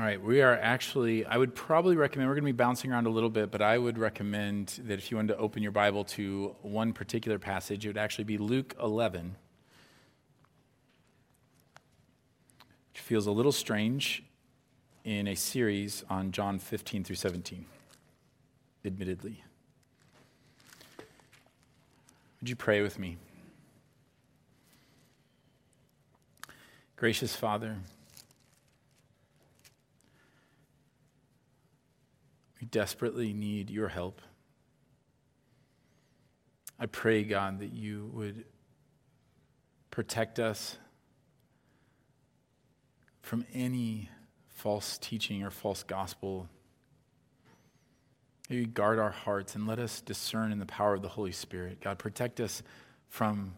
All 0.00 0.06
right, 0.06 0.22
we 0.22 0.40
are 0.40 0.54
actually, 0.54 1.26
I 1.26 1.36
would 1.36 1.54
probably 1.54 1.94
recommend, 1.94 2.30
we're 2.30 2.34
going 2.34 2.46
to 2.46 2.52
be 2.54 2.56
bouncing 2.56 2.90
around 2.90 3.04
a 3.04 3.10
little 3.10 3.28
bit, 3.28 3.50
but 3.50 3.60
I 3.60 3.76
would 3.76 3.98
recommend 3.98 4.80
that 4.86 4.94
if 4.94 5.10
you 5.10 5.18
wanted 5.18 5.34
to 5.34 5.36
open 5.36 5.62
your 5.62 5.72
Bible 5.72 6.04
to 6.04 6.56
one 6.62 6.94
particular 6.94 7.38
passage, 7.38 7.84
it 7.84 7.90
would 7.90 7.98
actually 7.98 8.24
be 8.24 8.38
Luke 8.38 8.74
11, 8.82 9.36
which 12.94 13.02
feels 13.02 13.26
a 13.26 13.30
little 13.30 13.52
strange 13.52 14.22
in 15.04 15.28
a 15.28 15.34
series 15.34 16.02
on 16.08 16.32
John 16.32 16.58
15 16.58 17.04
through 17.04 17.16
17, 17.16 17.66
admittedly. 18.86 19.44
Would 22.40 22.48
you 22.48 22.56
pray 22.56 22.80
with 22.80 22.98
me? 22.98 23.18
Gracious 26.96 27.36
Father, 27.36 27.76
we 32.60 32.66
desperately 32.66 33.32
need 33.32 33.70
your 33.70 33.88
help. 33.88 34.20
I 36.78 36.86
pray, 36.86 37.24
God, 37.24 37.60
that 37.60 37.72
you 37.72 38.10
would 38.14 38.44
protect 39.90 40.38
us 40.38 40.76
from 43.22 43.44
any 43.52 44.08
false 44.48 44.98
teaching 44.98 45.42
or 45.42 45.50
false 45.50 45.82
gospel. 45.82 46.48
Maybe 48.48 48.66
guard 48.66 48.98
our 48.98 49.10
hearts 49.10 49.54
and 49.54 49.66
let 49.66 49.78
us 49.78 50.00
discern 50.00 50.52
in 50.52 50.58
the 50.58 50.66
power 50.66 50.94
of 50.94 51.02
the 51.02 51.08
Holy 51.08 51.32
Spirit. 51.32 51.80
God, 51.80 51.98
protect 51.98 52.40
us 52.40 52.62
from 53.08 53.54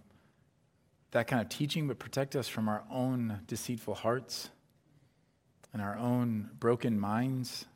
that 1.13 1.27
kind 1.27 1.43
of 1.43 1.49
teaching, 1.49 1.89
but 1.89 1.99
protect 1.99 2.37
us 2.37 2.49
from 2.49 2.69
our 2.69 2.85
own 2.91 3.41
deceitful 3.47 3.95
hearts 3.95 4.51
and 5.73 5.81
our 5.81 5.97
own 5.97 6.51
broken 6.59 6.99
minds. 6.99 7.67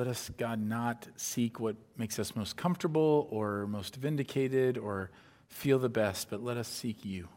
Let 0.00 0.08
us, 0.08 0.30
God, 0.38 0.62
not 0.62 1.08
seek 1.16 1.60
what 1.60 1.76
makes 1.98 2.18
us 2.18 2.34
most 2.34 2.56
comfortable 2.56 3.28
or 3.30 3.66
most 3.66 3.96
vindicated 3.96 4.78
or 4.78 5.10
feel 5.46 5.78
the 5.78 5.90
best, 5.90 6.30
but 6.30 6.42
let 6.42 6.56
us 6.56 6.68
seek 6.68 7.04
you. 7.04 7.28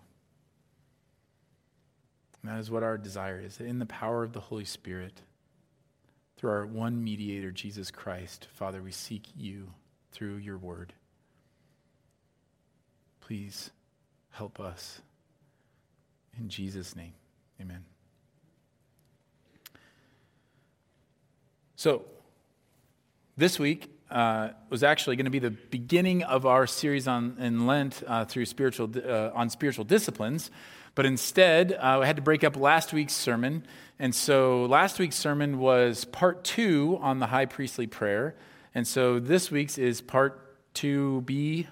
And 2.42 2.50
that 2.50 2.62
is 2.62 2.72
what 2.72 2.82
our 2.82 2.98
desire 2.98 3.38
is. 3.38 3.60
In 3.60 3.80
the 3.80 3.86
power 3.86 4.24
of 4.24 4.32
the 4.32 4.40
Holy 4.40 4.64
Spirit, 4.64 5.24
through 6.38 6.52
our 6.52 6.66
one 6.66 7.04
mediator, 7.04 7.52
Jesus 7.52 7.92
Christ, 7.92 8.48
Father, 8.54 8.82
we 8.82 8.94
seek 8.94 9.28
you 9.36 9.74
through 10.14 10.38
your 10.38 10.58
word. 10.58 10.94
Please 13.20 13.72
help 14.30 14.62
us. 14.62 15.02
In 16.40 16.48
Jesus' 16.48 16.96
name, 16.96 17.12
amen. 17.60 17.84
So, 21.76 22.06
this 23.36 23.58
week 23.58 23.90
uh, 24.12 24.50
was 24.70 24.84
actually 24.84 25.16
going 25.16 25.26
to 25.26 25.32
be 25.32 25.40
the 25.40 25.50
beginning 25.50 26.24
of 26.24 26.46
our 26.46 26.68
series 26.68 27.08
on 27.08 27.36
in 27.40 27.66
Lent 27.66 28.04
uh, 28.06 28.26
through 28.26 28.46
spiritual 28.46 28.92
uh, 28.96 29.32
on 29.34 29.50
spiritual 29.50 29.86
disciplines, 29.86 30.52
but 30.94 31.06
instead 31.06 31.74
uh, 31.74 32.00
I 32.02 32.06
had 32.06 32.18
to 32.18 32.22
break 32.22 32.44
up 32.44 32.56
last 32.56 32.94
week's 32.94 33.14
sermon, 33.14 33.66
and 33.98 34.14
so 34.14 34.66
last 34.66 35.00
week's 35.00 35.16
sermon 35.16 35.58
was 35.58 36.06
part 36.06 36.44
two 36.44 37.00
on 37.02 37.20
the 37.20 37.28
high 37.28 37.46
priestly 37.46 37.88
prayer, 37.88 38.36
and 38.76 38.88
so 38.88 39.20
this 39.20 39.50
week's 39.50 39.80
is 39.80 40.00
part 40.00 40.40
two 40.76 41.22
B 41.22 41.68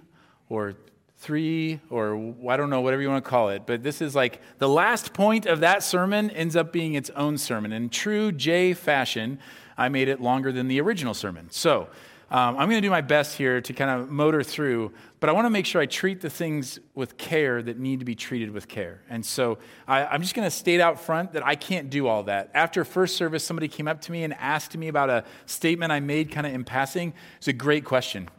or 0.49 0.73
three, 1.17 1.79
or 1.91 2.33
I 2.49 2.57
don't 2.57 2.71
know, 2.71 2.81
whatever 2.81 3.03
you 3.03 3.09
want 3.09 3.23
to 3.23 3.29
call 3.29 3.49
it. 3.49 3.67
But 3.67 3.83
this 3.83 4.01
is 4.01 4.15
like 4.15 4.41
the 4.57 4.67
last 4.67 5.13
point 5.13 5.45
of 5.45 5.59
that 5.59 5.83
sermon 5.83 6.31
ends 6.31 6.55
up 6.55 6.73
being 6.73 6.95
its 6.95 7.11
own 7.11 7.37
sermon. 7.37 7.71
In 7.71 7.89
true 7.89 8.31
J 8.31 8.73
fashion, 8.73 9.37
I 9.77 9.89
made 9.89 10.07
it 10.07 10.21
longer 10.21 10.51
than 10.51 10.67
the 10.67 10.81
original 10.81 11.13
sermon. 11.13 11.47
So 11.51 11.87
um, 12.31 12.57
I'm 12.57 12.69
going 12.69 12.81
to 12.81 12.81
do 12.81 12.89
my 12.89 13.01
best 13.01 13.37
here 13.37 13.59
to 13.59 13.73
kind 13.73 13.91
of 13.91 14.09
motor 14.09 14.41
through, 14.41 14.93
but 15.19 15.29
I 15.29 15.33
want 15.33 15.45
to 15.47 15.49
make 15.49 15.65
sure 15.65 15.81
I 15.81 15.85
treat 15.85 16.21
the 16.21 16.29
things 16.29 16.79
with 16.95 17.17
care 17.17 17.61
that 17.61 17.77
need 17.77 17.99
to 17.99 18.05
be 18.05 18.15
treated 18.15 18.51
with 18.51 18.69
care. 18.69 19.01
And 19.09 19.25
so 19.25 19.57
I, 19.85 20.05
I'm 20.05 20.21
just 20.21 20.33
going 20.33 20.45
to 20.45 20.51
state 20.51 20.79
out 20.79 20.97
front 20.97 21.33
that 21.33 21.45
I 21.45 21.55
can't 21.55 21.89
do 21.89 22.07
all 22.07 22.23
that. 22.23 22.49
After 22.53 22.85
first 22.85 23.17
service, 23.17 23.43
somebody 23.43 23.67
came 23.67 23.87
up 23.87 23.99
to 24.01 24.13
me 24.13 24.23
and 24.23 24.33
asked 24.35 24.77
me 24.77 24.87
about 24.87 25.09
a 25.09 25.25
statement 25.45 25.91
I 25.91 25.99
made 25.99 26.31
kind 26.31 26.47
of 26.47 26.53
in 26.53 26.63
passing. 26.63 27.13
It's 27.37 27.49
a 27.49 27.53
great 27.53 27.83
question. 27.83 28.29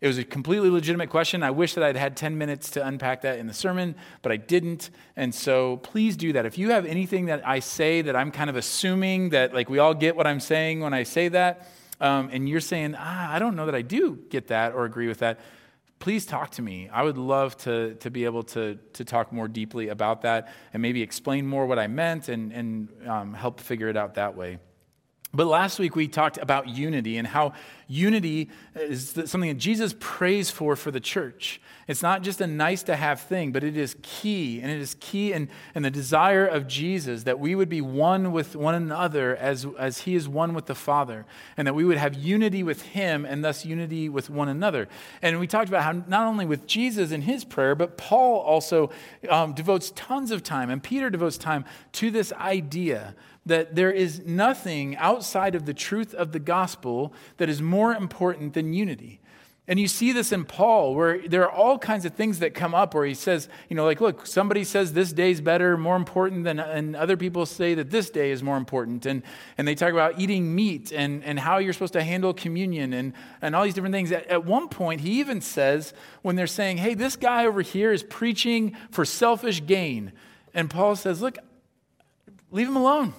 It 0.00 0.06
was 0.06 0.18
a 0.18 0.24
completely 0.24 0.70
legitimate 0.70 1.10
question. 1.10 1.42
I 1.42 1.50
wish 1.50 1.74
that 1.74 1.82
I'd 1.82 1.96
had 1.96 2.16
10 2.16 2.38
minutes 2.38 2.70
to 2.70 2.86
unpack 2.86 3.22
that 3.22 3.40
in 3.40 3.48
the 3.48 3.54
sermon, 3.54 3.96
but 4.22 4.30
I 4.30 4.36
didn't. 4.36 4.90
And 5.16 5.34
so 5.34 5.78
please 5.78 6.16
do 6.16 6.32
that. 6.34 6.46
If 6.46 6.56
you 6.56 6.70
have 6.70 6.86
anything 6.86 7.26
that 7.26 7.46
I 7.46 7.58
say 7.58 8.02
that 8.02 8.14
I'm 8.14 8.30
kind 8.30 8.48
of 8.48 8.54
assuming 8.54 9.30
that, 9.30 9.52
like, 9.52 9.68
we 9.68 9.80
all 9.80 9.94
get 9.94 10.14
what 10.14 10.26
I'm 10.26 10.38
saying 10.38 10.80
when 10.80 10.94
I 10.94 11.02
say 11.02 11.28
that, 11.28 11.68
um, 12.00 12.28
and 12.32 12.48
you're 12.48 12.60
saying, 12.60 12.94
ah, 12.96 13.32
I 13.32 13.40
don't 13.40 13.56
know 13.56 13.66
that 13.66 13.74
I 13.74 13.82
do 13.82 14.20
get 14.30 14.48
that 14.48 14.72
or 14.72 14.84
agree 14.84 15.08
with 15.08 15.18
that, 15.18 15.40
please 15.98 16.24
talk 16.24 16.50
to 16.50 16.62
me. 16.62 16.88
I 16.92 17.02
would 17.02 17.18
love 17.18 17.56
to, 17.58 17.94
to 17.96 18.08
be 18.08 18.24
able 18.24 18.44
to, 18.44 18.78
to 18.92 19.04
talk 19.04 19.32
more 19.32 19.48
deeply 19.48 19.88
about 19.88 20.22
that 20.22 20.52
and 20.72 20.80
maybe 20.80 21.02
explain 21.02 21.44
more 21.44 21.66
what 21.66 21.80
I 21.80 21.88
meant 21.88 22.28
and, 22.28 22.52
and 22.52 22.88
um, 23.08 23.34
help 23.34 23.58
figure 23.58 23.88
it 23.88 23.96
out 23.96 24.14
that 24.14 24.36
way. 24.36 24.58
But 25.32 25.46
last 25.46 25.78
week 25.78 25.94
we 25.94 26.08
talked 26.08 26.38
about 26.38 26.68
unity 26.68 27.18
and 27.18 27.28
how 27.28 27.52
unity 27.86 28.48
is 28.74 29.10
something 29.26 29.48
that 29.48 29.58
Jesus 29.58 29.94
prays 29.98 30.50
for 30.50 30.74
for 30.74 30.90
the 30.90 31.00
church. 31.00 31.60
It's 31.88 32.02
not 32.02 32.22
just 32.22 32.42
a 32.42 32.46
nice 32.46 32.82
to 32.82 32.96
have 32.96 33.22
thing, 33.22 33.50
but 33.50 33.64
it 33.64 33.74
is 33.74 33.96
key. 34.02 34.60
And 34.60 34.70
it 34.70 34.78
is 34.78 34.94
key 35.00 35.32
in, 35.32 35.48
in 35.74 35.82
the 35.82 35.90
desire 35.90 36.46
of 36.46 36.68
Jesus 36.68 37.22
that 37.22 37.40
we 37.40 37.54
would 37.54 37.70
be 37.70 37.80
one 37.80 38.30
with 38.30 38.54
one 38.54 38.74
another 38.74 39.34
as, 39.34 39.66
as 39.78 40.02
he 40.02 40.14
is 40.14 40.28
one 40.28 40.52
with 40.52 40.66
the 40.66 40.74
Father, 40.74 41.24
and 41.56 41.66
that 41.66 41.74
we 41.74 41.86
would 41.86 41.96
have 41.96 42.12
unity 42.12 42.62
with 42.62 42.82
him 42.82 43.24
and 43.24 43.42
thus 43.42 43.64
unity 43.64 44.10
with 44.10 44.28
one 44.28 44.50
another. 44.50 44.86
And 45.22 45.40
we 45.40 45.46
talked 45.46 45.70
about 45.70 45.82
how 45.82 45.92
not 45.92 46.26
only 46.26 46.44
with 46.44 46.66
Jesus 46.66 47.10
in 47.10 47.22
his 47.22 47.42
prayer, 47.42 47.74
but 47.74 47.96
Paul 47.96 48.40
also 48.40 48.90
um, 49.30 49.54
devotes 49.54 49.90
tons 49.96 50.30
of 50.30 50.42
time, 50.42 50.68
and 50.68 50.82
Peter 50.82 51.08
devotes 51.08 51.38
time 51.38 51.64
to 51.92 52.10
this 52.10 52.34
idea 52.34 53.14
that 53.46 53.74
there 53.74 53.90
is 53.90 54.20
nothing 54.26 54.94
outside 54.96 55.54
of 55.54 55.64
the 55.64 55.72
truth 55.72 56.12
of 56.12 56.32
the 56.32 56.38
gospel 56.38 57.14
that 57.38 57.48
is 57.48 57.62
more 57.62 57.94
important 57.94 58.52
than 58.52 58.74
unity. 58.74 59.20
And 59.70 59.78
you 59.78 59.86
see 59.86 60.12
this 60.12 60.32
in 60.32 60.46
Paul, 60.46 60.94
where 60.94 61.28
there 61.28 61.42
are 61.42 61.52
all 61.52 61.78
kinds 61.78 62.06
of 62.06 62.14
things 62.14 62.38
that 62.38 62.54
come 62.54 62.74
up 62.74 62.94
where 62.94 63.04
he 63.04 63.12
says, 63.12 63.50
you 63.68 63.76
know, 63.76 63.84
like, 63.84 64.00
look, 64.00 64.26
somebody 64.26 64.64
says 64.64 64.94
this 64.94 65.12
day's 65.12 65.42
better, 65.42 65.76
more 65.76 65.94
important 65.94 66.44
than, 66.44 66.58
and 66.58 66.96
other 66.96 67.18
people 67.18 67.44
say 67.44 67.74
that 67.74 67.90
this 67.90 68.08
day 68.08 68.30
is 68.30 68.42
more 68.42 68.56
important. 68.56 69.04
And, 69.04 69.22
and 69.58 69.68
they 69.68 69.74
talk 69.74 69.92
about 69.92 70.18
eating 70.18 70.54
meat 70.54 70.90
and, 70.90 71.22
and 71.22 71.38
how 71.38 71.58
you're 71.58 71.74
supposed 71.74 71.92
to 71.92 72.02
handle 72.02 72.32
communion 72.32 72.94
and, 72.94 73.12
and 73.42 73.54
all 73.54 73.64
these 73.64 73.74
different 73.74 73.92
things. 73.92 74.10
At, 74.10 74.26
at 74.28 74.46
one 74.46 74.68
point, 74.70 75.02
he 75.02 75.20
even 75.20 75.42
says, 75.42 75.92
when 76.22 76.34
they're 76.34 76.46
saying, 76.46 76.78
hey, 76.78 76.94
this 76.94 77.14
guy 77.14 77.44
over 77.44 77.60
here 77.60 77.92
is 77.92 78.02
preaching 78.02 78.74
for 78.90 79.04
selfish 79.04 79.66
gain. 79.66 80.12
And 80.54 80.70
Paul 80.70 80.96
says, 80.96 81.20
look, 81.20 81.36
leave 82.50 82.68
him 82.68 82.76
alone. 82.76 83.12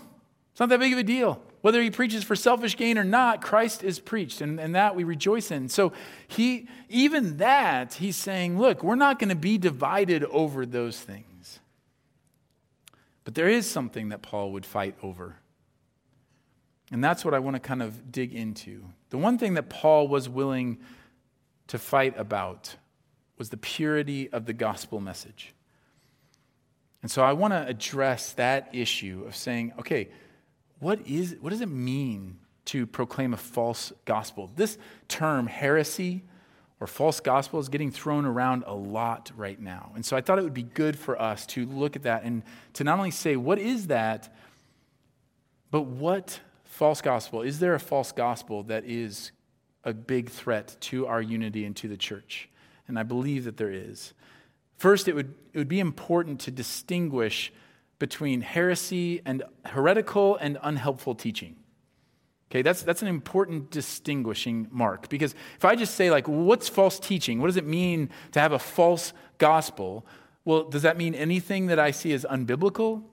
It's 0.51 0.59
not 0.59 0.69
that 0.69 0.79
big 0.79 0.93
of 0.93 0.99
a 0.99 1.03
deal. 1.03 1.43
Whether 1.61 1.81
he 1.81 1.91
preaches 1.91 2.23
for 2.23 2.35
selfish 2.35 2.77
gain 2.77 2.97
or 2.97 3.03
not, 3.03 3.41
Christ 3.41 3.83
is 3.83 3.99
preached, 3.99 4.39
and, 4.41 4.59
and 4.59 4.75
that 4.75 4.95
we 4.95 5.03
rejoice 5.03 5.51
in. 5.51 5.67
So 5.67 5.91
he 6.27 6.67
even 6.87 7.37
that, 7.37 7.95
he's 7.95 8.15
saying, 8.15 8.57
look, 8.57 8.83
we're 8.83 8.95
not 8.95 9.19
going 9.19 9.29
to 9.29 9.35
be 9.35 9.57
divided 9.57 10.23
over 10.25 10.65
those 10.65 10.99
things. 10.99 11.59
But 13.25 13.35
there 13.35 13.49
is 13.49 13.69
something 13.69 14.09
that 14.09 14.21
Paul 14.21 14.53
would 14.53 14.65
fight 14.65 14.95
over. 15.03 15.35
And 16.91 17.03
that's 17.03 17.23
what 17.23 17.33
I 17.33 17.39
want 17.39 17.55
to 17.55 17.59
kind 17.59 17.83
of 17.83 18.11
dig 18.11 18.33
into. 18.33 18.85
The 19.09 19.17
one 19.17 19.37
thing 19.37 19.53
that 19.55 19.69
Paul 19.69 20.07
was 20.07 20.27
willing 20.27 20.79
to 21.67 21.77
fight 21.77 22.17
about 22.17 22.75
was 23.37 23.49
the 23.49 23.57
purity 23.57 24.29
of 24.31 24.45
the 24.45 24.53
gospel 24.53 24.99
message. 24.99 25.53
And 27.01 27.11
so 27.11 27.23
I 27.23 27.33
want 27.33 27.53
to 27.53 27.65
address 27.65 28.33
that 28.33 28.69
issue 28.73 29.23
of 29.27 29.35
saying, 29.35 29.73
okay, 29.79 30.09
what, 30.79 31.05
is, 31.05 31.35
what 31.41 31.49
does 31.49 31.61
it 31.61 31.69
mean 31.69 32.39
to 32.65 32.85
proclaim 32.85 33.33
a 33.33 33.37
false 33.37 33.91
gospel? 34.05 34.49
This 34.55 34.77
term, 35.07 35.47
heresy 35.47 36.23
or 36.79 36.87
false 36.87 37.19
gospel, 37.19 37.59
is 37.59 37.69
getting 37.69 37.91
thrown 37.91 38.25
around 38.25 38.63
a 38.65 38.73
lot 38.73 39.31
right 39.35 39.59
now. 39.59 39.91
And 39.95 40.05
so 40.05 40.15
I 40.15 40.21
thought 40.21 40.39
it 40.39 40.43
would 40.43 40.53
be 40.53 40.63
good 40.63 40.97
for 40.97 41.21
us 41.21 41.45
to 41.47 41.65
look 41.65 41.95
at 41.95 42.03
that 42.03 42.23
and 42.23 42.43
to 42.73 42.83
not 42.83 42.97
only 42.97 43.11
say, 43.11 43.35
what 43.35 43.59
is 43.59 43.87
that, 43.87 44.33
but 45.71 45.81
what 45.81 46.39
false 46.63 47.01
gospel? 47.01 47.41
Is 47.41 47.59
there 47.59 47.75
a 47.75 47.79
false 47.79 48.11
gospel 48.11 48.63
that 48.63 48.85
is 48.85 49.31
a 49.83 49.93
big 49.93 50.29
threat 50.29 50.77
to 50.81 51.07
our 51.07 51.21
unity 51.21 51.65
and 51.65 51.75
to 51.77 51.87
the 51.87 51.97
church? 51.97 52.49
And 52.87 52.97
I 52.97 53.03
believe 53.03 53.43
that 53.43 53.57
there 53.57 53.71
is. 53.71 54.13
First, 54.77 55.09
it 55.09 55.15
would, 55.15 55.35
it 55.53 55.57
would 55.57 55.67
be 55.67 55.81
important 55.81 56.39
to 56.41 56.51
distinguish 56.51 57.51
between 57.99 58.41
heresy 58.41 59.21
and 59.25 59.43
heretical 59.65 60.37
and 60.37 60.57
unhelpful 60.63 61.15
teaching. 61.15 61.57
Okay, 62.49 62.63
that's, 62.63 62.81
that's 62.81 63.03
an 63.03 63.07
important 63.07 63.69
distinguishing 63.69 64.67
mark 64.71 65.07
because 65.07 65.35
if 65.55 65.65
I 65.65 65.75
just 65.75 65.93
say, 65.93 66.09
like, 66.09 66.27
what's 66.27 66.67
false 66.67 66.99
teaching? 66.99 67.39
What 67.39 67.47
does 67.47 67.57
it 67.57 67.67
mean 67.67 68.09
to 68.31 68.39
have 68.39 68.53
a 68.53 68.59
false 68.59 69.13
gospel? 69.37 70.07
Well, 70.45 70.63
does 70.63 70.81
that 70.81 70.97
mean 70.97 71.13
anything 71.13 71.67
that 71.67 71.77
I 71.77 71.91
see 71.91 72.11
as 72.11 72.25
unbiblical? 72.25 73.03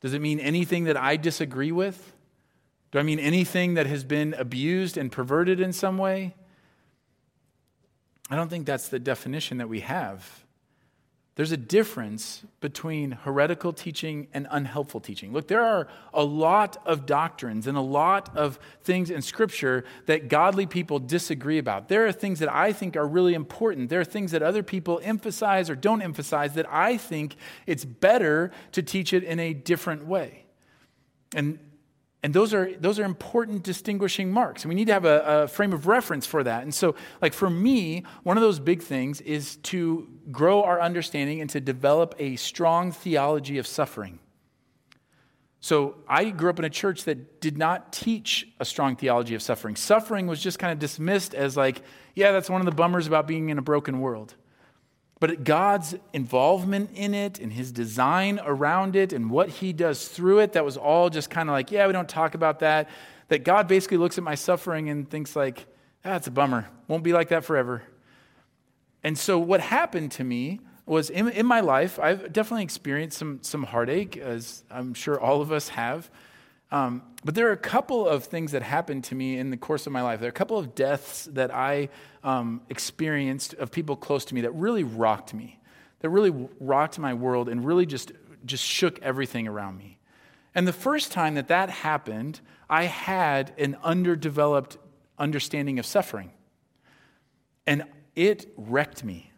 Does 0.00 0.14
it 0.14 0.22
mean 0.22 0.40
anything 0.40 0.84
that 0.84 0.96
I 0.96 1.16
disagree 1.16 1.72
with? 1.72 2.14
Do 2.90 2.98
I 2.98 3.02
mean 3.02 3.18
anything 3.18 3.74
that 3.74 3.86
has 3.86 4.04
been 4.04 4.32
abused 4.34 4.96
and 4.96 5.12
perverted 5.12 5.60
in 5.60 5.72
some 5.72 5.98
way? 5.98 6.34
I 8.30 8.36
don't 8.36 8.48
think 8.48 8.64
that's 8.64 8.88
the 8.88 8.98
definition 8.98 9.58
that 9.58 9.68
we 9.68 9.80
have 9.80 10.43
there's 11.36 11.50
a 11.50 11.56
difference 11.56 12.44
between 12.60 13.10
heretical 13.10 13.72
teaching 13.72 14.28
and 14.32 14.46
unhelpful 14.52 15.00
teaching. 15.00 15.32
Look, 15.32 15.48
there 15.48 15.64
are 15.64 15.88
a 16.12 16.22
lot 16.22 16.76
of 16.86 17.06
doctrines 17.06 17.66
and 17.66 17.76
a 17.76 17.80
lot 17.80 18.36
of 18.36 18.60
things 18.82 19.10
in 19.10 19.20
Scripture 19.20 19.84
that 20.06 20.28
godly 20.28 20.66
people 20.66 21.00
disagree 21.00 21.58
about. 21.58 21.88
There 21.88 22.06
are 22.06 22.12
things 22.12 22.38
that 22.38 22.52
I 22.52 22.72
think 22.72 22.96
are 22.96 23.06
really 23.06 23.34
important. 23.34 23.88
There 23.88 24.00
are 24.00 24.04
things 24.04 24.30
that 24.30 24.44
other 24.44 24.62
people 24.62 25.00
emphasize 25.02 25.68
or 25.68 25.74
don't 25.74 26.02
emphasize 26.02 26.54
that 26.54 26.72
I 26.72 26.96
think 26.96 27.34
it's 27.66 27.84
better 27.84 28.52
to 28.70 28.82
teach 28.82 29.12
it 29.12 29.24
in 29.24 29.40
a 29.40 29.52
different 29.54 30.06
way. 30.06 30.44
And 31.34 31.58
and 32.22 32.32
those 32.32 32.54
are, 32.54 32.72
those 32.80 32.98
are 32.98 33.04
important 33.04 33.62
distinguishing 33.62 34.32
marks. 34.32 34.62
And 34.62 34.70
we 34.70 34.74
need 34.74 34.86
to 34.86 34.94
have 34.94 35.04
a, 35.04 35.42
a, 35.42 35.46
frame 35.46 35.74
of 35.74 35.86
reference 35.86 36.24
for 36.24 36.42
that. 36.42 36.62
And 36.62 36.72
so, 36.72 36.94
like 37.20 37.34
for 37.34 37.50
me, 37.50 38.02
one 38.22 38.38
of 38.38 38.42
those 38.42 38.58
big 38.58 38.80
things 38.80 39.20
is 39.20 39.56
to 39.56 40.08
grow 40.30 40.62
our 40.62 40.80
understanding 40.80 41.40
and 41.40 41.50
to 41.50 41.60
develop 41.60 42.14
a 42.18 42.36
strong 42.36 42.92
theology 42.92 43.58
of 43.58 43.66
suffering. 43.66 44.18
So, 45.60 45.96
I 46.06 46.28
grew 46.28 46.50
up 46.50 46.58
in 46.58 46.66
a 46.66 46.70
church 46.70 47.04
that 47.04 47.40
did 47.40 47.56
not 47.56 47.90
teach 47.90 48.46
a 48.60 48.66
strong 48.66 48.96
theology 48.96 49.34
of 49.34 49.40
suffering. 49.40 49.76
Suffering 49.76 50.26
was 50.26 50.42
just 50.42 50.58
kind 50.58 50.72
of 50.72 50.78
dismissed 50.78 51.34
as, 51.34 51.56
like, 51.56 51.80
yeah, 52.14 52.32
that's 52.32 52.50
one 52.50 52.60
of 52.60 52.66
the 52.66 52.72
bummers 52.72 53.06
about 53.06 53.26
being 53.26 53.48
in 53.48 53.56
a 53.56 53.62
broken 53.62 54.00
world. 54.00 54.34
But 55.20 55.42
God's 55.42 55.94
involvement 56.12 56.90
in 56.92 57.14
it 57.14 57.38
and 57.38 57.50
his 57.50 57.72
design 57.72 58.40
around 58.44 58.94
it 58.94 59.14
and 59.14 59.30
what 59.30 59.48
he 59.48 59.72
does 59.72 60.06
through 60.06 60.40
it, 60.40 60.52
that 60.52 60.66
was 60.66 60.76
all 60.76 61.08
just 61.08 61.30
kind 61.30 61.48
of 61.48 61.54
like, 61.54 61.70
yeah, 61.70 61.86
we 61.86 61.94
don't 61.94 62.08
talk 62.10 62.34
about 62.34 62.58
that. 62.58 62.90
That 63.28 63.42
God 63.42 63.66
basically 63.66 63.96
looks 63.96 64.18
at 64.18 64.24
my 64.24 64.34
suffering 64.34 64.90
and 64.90 65.08
thinks, 65.08 65.34
like, 65.34 65.64
that's 66.02 66.28
ah, 66.28 66.30
a 66.30 66.32
bummer. 66.32 66.68
Won't 66.88 67.04
be 67.04 67.14
like 67.14 67.30
that 67.30 67.42
forever. 67.46 67.82
And 69.04 69.18
so 69.18 69.38
what 69.38 69.60
happened 69.60 70.10
to 70.12 70.24
me 70.24 70.60
was 70.86 71.10
in, 71.10 71.28
in 71.28 71.46
my 71.46 71.60
life, 71.60 71.98
I've 71.98 72.32
definitely 72.32 72.64
experienced 72.64 73.18
some, 73.18 73.38
some 73.42 73.62
heartache, 73.62 74.16
as 74.16 74.64
I'm 74.70 74.94
sure 74.94 75.20
all 75.20 75.40
of 75.40 75.52
us 75.52 75.68
have. 75.68 76.10
Um, 76.70 77.02
but 77.24 77.34
there 77.34 77.48
are 77.48 77.52
a 77.52 77.56
couple 77.56 78.08
of 78.08 78.24
things 78.24 78.52
that 78.52 78.62
happened 78.62 79.04
to 79.04 79.14
me 79.14 79.38
in 79.38 79.50
the 79.50 79.56
course 79.56 79.86
of 79.86 79.92
my 79.92 80.02
life. 80.02 80.20
There 80.20 80.28
are 80.28 80.30
a 80.30 80.32
couple 80.32 80.58
of 80.58 80.74
deaths 80.74 81.26
that 81.32 81.54
I 81.54 81.90
um, 82.24 82.62
experienced 82.68 83.54
of 83.54 83.70
people 83.70 83.94
close 83.94 84.24
to 84.26 84.34
me 84.34 84.40
that 84.40 84.54
really 84.54 84.84
rocked 84.84 85.34
me, 85.34 85.60
that 86.00 86.08
really 86.08 86.48
rocked 86.58 86.98
my 86.98 87.14
world 87.14 87.48
and 87.48 87.64
really 87.64 87.86
just, 87.86 88.12
just 88.44 88.64
shook 88.64 89.00
everything 89.02 89.46
around 89.46 89.78
me. 89.78 89.98
And 90.54 90.66
the 90.66 90.72
first 90.72 91.12
time 91.12 91.34
that 91.34 91.48
that 91.48 91.70
happened, 91.70 92.40
I 92.68 92.84
had 92.84 93.52
an 93.58 93.76
underdeveloped 93.82 94.78
understanding 95.18 95.78
of 95.78 95.86
suffering. 95.86 96.32
And 97.66 97.84
it 98.16 98.52
wrecked 98.56 99.04
me. 99.04 99.30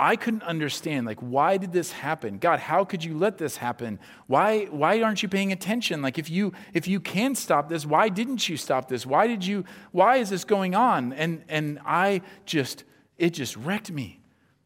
I 0.00 0.14
couldn't 0.14 0.44
understand, 0.44 1.06
like, 1.06 1.18
why 1.18 1.56
did 1.56 1.72
this 1.72 1.90
happen? 1.90 2.38
God, 2.38 2.60
how 2.60 2.84
could 2.84 3.02
you 3.02 3.18
let 3.18 3.36
this 3.36 3.56
happen? 3.56 3.98
Why, 4.28 4.66
why 4.66 5.02
aren't 5.02 5.24
you 5.24 5.28
paying 5.28 5.50
attention? 5.50 6.02
Like, 6.02 6.18
if 6.18 6.30
you, 6.30 6.52
if 6.72 6.86
you 6.86 7.00
can 7.00 7.34
stop 7.34 7.68
this, 7.68 7.84
why 7.84 8.08
didn't 8.08 8.48
you 8.48 8.56
stop 8.56 8.88
this? 8.88 9.04
Why 9.04 9.26
did 9.26 9.44
you, 9.44 9.64
why 9.90 10.18
is 10.18 10.30
this 10.30 10.44
going 10.44 10.76
on? 10.76 11.12
And, 11.12 11.42
and 11.48 11.80
I 11.84 12.22
just, 12.46 12.84
it 13.16 13.30
just 13.30 13.56
wrecked 13.56 13.90
me. 13.90 14.20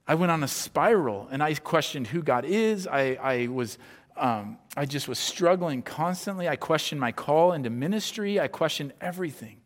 I 0.07 0.17
went 0.17 0.31
on 0.33 0.43
a 0.43 0.49
spiral 0.49 1.29
and 1.31 1.43
I 1.43 1.55
questioned 1.55 2.09
who 2.09 2.23
God 2.23 2.45
is. 2.45 2.87
I, 2.87 3.15
I 3.15 3.47
was, 3.47 3.79
um, 4.19 4.59
I 4.77 4.85
just 4.85 5.09
was 5.09 5.19
struggling 5.19 5.81
constantly. 5.81 6.47
I 6.47 6.57
questioned 6.57 7.01
my 7.01 7.13
call 7.13 7.55
into 7.55 7.71
ministry. 7.71 8.39
I 8.39 8.49
questioned 8.49 8.93
everything. 9.01 9.57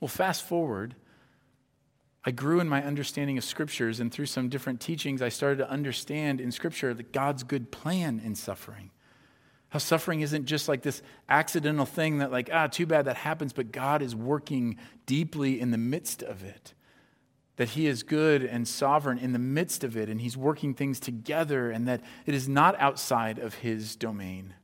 Well, 0.00 0.08
fast 0.08 0.44
forward 0.44 0.94
I 2.26 2.30
grew 2.30 2.60
in 2.60 2.68
my 2.68 2.82
understanding 2.82 3.36
of 3.36 3.44
scriptures, 3.44 4.00
and 4.00 4.10
through 4.10 4.26
some 4.26 4.48
different 4.48 4.80
teachings, 4.80 5.20
I 5.20 5.28
started 5.28 5.58
to 5.58 5.70
understand 5.70 6.40
in 6.40 6.50
scripture 6.50 6.94
that 6.94 7.12
God's 7.12 7.42
good 7.42 7.70
plan 7.70 8.20
in 8.24 8.34
suffering. 8.34 8.90
How 9.68 9.78
suffering 9.78 10.20
isn't 10.20 10.46
just 10.46 10.68
like 10.68 10.82
this 10.82 11.02
accidental 11.28 11.84
thing 11.84 12.18
that, 12.18 12.32
like, 12.32 12.48
ah, 12.52 12.68
too 12.68 12.86
bad 12.86 13.04
that 13.06 13.16
happens, 13.16 13.52
but 13.52 13.72
God 13.72 14.00
is 14.00 14.14
working 14.14 14.78
deeply 15.04 15.60
in 15.60 15.70
the 15.70 15.78
midst 15.78 16.22
of 16.22 16.42
it. 16.42 16.72
That 17.56 17.70
He 17.70 17.86
is 17.86 18.02
good 18.02 18.42
and 18.42 18.66
sovereign 18.66 19.18
in 19.18 19.32
the 19.32 19.38
midst 19.38 19.84
of 19.84 19.96
it, 19.96 20.08
and 20.08 20.20
He's 20.20 20.36
working 20.36 20.72
things 20.72 21.00
together, 21.00 21.70
and 21.70 21.86
that 21.88 22.00
it 22.24 22.34
is 22.34 22.48
not 22.48 22.78
outside 22.80 23.38
of 23.38 23.54
His 23.54 23.96
domain. 23.96 24.54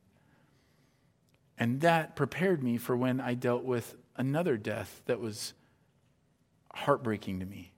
And 1.59 1.81
that 1.81 2.15
prepared 2.15 2.63
me 2.63 2.77
for 2.77 2.97
when 2.97 3.19
I 3.19 3.35
dealt 3.35 3.63
with 3.63 3.95
another 4.15 4.57
death 4.57 5.03
that 5.05 5.19
was 5.19 5.53
heartbreaking 6.73 7.39
to 7.39 7.45
me. 7.45 7.71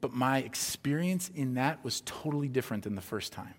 But 0.00 0.12
my 0.12 0.38
experience 0.38 1.30
in 1.34 1.54
that 1.54 1.84
was 1.84 2.02
totally 2.04 2.48
different 2.48 2.84
than 2.84 2.96
the 2.96 3.00
first 3.00 3.32
time. 3.32 3.54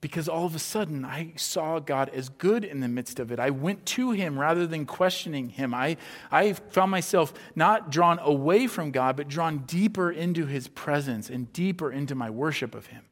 Because 0.00 0.28
all 0.28 0.46
of 0.46 0.56
a 0.56 0.58
sudden, 0.58 1.04
I 1.04 1.34
saw 1.36 1.78
God 1.78 2.08
as 2.08 2.28
good 2.28 2.64
in 2.64 2.80
the 2.80 2.88
midst 2.88 3.20
of 3.20 3.30
it. 3.30 3.38
I 3.38 3.50
went 3.50 3.86
to 3.86 4.10
Him 4.10 4.36
rather 4.36 4.66
than 4.66 4.84
questioning 4.84 5.50
Him. 5.50 5.72
I, 5.74 5.96
I 6.30 6.54
found 6.54 6.90
myself 6.90 7.32
not 7.54 7.92
drawn 7.92 8.18
away 8.18 8.66
from 8.66 8.90
God, 8.90 9.16
but 9.16 9.28
drawn 9.28 9.58
deeper 9.58 10.10
into 10.10 10.46
His 10.46 10.66
presence 10.66 11.30
and 11.30 11.52
deeper 11.52 11.92
into 11.92 12.16
my 12.16 12.30
worship 12.30 12.74
of 12.74 12.86
Him. 12.86 13.02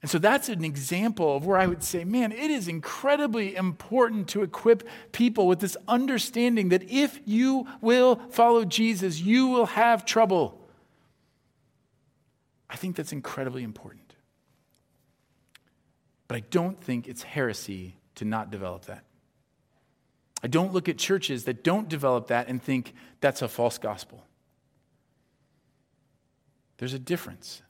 And 0.00 0.10
so 0.10 0.18
that's 0.18 0.48
an 0.48 0.64
example 0.64 1.36
of 1.36 1.44
where 1.44 1.58
I 1.58 1.66
would 1.66 1.82
say, 1.82 2.04
man, 2.04 2.30
it 2.30 2.50
is 2.50 2.68
incredibly 2.68 3.56
important 3.56 4.28
to 4.28 4.42
equip 4.42 4.88
people 5.10 5.48
with 5.48 5.58
this 5.58 5.76
understanding 5.88 6.68
that 6.68 6.88
if 6.88 7.20
you 7.24 7.66
will 7.80 8.20
follow 8.30 8.64
Jesus, 8.64 9.20
you 9.20 9.48
will 9.48 9.66
have 9.66 10.04
trouble. 10.04 10.60
I 12.70 12.76
think 12.76 12.94
that's 12.94 13.12
incredibly 13.12 13.64
important. 13.64 14.14
But 16.28 16.36
I 16.36 16.40
don't 16.50 16.80
think 16.80 17.08
it's 17.08 17.22
heresy 17.22 17.96
to 18.16 18.24
not 18.24 18.50
develop 18.50 18.84
that. 18.84 19.04
I 20.42 20.46
don't 20.46 20.72
look 20.72 20.88
at 20.88 20.98
churches 20.98 21.44
that 21.44 21.64
don't 21.64 21.88
develop 21.88 22.28
that 22.28 22.46
and 22.46 22.62
think 22.62 22.94
that's 23.20 23.42
a 23.42 23.48
false 23.48 23.78
gospel. 23.78 24.24
There's 26.76 26.94
a 26.94 26.98
difference. 26.98 27.62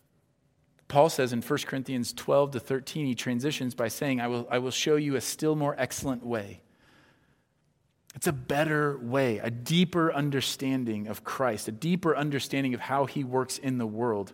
Paul 0.88 1.10
says 1.10 1.34
in 1.34 1.42
1 1.42 1.58
Corinthians 1.66 2.12
12 2.14 2.52
to 2.52 2.60
13, 2.60 3.06
he 3.06 3.14
transitions 3.14 3.74
by 3.74 3.88
saying, 3.88 4.20
I 4.20 4.26
will, 4.26 4.48
I 4.50 4.58
will 4.58 4.70
show 4.70 4.96
you 4.96 5.16
a 5.16 5.20
still 5.20 5.54
more 5.54 5.74
excellent 5.78 6.24
way. 6.24 6.62
It's 8.14 8.26
a 8.26 8.32
better 8.32 8.98
way, 8.98 9.38
a 9.38 9.50
deeper 9.50 10.12
understanding 10.12 11.06
of 11.06 11.24
Christ, 11.24 11.68
a 11.68 11.72
deeper 11.72 12.16
understanding 12.16 12.72
of 12.72 12.80
how 12.80 13.04
he 13.04 13.22
works 13.22 13.58
in 13.58 13.76
the 13.76 13.86
world. 13.86 14.32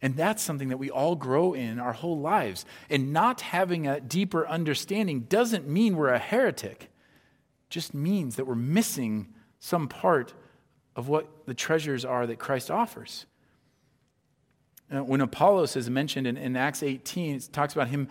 And 0.00 0.16
that's 0.16 0.42
something 0.42 0.68
that 0.68 0.78
we 0.78 0.90
all 0.90 1.16
grow 1.16 1.52
in 1.52 1.80
our 1.80 1.92
whole 1.92 2.18
lives. 2.18 2.64
And 2.88 3.12
not 3.12 3.40
having 3.40 3.88
a 3.88 4.00
deeper 4.00 4.46
understanding 4.46 5.22
doesn't 5.22 5.66
mean 5.66 5.96
we're 5.96 6.08
a 6.10 6.18
heretic, 6.18 6.84
it 6.84 7.70
just 7.70 7.94
means 7.94 8.36
that 8.36 8.46
we're 8.46 8.54
missing 8.54 9.34
some 9.58 9.88
part 9.88 10.32
of 10.94 11.08
what 11.08 11.46
the 11.46 11.54
treasures 11.54 12.04
are 12.04 12.26
that 12.26 12.38
Christ 12.38 12.70
offers. 12.70 13.26
Uh, 14.94 15.02
when 15.02 15.20
Apollos 15.20 15.76
is 15.76 15.90
mentioned 15.90 16.26
in, 16.26 16.36
in 16.36 16.56
Acts 16.56 16.82
18, 16.82 17.36
it 17.36 17.48
talks 17.52 17.74
about 17.74 17.88
him, 17.88 18.08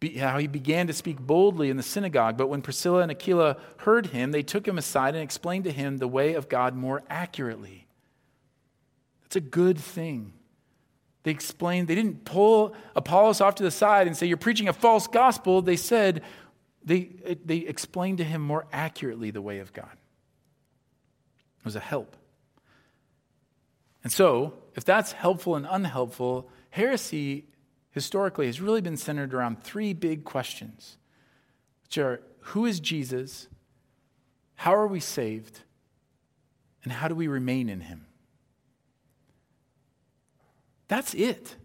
be, 0.00 0.18
how 0.18 0.38
he 0.38 0.46
began 0.46 0.86
to 0.86 0.92
speak 0.92 1.18
boldly 1.18 1.70
in 1.70 1.76
the 1.76 1.82
synagogue. 1.82 2.36
But 2.36 2.48
when 2.48 2.62
Priscilla 2.62 3.00
and 3.00 3.10
Aquila 3.10 3.56
heard 3.78 4.06
him, 4.08 4.32
they 4.32 4.42
took 4.42 4.66
him 4.66 4.78
aside 4.78 5.14
and 5.14 5.22
explained 5.22 5.64
to 5.64 5.72
him 5.72 5.96
the 5.96 6.08
way 6.08 6.34
of 6.34 6.48
God 6.48 6.74
more 6.74 7.02
accurately. 7.08 7.86
That's 9.22 9.36
a 9.36 9.40
good 9.40 9.78
thing. 9.78 10.32
They 11.22 11.30
explained, 11.30 11.88
they 11.88 11.94
didn't 11.94 12.24
pull 12.24 12.74
Apollos 12.94 13.40
off 13.40 13.56
to 13.56 13.62
the 13.62 13.70
side 13.70 14.06
and 14.06 14.16
say, 14.16 14.26
You're 14.26 14.36
preaching 14.36 14.68
a 14.68 14.72
false 14.72 15.06
gospel. 15.06 15.60
They 15.60 15.76
said, 15.76 16.22
they, 16.84 17.10
they 17.44 17.58
explained 17.58 18.18
to 18.18 18.24
him 18.24 18.40
more 18.40 18.66
accurately 18.72 19.30
the 19.30 19.42
way 19.42 19.58
of 19.58 19.72
God. 19.72 19.92
It 21.60 21.64
was 21.64 21.76
a 21.76 21.80
help. 21.80 22.16
And 24.02 24.12
so, 24.12 24.54
if 24.78 24.84
that's 24.84 25.10
helpful 25.10 25.56
and 25.56 25.66
unhelpful, 25.68 26.48
heresy 26.70 27.46
historically 27.90 28.46
has 28.46 28.60
really 28.60 28.80
been 28.80 28.96
centered 28.96 29.34
around 29.34 29.60
three 29.60 29.92
big 29.92 30.22
questions, 30.22 30.98
which 31.82 31.98
are 31.98 32.22
who 32.38 32.64
is 32.64 32.78
Jesus? 32.78 33.48
How 34.54 34.72
are 34.72 34.86
we 34.86 35.00
saved? 35.00 35.62
And 36.84 36.92
how 36.92 37.08
do 37.08 37.16
we 37.16 37.26
remain 37.26 37.68
in 37.68 37.80
him? 37.80 38.06
That's 40.86 41.12
it. 41.12 41.56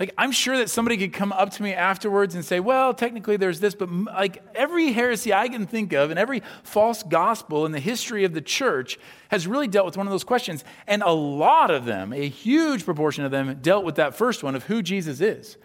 Like, 0.00 0.14
I'm 0.16 0.32
sure 0.32 0.56
that 0.56 0.70
somebody 0.70 0.96
could 0.96 1.12
come 1.12 1.30
up 1.30 1.50
to 1.50 1.62
me 1.62 1.74
afterwards 1.74 2.34
and 2.34 2.42
say, 2.42 2.58
well, 2.58 2.94
technically 2.94 3.36
there's 3.36 3.60
this, 3.60 3.74
but 3.74 3.90
like 3.90 4.42
every 4.54 4.92
heresy 4.92 5.34
I 5.34 5.46
can 5.48 5.66
think 5.66 5.92
of 5.92 6.08
and 6.08 6.18
every 6.18 6.42
false 6.62 7.02
gospel 7.02 7.66
in 7.66 7.72
the 7.72 7.80
history 7.80 8.24
of 8.24 8.32
the 8.32 8.40
church 8.40 8.98
has 9.28 9.46
really 9.46 9.68
dealt 9.68 9.84
with 9.84 9.98
one 9.98 10.06
of 10.06 10.10
those 10.10 10.24
questions. 10.24 10.64
And 10.86 11.02
a 11.02 11.12
lot 11.12 11.70
of 11.70 11.84
them, 11.84 12.14
a 12.14 12.26
huge 12.26 12.86
proportion 12.86 13.26
of 13.26 13.30
them, 13.30 13.58
dealt 13.60 13.84
with 13.84 13.96
that 13.96 14.14
first 14.14 14.42
one 14.42 14.54
of 14.54 14.64
who 14.64 14.80
Jesus 14.80 15.20
is. 15.20 15.58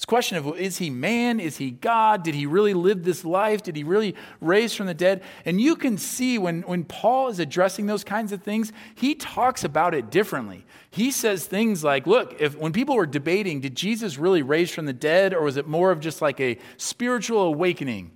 This 0.00 0.06
question 0.06 0.38
of 0.38 0.58
is 0.58 0.78
he 0.78 0.88
man? 0.88 1.40
Is 1.40 1.58
he 1.58 1.72
God? 1.72 2.22
Did 2.22 2.34
he 2.34 2.46
really 2.46 2.72
live 2.72 3.04
this 3.04 3.22
life? 3.22 3.62
Did 3.62 3.76
he 3.76 3.84
really 3.84 4.14
raise 4.40 4.72
from 4.72 4.86
the 4.86 4.94
dead? 4.94 5.22
And 5.44 5.60
you 5.60 5.76
can 5.76 5.98
see 5.98 6.38
when, 6.38 6.62
when 6.62 6.84
Paul 6.84 7.28
is 7.28 7.38
addressing 7.38 7.84
those 7.84 8.02
kinds 8.02 8.32
of 8.32 8.42
things, 8.42 8.72
he 8.94 9.14
talks 9.14 9.62
about 9.62 9.94
it 9.94 10.10
differently. 10.10 10.64
He 10.90 11.10
says 11.10 11.44
things 11.44 11.84
like, 11.84 12.06
look, 12.06 12.34
if 12.40 12.56
when 12.56 12.72
people 12.72 12.96
were 12.96 13.04
debating, 13.04 13.60
did 13.60 13.76
Jesus 13.76 14.16
really 14.16 14.40
raise 14.40 14.70
from 14.70 14.86
the 14.86 14.94
dead, 14.94 15.34
or 15.34 15.42
was 15.42 15.58
it 15.58 15.66
more 15.68 15.90
of 15.90 16.00
just 16.00 16.22
like 16.22 16.40
a 16.40 16.56
spiritual 16.78 17.42
awakening? 17.42 18.10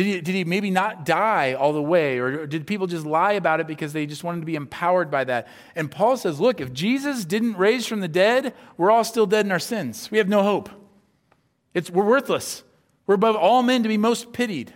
Did 0.00 0.06
he, 0.06 0.20
did 0.22 0.34
he 0.34 0.44
maybe 0.44 0.70
not 0.70 1.04
die 1.04 1.52
all 1.52 1.74
the 1.74 1.82
way? 1.82 2.18
Or 2.20 2.46
did 2.46 2.66
people 2.66 2.86
just 2.86 3.04
lie 3.04 3.32
about 3.32 3.60
it 3.60 3.66
because 3.66 3.92
they 3.92 4.06
just 4.06 4.24
wanted 4.24 4.40
to 4.40 4.46
be 4.46 4.54
empowered 4.54 5.10
by 5.10 5.24
that? 5.24 5.46
And 5.76 5.90
Paul 5.90 6.16
says, 6.16 6.40
look, 6.40 6.58
if 6.58 6.72
Jesus 6.72 7.26
didn't 7.26 7.58
raise 7.58 7.86
from 7.86 8.00
the 8.00 8.08
dead, 8.08 8.54
we're 8.78 8.90
all 8.90 9.04
still 9.04 9.26
dead 9.26 9.44
in 9.44 9.52
our 9.52 9.58
sins. 9.58 10.10
We 10.10 10.16
have 10.16 10.26
no 10.26 10.42
hope. 10.42 10.70
It's, 11.74 11.90
we're 11.90 12.06
worthless. 12.06 12.62
We're 13.06 13.16
above 13.16 13.36
all 13.36 13.62
men 13.62 13.82
to 13.82 13.90
be 13.90 13.98
most 13.98 14.32
pitied. 14.32 14.72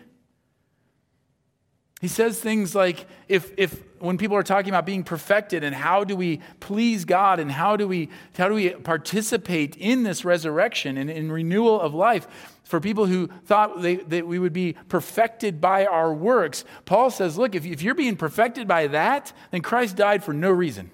He 2.03 2.09
says 2.09 2.39
things 2.39 2.75
like, 2.75 3.07
if, 3.27 3.51
if 3.57 3.83
when 4.01 4.19
people 4.19 4.37
are 4.37 4.43
talking 4.43 4.69
about 4.69 4.85
being 4.85 5.05
perfected 5.05 5.65
and 5.65 5.75
how 5.75 6.05
do 6.05 6.17
we 6.17 6.43
please 6.61 7.07
God 7.07 7.41
and 7.41 7.51
how 7.51 7.79
do 7.79 7.89
we, 7.89 8.11
how 8.37 8.51
do 8.51 8.55
we 8.55 8.69
participate 8.69 9.75
in 9.77 10.03
this 10.03 10.23
resurrection 10.23 10.99
and 10.99 11.09
in 11.09 11.33
renewal 11.33 11.81
of 11.81 11.95
life, 11.95 12.54
for 12.65 12.81
people 12.81 13.07
who 13.07 13.29
thought 13.45 13.83
they, 13.83 13.97
that 13.97 14.27
we 14.27 14.39
would 14.39 14.53
be 14.53 14.75
perfected 14.89 15.61
by 15.61 15.87
our 15.87 16.13
works, 16.13 16.65
Paul 16.85 17.11
says, 17.11 17.39
look, 17.39 17.55
if, 17.55 17.65
if 17.65 17.83
you're 17.83 17.95
being 17.95 18.17
perfected 18.17 18.67
by 18.67 18.87
that, 18.89 19.33
then 19.51 19.63
Christ 19.63 19.97
died 19.97 20.25
for 20.25 20.33
no 20.33 20.51
reason. 20.51 20.91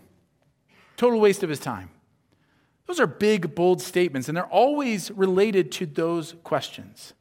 Total 0.96 1.18
waste 1.18 1.42
of 1.42 1.48
his 1.48 1.60
time. 1.60 1.90
Those 2.86 3.00
are 3.00 3.06
big, 3.06 3.54
bold 3.54 3.80
statements, 3.80 4.28
and 4.28 4.36
they're 4.36 4.44
always 4.46 5.12
related 5.12 5.70
to 5.72 5.86
those 5.86 6.34
questions. 6.42 7.14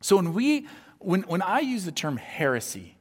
So 0.00 0.16
when 0.16 0.32
we 0.32 0.66
when, 0.98 1.22
when 1.22 1.42
I 1.42 1.60
use 1.60 1.84
the 1.84 1.92
term 1.92 2.16
heresy 2.16 2.96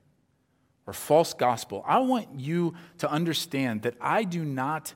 or 0.88 0.94
false 0.94 1.34
gospel, 1.34 1.84
I 1.88 2.00
want 2.00 2.40
you 2.40 2.74
to 2.98 3.10
understand 3.10 3.84
that 3.84 3.96
I 4.02 4.24
do 4.24 4.44
not 4.44 4.94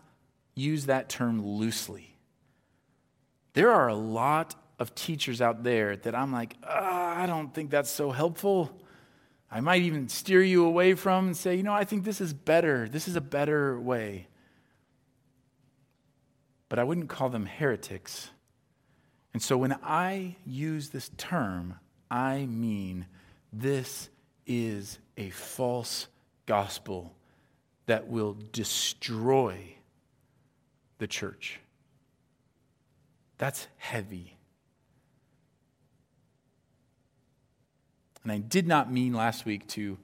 use 0.55 0.87
that 0.87 1.07
term 1.07 1.45
loosely. 1.45 2.17
There 3.53 3.71
are 3.71 3.87
a 3.87 3.95
lot 3.95 4.55
of 4.79 4.93
teachers 4.95 5.41
out 5.41 5.63
there 5.63 5.95
that 5.95 6.15
I'm 6.15 6.31
like, 6.31 6.55
oh, 6.63 6.69
I 6.69 7.25
don't 7.27 7.53
think 7.53 7.69
that's 7.69 7.89
so 7.89 8.11
helpful. 8.11 8.71
I 9.49 9.61
might 9.61 9.83
even 9.83 10.09
steer 10.09 10.43
you 10.43 10.65
away 10.65 10.95
from 10.95 11.27
and 11.27 11.37
say, 11.37 11.55
you 11.55 11.63
know, 11.63 11.73
I 11.73 11.85
think 11.85 12.03
this 12.03 12.19
is 12.19 12.33
better. 12.33 12.89
This 12.89 13.07
is 13.07 13.15
a 13.15 13.21
better 13.21 13.79
way. 13.79 14.27
But 16.67 16.79
I 16.79 16.83
wouldn't 16.83 17.09
call 17.09 17.29
them 17.29 17.45
heretics. 17.45 18.31
And 19.33 19.41
so 19.41 19.57
when 19.57 19.73
I 19.83 20.35
use 20.45 20.89
this 20.89 21.09
term, 21.17 21.75
I 22.09 22.45
mean 22.45 23.05
this 23.53 24.09
is 24.45 24.99
a 25.17 25.29
false 25.29 26.07
gospel 26.45 27.15
that 27.85 28.07
will 28.07 28.37
destroy 28.51 29.75
the 30.97 31.07
church. 31.07 31.59
That's 33.37 33.67
heavy. 33.77 34.37
And 38.25 38.31
I 38.31 38.39
did 38.39 38.67
not 38.67 38.91
mean 38.91 39.13
last 39.13 39.45
week 39.45 39.67
to 39.69 39.99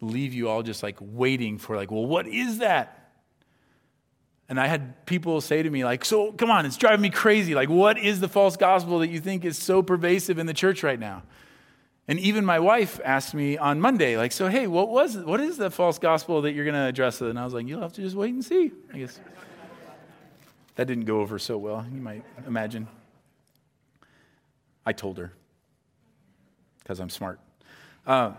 leave 0.00 0.32
you 0.32 0.48
all 0.48 0.62
just 0.62 0.80
like 0.80 0.96
waiting 1.00 1.58
for, 1.58 1.76
like, 1.76 1.90
well, 1.90 2.06
what 2.06 2.28
is 2.28 2.58
that? 2.58 3.10
And 4.48 4.60
I 4.60 4.68
had 4.68 5.04
people 5.06 5.40
say 5.40 5.60
to 5.60 5.68
me, 5.68 5.84
like, 5.84 6.04
so 6.04 6.30
come 6.30 6.52
on, 6.52 6.66
it's 6.66 6.76
driving 6.76 7.00
me 7.00 7.10
crazy. 7.10 7.56
Like, 7.56 7.68
what 7.68 7.98
is 7.98 8.20
the 8.20 8.28
false 8.28 8.56
gospel 8.56 9.00
that 9.00 9.08
you 9.08 9.18
think 9.18 9.44
is 9.44 9.58
so 9.58 9.82
pervasive 9.82 10.38
in 10.38 10.46
the 10.46 10.54
church 10.54 10.84
right 10.84 11.00
now? 11.00 11.24
And 12.06 12.20
even 12.20 12.44
my 12.44 12.60
wife 12.60 13.00
asked 13.04 13.34
me 13.34 13.58
on 13.58 13.80
Monday, 13.80 14.16
like, 14.16 14.30
so 14.30 14.46
hey, 14.46 14.68
what 14.68 14.88
was 14.88 15.16
what 15.16 15.40
is 15.40 15.56
the 15.56 15.70
false 15.70 15.98
gospel 15.98 16.42
that 16.42 16.52
you're 16.52 16.64
going 16.64 16.74
to 16.74 16.86
address? 16.86 17.20
And 17.20 17.36
I 17.36 17.44
was 17.44 17.54
like, 17.54 17.66
you'll 17.66 17.80
have 17.80 17.92
to 17.94 18.02
just 18.02 18.14
wait 18.14 18.34
and 18.34 18.44
see. 18.44 18.70
I 18.94 18.98
guess 18.98 19.18
that 20.76 20.86
didn't 20.86 21.06
go 21.06 21.20
over 21.20 21.40
so 21.40 21.58
well. 21.58 21.84
You 21.92 22.00
might 22.00 22.24
imagine. 22.46 22.86
I 24.86 24.92
told 24.92 25.18
her 25.18 25.32
because 26.82 27.00
I'm 27.00 27.10
smart. 27.10 27.40
Uh, 28.06 28.32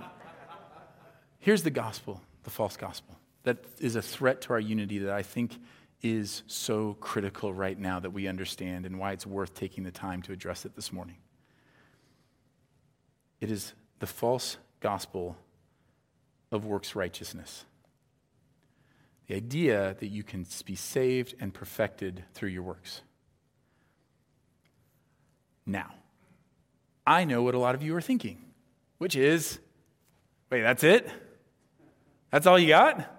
here's 1.40 1.64
the 1.64 1.70
gospel, 1.70 2.22
the 2.44 2.50
false 2.50 2.78
gospel, 2.78 3.16
that 3.44 3.58
is 3.80 3.96
a 3.96 4.02
threat 4.02 4.42
to 4.42 4.54
our 4.54 4.60
unity 4.60 5.00
that 5.00 5.14
I 5.14 5.24
think 5.24 5.58
is 6.02 6.44
so 6.48 6.98
critical 7.00 7.54
right 7.54 7.80
now 7.80 8.00
that 8.00 8.12
we 8.12 8.28
understand 8.28 8.86
and 8.86 9.00
why 9.00 9.14
it's 9.14 9.26
worth 9.26 9.54
taking 9.56 9.84
the 9.84 9.92
time 9.92 10.22
to 10.24 10.34
address 10.34 10.66
it 10.66 10.76
this 10.76 10.92
morning. 10.92 11.16
It 13.40 13.50
is 13.50 13.74
the 14.00 14.08
false 14.08 14.58
gospel 14.82 15.38
of 16.52 16.66
works 16.66 16.96
righteousness. 16.96 17.66
The 19.28 19.36
idea 19.36 19.96
that 20.00 20.08
you 20.08 20.24
can 20.24 20.46
be 20.66 20.76
saved 20.76 21.36
and 21.40 21.54
perfected 21.54 22.26
through 22.34 22.50
your 22.50 22.64
works. 22.64 23.02
Now, 25.66 25.94
I 27.06 27.26
know 27.26 27.44
what 27.44 27.56
a 27.56 27.60
lot 27.60 27.76
of 27.76 27.84
you 27.84 27.96
are 27.96 28.02
thinking, 28.02 28.38
which 28.98 29.16
is 29.16 29.60
wait, 30.50 30.62
that's 30.62 30.84
it? 30.84 31.10
That's 32.32 32.48
all 32.48 32.58
you 32.58 32.68
got? 32.68 33.10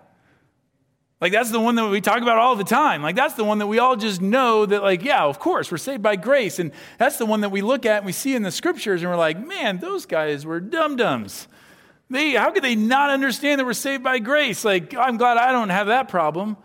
Like, 1.21 1.33
that's 1.33 1.51
the 1.51 1.61
one 1.61 1.77
that 1.77 1.89
we 1.89 2.01
talk 2.01 2.21
about 2.21 2.39
all 2.39 2.55
the 2.55 2.65
time. 2.65 3.03
Like, 3.03 3.17
that's 3.17 3.35
the 3.35 3.45
one 3.45 3.59
that 3.59 3.67
we 3.67 3.79
all 3.79 3.97
just 3.97 4.21
know 4.21 4.67
that, 4.67 4.83
like, 4.83 5.03
yeah, 5.03 5.25
of 5.25 5.39
course, 5.39 5.71
we're 5.71 5.79
saved 5.79 6.03
by 6.03 6.17
grace. 6.17 6.59
And 6.59 6.71
that's 6.99 7.17
the 7.17 7.25
one 7.25 7.41
that 7.41 7.49
we 7.49 7.63
look 7.63 7.87
at 7.87 7.99
and 7.99 8.07
we 8.07 8.13
see 8.13 8.35
in 8.35 8.43
the 8.43 8.51
scriptures 8.51 9.03
and 9.03 9.11
we're 9.11 9.17
like, 9.17 9.39
man, 9.39 9.79
those 9.79 10.05
guys 10.05 10.45
were 10.45 10.61
dum 10.61 10.97
dums. 10.97 11.49
They, 12.11 12.33
how 12.33 12.51
could 12.51 12.63
they 12.63 12.75
not 12.77 13.11
understand 13.11 13.59
that 13.59 13.65
we're 13.65 13.73
saved 13.73 14.03
by 14.03 14.19
grace? 14.19 14.65
Like, 14.65 14.95
I'm 14.95 15.17
glad 15.17 15.39
I 15.39 15.51
don't 15.53 15.71
have 15.71 15.87
that 15.87 16.09
problem. 16.09 16.57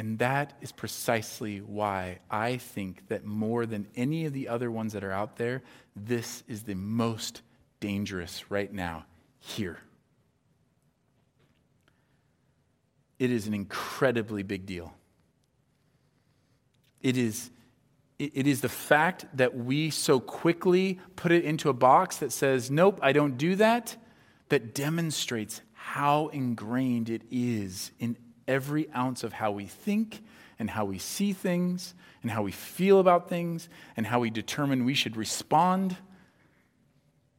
And 0.00 0.18
that 0.18 0.54
is 0.62 0.72
precisely 0.72 1.58
why 1.58 2.20
I 2.30 2.56
think 2.56 3.06
that 3.08 3.26
more 3.26 3.66
than 3.66 3.86
any 3.94 4.24
of 4.24 4.32
the 4.32 4.48
other 4.48 4.70
ones 4.70 4.94
that 4.94 5.04
are 5.04 5.12
out 5.12 5.36
there, 5.36 5.62
this 5.94 6.42
is 6.48 6.62
the 6.62 6.74
most 6.74 7.42
dangerous 7.80 8.50
right 8.50 8.72
now 8.72 9.04
here. 9.40 9.76
It 13.18 13.30
is 13.30 13.46
an 13.46 13.52
incredibly 13.52 14.42
big 14.42 14.64
deal. 14.64 14.94
It 17.02 17.18
is, 17.18 17.50
it 18.18 18.46
is 18.46 18.62
the 18.62 18.70
fact 18.70 19.26
that 19.34 19.54
we 19.54 19.90
so 19.90 20.18
quickly 20.18 20.98
put 21.14 21.30
it 21.30 21.44
into 21.44 21.68
a 21.68 21.74
box 21.74 22.16
that 22.16 22.32
says, 22.32 22.70
nope, 22.70 22.98
I 23.02 23.12
don't 23.12 23.36
do 23.36 23.54
that, 23.56 23.98
that 24.48 24.74
demonstrates 24.74 25.60
how 25.74 26.28
ingrained 26.28 27.10
it 27.10 27.20
is 27.30 27.90
in 27.98 28.16
every 28.50 28.90
ounce 28.90 29.22
of 29.22 29.32
how 29.32 29.52
we 29.52 29.64
think 29.64 30.22
and 30.58 30.68
how 30.68 30.84
we 30.84 30.98
see 30.98 31.32
things 31.32 31.94
and 32.22 32.30
how 32.30 32.42
we 32.42 32.52
feel 32.52 32.98
about 32.98 33.28
things 33.28 33.68
and 33.96 34.06
how 34.06 34.20
we 34.20 34.28
determine 34.28 34.84
we 34.84 34.92
should 34.92 35.16
respond. 35.16 35.96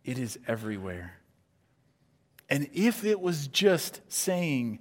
It 0.03 0.17
is 0.17 0.39
everywhere. 0.47 1.13
And 2.49 2.69
if 2.73 3.05
it 3.05 3.21
was 3.21 3.47
just 3.47 4.01
saying, 4.07 4.79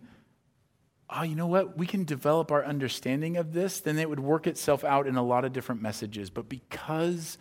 oh, 1.11 1.23
you 1.23 1.35
know 1.35 1.47
what? 1.47 1.77
We 1.77 1.87
can 1.87 2.05
develop 2.05 2.51
our 2.51 2.65
understanding 2.65 3.37
of 3.37 3.53
this, 3.53 3.81
then 3.81 3.99
it 3.99 4.09
would 4.09 4.21
work 4.21 4.47
itself 4.47 4.85
out 4.85 5.07
in 5.07 5.17
a 5.17 5.23
lot 5.23 5.45
of 5.45 5.53
different 5.53 5.83
messages. 5.83 6.31
But 6.31 6.49
because 6.49 7.37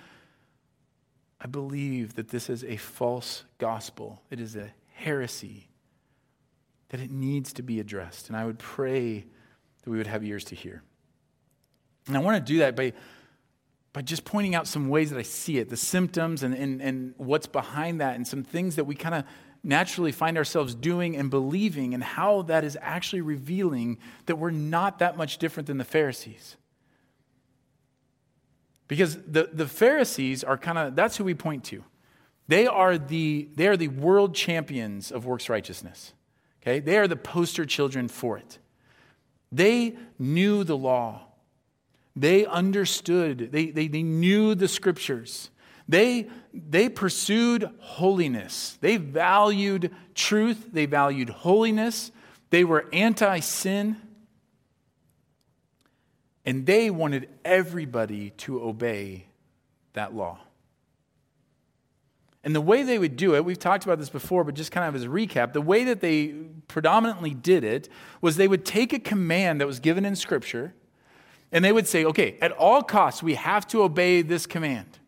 I 1.39 1.47
believe 1.47 2.15
that 2.15 2.29
this 2.29 2.49
is 2.49 2.63
a 2.63 2.75
false 2.77 3.45
gospel, 3.57 4.21
it 4.29 4.39
is 4.39 4.55
a 4.55 4.73
heresy, 4.93 5.68
that 6.89 6.99
it 6.99 7.11
needs 7.11 7.53
to 7.53 7.63
be 7.63 7.79
addressed. 7.79 8.27
And 8.27 8.37
I 8.37 8.45
would 8.45 8.59
pray 8.59 9.25
that 9.83 9.89
we 9.89 9.97
would 9.97 10.07
have 10.07 10.23
ears 10.23 10.43
to 10.45 10.55
hear. 10.55 10.83
And 12.07 12.17
I 12.17 12.19
want 12.19 12.43
to 12.43 12.53
do 12.53 12.59
that 12.59 12.75
by, 12.75 12.93
by 13.93 14.01
just 14.01 14.25
pointing 14.25 14.55
out 14.55 14.67
some 14.67 14.89
ways 14.89 15.11
that 15.11 15.19
I 15.19 15.23
see 15.23 15.59
it, 15.59 15.69
the 15.69 15.77
symptoms 15.77 16.43
and, 16.43 16.53
and, 16.55 16.81
and 16.81 17.13
what's 17.17 17.47
behind 17.47 18.01
that, 18.01 18.15
and 18.15 18.27
some 18.27 18.43
things 18.43 18.75
that 18.75 18.85
we 18.85 18.95
kind 18.95 19.15
of 19.15 19.23
naturally 19.63 20.11
find 20.11 20.37
ourselves 20.37 20.73
doing 20.73 21.15
and 21.17 21.29
believing, 21.29 21.93
and 21.93 22.03
how 22.03 22.41
that 22.43 22.63
is 22.63 22.77
actually 22.81 23.21
revealing 23.21 23.97
that 24.25 24.37
we're 24.37 24.51
not 24.51 24.99
that 24.99 25.17
much 25.17 25.37
different 25.37 25.67
than 25.67 25.77
the 25.77 25.83
Pharisees. 25.83 26.55
Because 28.87 29.17
the, 29.17 29.49
the 29.53 29.67
Pharisees 29.67 30.43
are 30.43 30.57
kind 30.57 30.77
of, 30.77 30.95
that's 30.95 31.17
who 31.17 31.23
we 31.23 31.35
point 31.35 31.63
to. 31.65 31.83
They 32.47 32.65
are, 32.65 32.97
the, 32.97 33.49
they 33.53 33.67
are 33.67 33.77
the 33.77 33.89
world 33.89 34.33
champions 34.33 35.11
of 35.11 35.25
works 35.25 35.49
righteousness. 35.49 36.13
Okay? 36.61 36.79
They 36.79 36.97
are 36.97 37.07
the 37.07 37.15
poster 37.15 37.65
children 37.65 38.07
for 38.07 38.37
it. 38.37 38.59
They 39.51 39.95
knew 40.17 40.63
the 40.63 40.77
law. 40.77 41.21
They 42.15 42.45
understood. 42.45 43.49
They, 43.51 43.71
they, 43.71 43.87
they 43.87 44.03
knew 44.03 44.55
the 44.55 44.67
scriptures. 44.67 45.49
They, 45.87 46.27
they 46.53 46.89
pursued 46.89 47.69
holiness. 47.79 48.77
They 48.81 48.97
valued 48.97 49.95
truth. 50.13 50.67
They 50.71 50.85
valued 50.85 51.29
holiness. 51.29 52.11
They 52.49 52.63
were 52.63 52.87
anti 52.93 53.39
sin. 53.39 53.97
And 56.45 56.65
they 56.65 56.89
wanted 56.89 57.29
everybody 57.45 58.31
to 58.31 58.61
obey 58.61 59.25
that 59.93 60.13
law. 60.13 60.39
And 62.43 62.55
the 62.55 62.61
way 62.61 62.83
they 62.83 62.97
would 62.97 63.17
do 63.17 63.35
it, 63.35 63.43
we've 63.43 63.59
talked 63.59 63.83
about 63.83 63.99
this 63.99 64.09
before, 64.09 64.43
but 64.43 64.55
just 64.55 64.71
kind 64.71 64.87
of 64.87 64.95
as 64.95 65.03
a 65.03 65.07
recap, 65.07 65.51
the 65.51 65.61
way 65.61 65.83
that 65.83 65.99
they 65.99 66.27
predominantly 66.67 67.33
did 67.33 67.63
it 67.63 67.89
was 68.21 68.37
they 68.37 68.47
would 68.47 68.65
take 68.65 68.93
a 68.93 68.99
command 68.99 69.59
that 69.59 69.67
was 69.67 69.79
given 69.79 70.05
in 70.05 70.15
Scripture 70.15 70.73
and 71.51 71.65
they 71.65 71.71
would 71.71 71.87
say, 71.87 72.05
okay, 72.05 72.37
at 72.41 72.51
all 72.53 72.81
costs, 72.81 73.23
we 73.23 73.35
have 73.35 73.67
to 73.67 73.81
obey 73.81 74.21
this 74.21 74.45
command. 74.45 74.99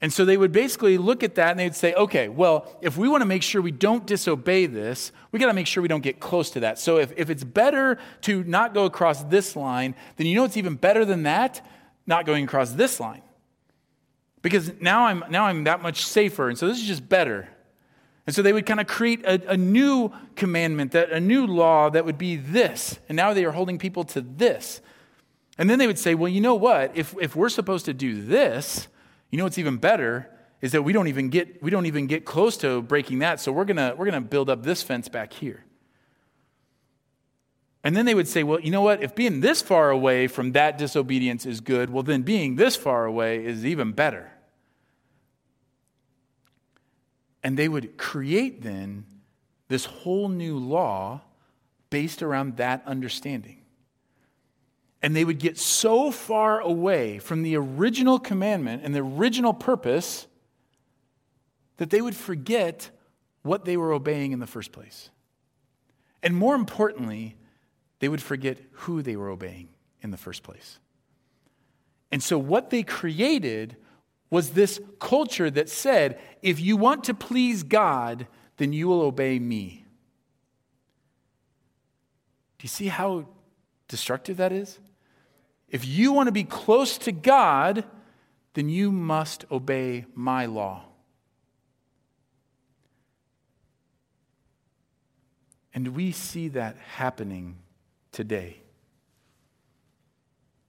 And 0.00 0.12
so 0.12 0.24
they 0.24 0.36
would 0.36 0.52
basically 0.52 0.98
look 0.98 1.22
at 1.22 1.36
that 1.36 1.50
and 1.50 1.60
they'd 1.60 1.74
say, 1.74 1.94
okay, 1.94 2.28
well, 2.28 2.76
if 2.80 2.96
we 2.96 3.08
want 3.08 3.22
to 3.22 3.26
make 3.26 3.42
sure 3.42 3.62
we 3.62 3.70
don't 3.70 4.06
disobey 4.06 4.66
this, 4.66 5.12
we 5.30 5.38
got 5.38 5.46
to 5.46 5.54
make 5.54 5.66
sure 5.66 5.82
we 5.82 5.88
don't 5.88 6.02
get 6.02 6.20
close 6.20 6.50
to 6.50 6.60
that. 6.60 6.78
So 6.78 6.98
if, 6.98 7.12
if 7.16 7.30
it's 7.30 7.44
better 7.44 7.98
to 8.22 8.42
not 8.44 8.74
go 8.74 8.84
across 8.84 9.22
this 9.24 9.56
line, 9.56 9.94
then 10.16 10.26
you 10.26 10.34
know 10.34 10.44
it's 10.44 10.56
even 10.56 10.74
better 10.74 11.04
than 11.04 11.22
that, 11.22 11.64
not 12.06 12.26
going 12.26 12.44
across 12.44 12.72
this 12.72 12.98
line 12.98 13.22
because 14.46 14.80
now 14.80 15.06
I'm, 15.06 15.24
now 15.28 15.46
I'm 15.46 15.64
that 15.64 15.82
much 15.82 16.06
safer. 16.06 16.48
And 16.48 16.56
so 16.56 16.68
this 16.68 16.78
is 16.78 16.86
just 16.86 17.08
better. 17.08 17.48
And 18.28 18.36
so 18.36 18.42
they 18.42 18.52
would 18.52 18.64
kind 18.64 18.78
of 18.78 18.86
create 18.86 19.24
a, 19.24 19.50
a 19.50 19.56
new 19.56 20.12
commandment, 20.36 20.92
that, 20.92 21.10
a 21.10 21.18
new 21.18 21.48
law 21.48 21.90
that 21.90 22.04
would 22.04 22.16
be 22.16 22.36
this. 22.36 23.00
And 23.08 23.16
now 23.16 23.34
they 23.34 23.44
are 23.44 23.50
holding 23.50 23.76
people 23.76 24.04
to 24.04 24.20
this. 24.20 24.80
And 25.58 25.68
then 25.68 25.80
they 25.80 25.88
would 25.88 25.98
say, 25.98 26.14
well, 26.14 26.28
you 26.28 26.40
know 26.40 26.54
what? 26.54 26.92
If, 26.94 27.12
if 27.20 27.34
we're 27.34 27.48
supposed 27.48 27.86
to 27.86 27.92
do 27.92 28.22
this, 28.22 28.86
you 29.30 29.38
know 29.38 29.42
what's 29.42 29.58
even 29.58 29.78
better 29.78 30.30
is 30.60 30.70
that 30.70 30.82
we 30.82 30.92
don't 30.92 31.08
even 31.08 31.28
get, 31.28 31.60
we 31.60 31.72
don't 31.72 31.86
even 31.86 32.06
get 32.06 32.24
close 32.24 32.56
to 32.58 32.82
breaking 32.82 33.18
that. 33.18 33.40
So 33.40 33.50
we're 33.50 33.64
going 33.64 33.98
we're 33.98 34.08
going 34.08 34.22
to 34.22 34.28
build 34.28 34.48
up 34.48 34.62
this 34.62 34.80
fence 34.80 35.08
back 35.08 35.32
here. 35.32 35.64
And 37.82 37.96
then 37.96 38.06
they 38.06 38.14
would 38.14 38.28
say, 38.28 38.44
well, 38.44 38.60
you 38.60 38.70
know 38.70 38.82
what? 38.82 39.02
If 39.02 39.16
being 39.16 39.40
this 39.40 39.60
far 39.60 39.90
away 39.90 40.28
from 40.28 40.52
that 40.52 40.78
disobedience 40.78 41.46
is 41.46 41.60
good, 41.60 41.90
well, 41.90 42.04
then 42.04 42.22
being 42.22 42.54
this 42.54 42.76
far 42.76 43.06
away 43.06 43.44
is 43.44 43.66
even 43.66 43.90
better. 43.90 44.30
And 47.46 47.56
they 47.56 47.68
would 47.68 47.96
create 47.96 48.62
then 48.62 49.06
this 49.68 49.84
whole 49.84 50.28
new 50.28 50.58
law 50.58 51.20
based 51.90 52.20
around 52.20 52.56
that 52.56 52.82
understanding. 52.86 53.62
And 55.00 55.14
they 55.14 55.24
would 55.24 55.38
get 55.38 55.56
so 55.56 56.10
far 56.10 56.58
away 56.58 57.20
from 57.20 57.44
the 57.44 57.56
original 57.56 58.18
commandment 58.18 58.82
and 58.82 58.92
the 58.92 58.98
original 58.98 59.54
purpose 59.54 60.26
that 61.76 61.90
they 61.90 62.00
would 62.00 62.16
forget 62.16 62.90
what 63.42 63.64
they 63.64 63.76
were 63.76 63.92
obeying 63.92 64.32
in 64.32 64.40
the 64.40 64.48
first 64.48 64.72
place. 64.72 65.10
And 66.24 66.34
more 66.34 66.56
importantly, 66.56 67.36
they 68.00 68.08
would 68.08 68.22
forget 68.22 68.58
who 68.72 69.02
they 69.02 69.14
were 69.14 69.28
obeying 69.28 69.68
in 70.02 70.10
the 70.10 70.16
first 70.16 70.42
place. 70.42 70.80
And 72.10 72.20
so, 72.20 72.38
what 72.38 72.70
they 72.70 72.82
created 72.82 73.76
was 74.30 74.50
this 74.50 74.80
culture 74.98 75.50
that 75.50 75.68
said, 75.68 76.18
if 76.42 76.60
you 76.60 76.76
want 76.76 77.04
to 77.04 77.14
please 77.14 77.62
God, 77.62 78.26
then 78.56 78.72
you 78.72 78.88
will 78.88 79.02
obey 79.02 79.38
me. 79.38 79.84
Do 82.58 82.64
you 82.64 82.68
see 82.68 82.88
how 82.88 83.28
destructive 83.88 84.38
that 84.38 84.52
is? 84.52 84.78
If 85.68 85.86
you 85.86 86.12
want 86.12 86.26
to 86.28 86.32
be 86.32 86.44
close 86.44 86.98
to 86.98 87.12
God, 87.12 87.84
then 88.54 88.68
you 88.68 88.90
must 88.90 89.44
obey 89.50 90.06
my 90.14 90.46
law. 90.46 90.84
And 95.74 95.88
we 95.88 96.10
see 96.10 96.48
that 96.48 96.78
happening 96.78 97.58
today. 98.10 98.60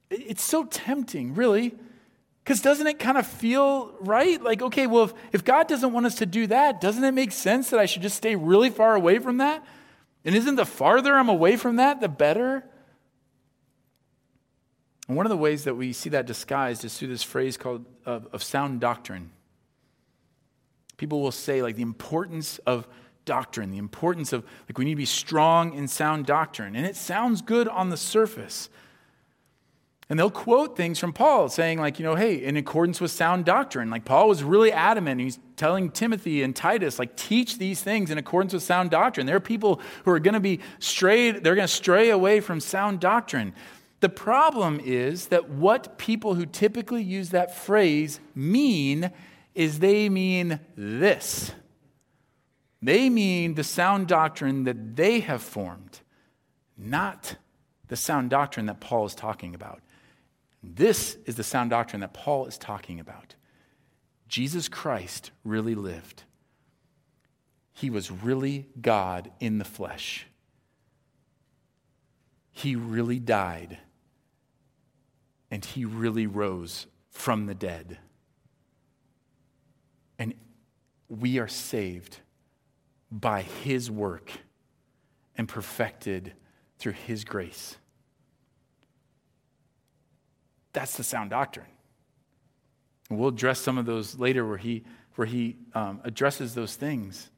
It's 0.09 0.43
so 0.43 0.65
tempting, 0.65 1.33
really, 1.33 1.73
because 2.47 2.61
doesn't 2.61 2.87
it 2.87 2.97
kind 2.97 3.17
of 3.17 3.27
feel 3.27 3.93
right? 3.99 4.41
Like, 4.41 4.61
okay, 4.61 4.87
well, 4.87 5.03
if, 5.03 5.13
if 5.33 5.43
God 5.43 5.67
doesn't 5.67 5.91
want 5.91 6.05
us 6.05 6.15
to 6.15 6.25
do 6.25 6.47
that, 6.47 6.79
doesn't 6.79 7.03
it 7.03 7.11
make 7.11 7.33
sense 7.33 7.71
that 7.71 7.79
I 7.81 7.85
should 7.85 8.01
just 8.01 8.15
stay 8.15 8.37
really 8.37 8.69
far 8.69 8.95
away 8.95 9.19
from 9.19 9.39
that? 9.39 9.65
And 10.23 10.33
isn't 10.33 10.55
the 10.55 10.65
farther 10.65 11.15
I'm 11.15 11.27
away 11.27 11.57
from 11.57 11.75
that, 11.75 11.99
the 11.99 12.07
better? 12.07 12.63
And 15.09 15.17
one 15.17 15.25
of 15.25 15.29
the 15.29 15.35
ways 15.35 15.65
that 15.65 15.75
we 15.75 15.91
see 15.91 16.07
that 16.11 16.25
disguised 16.25 16.85
is 16.85 16.97
through 16.97 17.09
this 17.09 17.21
phrase 17.21 17.57
called 17.57 17.83
of, 18.05 18.29
of 18.31 18.41
sound 18.41 18.79
doctrine. 18.79 19.31
People 20.95 21.21
will 21.21 21.33
say, 21.33 21.61
like, 21.61 21.75
the 21.75 21.81
importance 21.81 22.59
of 22.59 22.87
doctrine, 23.25 23.71
the 23.71 23.77
importance 23.77 24.31
of, 24.31 24.45
like, 24.69 24.77
we 24.77 24.85
need 24.85 24.91
to 24.91 24.95
be 24.95 25.03
strong 25.03 25.73
in 25.73 25.85
sound 25.85 26.25
doctrine. 26.25 26.77
And 26.77 26.85
it 26.85 26.95
sounds 26.95 27.41
good 27.41 27.67
on 27.67 27.89
the 27.89 27.97
surface. 27.97 28.69
And 30.09 30.17
they'll 30.17 30.31
quote 30.31 30.77
things 30.77 30.99
from 30.99 31.11
Paul 31.11 31.49
saying, 31.49 31.79
like, 31.79 31.99
you 31.99 32.05
know, 32.05 32.15
hey, 32.15 32.35
in 32.35 32.55
accordance 32.55 33.01
with 33.01 33.11
sound 33.11 33.43
doctrine. 33.43 33.89
Like, 33.89 34.05
Paul 34.05 34.29
was 34.29 34.41
really 34.41 34.71
adamant. 34.71 35.19
He's 35.19 35.37
telling 35.57 35.91
Timothy 35.91 36.43
and 36.43 36.55
Titus, 36.55 36.97
like, 36.97 37.17
teach 37.17 37.57
these 37.57 37.81
things 37.81 38.09
in 38.09 38.17
accordance 38.17 38.53
with 38.53 38.63
sound 38.63 38.89
doctrine. 38.89 39.27
There 39.27 39.35
are 39.35 39.41
people 39.41 39.81
who 40.05 40.11
are 40.11 40.19
going 40.19 40.33
to 40.33 40.39
be 40.39 40.61
strayed, 40.79 41.43
they're 41.43 41.55
going 41.55 41.67
to 41.67 41.73
stray 41.73 42.09
away 42.09 42.39
from 42.39 42.61
sound 42.61 43.01
doctrine. 43.01 43.53
The 43.99 44.09
problem 44.09 44.79
is 44.79 45.27
that 45.27 45.49
what 45.49 45.97
people 45.97 46.35
who 46.35 46.45
typically 46.45 47.03
use 47.03 47.31
that 47.31 47.55
phrase 47.55 48.21
mean 48.33 49.11
is 49.55 49.79
they 49.79 50.07
mean 50.07 50.59
this. 50.77 51.51
They 52.81 53.09
mean 53.09 53.55
the 53.55 53.63
sound 53.63 54.07
doctrine 54.07 54.63
that 54.65 54.95
they 54.95 55.19
have 55.21 55.41
formed, 55.41 55.99
not 56.77 57.35
the 57.87 57.95
sound 57.95 58.29
doctrine 58.29 58.67
that 58.67 58.79
Paul 58.79 59.05
is 59.05 59.15
talking 59.15 59.55
about. 59.55 59.81
This 60.63 61.17
is 61.25 61.35
the 61.35 61.43
sound 61.43 61.69
doctrine 61.69 62.01
that 62.01 62.13
Paul 62.13 62.45
is 62.45 62.57
talking 62.57 62.99
about. 62.99 63.35
Jesus 64.27 64.67
Christ 64.67 65.31
really 65.43 65.75
lived. 65.75 66.23
He 67.73 67.89
was 67.89 68.11
really 68.11 68.67
God 68.81 69.31
in 69.39 69.59
the 69.59 69.65
flesh. 69.65 70.27
He 72.51 72.75
really 72.75 73.19
died. 73.19 73.77
And 75.51 75.63
he 75.63 75.85
really 75.85 76.27
rose 76.27 76.87
from 77.11 77.45
the 77.45 77.55
dead. 77.55 77.99
And 80.19 80.33
we 81.07 81.39
are 81.39 81.47
saved 81.47 82.17
by 83.11 83.43
his 83.43 83.89
work 83.89 84.31
and 85.37 85.47
perfected 85.47 86.33
through 86.79 86.93
his 86.93 87.23
grace. 87.23 87.77
That's 90.77 90.95
the 90.95 91.03
sound 91.03 91.31
doctrine. 91.31 91.65
And 93.09 93.17
we'll 93.17 93.29
address 93.29 93.59
some 93.59 93.79
of 93.79 93.87
those 93.87 94.19
later 94.19 94.45
where 94.45 94.59
he, 94.59 94.83
where 95.15 95.25
he 95.25 95.55
um, 95.73 96.01
addresses 96.03 96.53
those 96.53 96.75
things. 96.75 97.31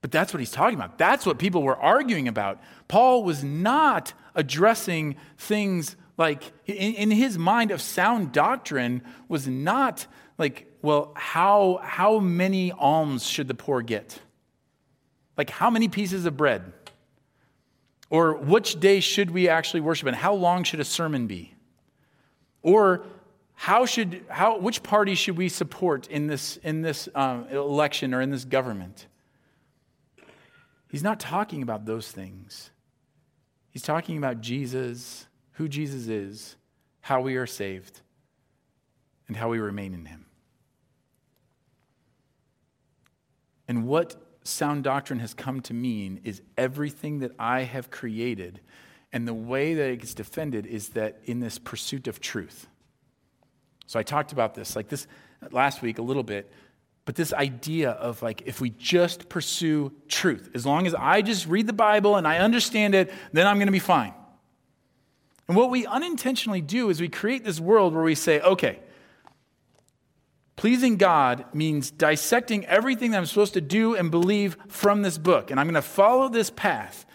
But 0.00 0.10
that's 0.10 0.34
what 0.34 0.40
he's 0.40 0.50
talking 0.50 0.76
about. 0.76 0.98
That's 0.98 1.24
what 1.24 1.38
people 1.38 1.62
were 1.62 1.76
arguing 1.76 2.26
about. 2.26 2.60
Paul 2.88 3.22
was 3.22 3.44
not 3.44 4.12
addressing 4.34 5.14
things 5.36 5.94
like, 6.16 6.42
in, 6.66 6.94
in 6.94 7.10
his 7.12 7.38
mind 7.38 7.70
of 7.70 7.80
sound 7.80 8.32
doctrine, 8.32 9.02
was 9.28 9.46
not 9.46 10.04
like, 10.36 10.66
well, 10.82 11.12
how, 11.14 11.78
how 11.80 12.18
many 12.18 12.72
alms 12.72 13.24
should 13.24 13.46
the 13.46 13.54
poor 13.54 13.82
get? 13.82 14.18
Like, 15.36 15.50
how 15.50 15.70
many 15.70 15.86
pieces 15.86 16.26
of 16.26 16.36
bread? 16.36 16.72
Or 18.10 18.34
which 18.34 18.80
day 18.80 18.98
should 18.98 19.30
we 19.30 19.48
actually 19.48 19.82
worship 19.82 20.08
and 20.08 20.16
how 20.16 20.34
long 20.34 20.64
should 20.64 20.80
a 20.80 20.84
sermon 20.84 21.28
be? 21.28 21.54
Or 22.62 23.04
how 23.54 23.86
should, 23.86 24.24
how, 24.28 24.58
which 24.58 24.82
party 24.82 25.14
should 25.14 25.36
we 25.36 25.48
support 25.48 26.06
in 26.08 26.26
this, 26.26 26.58
in 26.58 26.82
this 26.82 27.08
um, 27.14 27.48
election 27.48 28.14
or 28.14 28.20
in 28.20 28.30
this 28.30 28.44
government? 28.44 29.06
He's 30.90 31.02
not 31.02 31.20
talking 31.20 31.62
about 31.62 31.84
those 31.84 32.10
things. 32.10 32.70
He's 33.70 33.82
talking 33.82 34.16
about 34.16 34.40
Jesus, 34.40 35.26
who 35.52 35.68
Jesus 35.68 36.08
is, 36.08 36.56
how 37.00 37.20
we 37.20 37.36
are 37.36 37.46
saved, 37.46 38.00
and 39.26 39.36
how 39.36 39.48
we 39.48 39.58
remain 39.58 39.92
in 39.92 40.06
him. 40.06 40.26
And 43.66 43.86
what 43.86 44.16
sound 44.44 44.84
doctrine 44.84 45.18
has 45.18 45.34
come 45.34 45.60
to 45.60 45.74
mean 45.74 46.20
is 46.24 46.40
everything 46.56 47.18
that 47.18 47.32
I 47.38 47.62
have 47.62 47.90
created 47.90 48.60
and 49.12 49.26
the 49.26 49.34
way 49.34 49.74
that 49.74 49.90
it 49.90 50.00
gets 50.00 50.14
defended 50.14 50.66
is 50.66 50.90
that 50.90 51.20
in 51.24 51.40
this 51.40 51.58
pursuit 51.58 52.08
of 52.08 52.20
truth. 52.20 52.66
So 53.86 53.98
I 53.98 54.02
talked 54.02 54.32
about 54.32 54.54
this 54.54 54.76
like 54.76 54.88
this 54.88 55.06
last 55.50 55.80
week 55.80 55.98
a 55.98 56.02
little 56.02 56.22
bit, 56.22 56.52
but 57.04 57.14
this 57.14 57.32
idea 57.32 57.90
of 57.92 58.20
like 58.20 58.42
if 58.44 58.60
we 58.60 58.70
just 58.70 59.28
pursue 59.30 59.92
truth, 60.08 60.50
as 60.54 60.66
long 60.66 60.86
as 60.86 60.94
I 60.94 61.22
just 61.22 61.46
read 61.46 61.66
the 61.66 61.72
Bible 61.72 62.16
and 62.16 62.28
I 62.28 62.38
understand 62.38 62.94
it, 62.94 63.10
then 63.32 63.46
I'm 63.46 63.56
going 63.56 63.68
to 63.68 63.72
be 63.72 63.78
fine. 63.78 64.12
And 65.48 65.56
what 65.56 65.70
we 65.70 65.86
unintentionally 65.86 66.60
do 66.60 66.90
is 66.90 67.00
we 67.00 67.08
create 67.08 67.44
this 67.44 67.58
world 67.58 67.94
where 67.94 68.04
we 68.04 68.14
say, 68.14 68.40
okay, 68.40 68.80
pleasing 70.56 70.98
God 70.98 71.46
means 71.54 71.90
dissecting 71.90 72.66
everything 72.66 73.12
that 73.12 73.18
I'm 73.18 73.26
supposed 73.26 73.54
to 73.54 73.62
do 73.62 73.94
and 73.94 74.10
believe 74.10 74.58
from 74.68 75.00
this 75.00 75.16
book, 75.16 75.50
and 75.50 75.58
I'm 75.58 75.64
going 75.66 75.74
to 75.74 75.82
follow 75.82 76.28
this 76.28 76.50
path. 76.50 77.06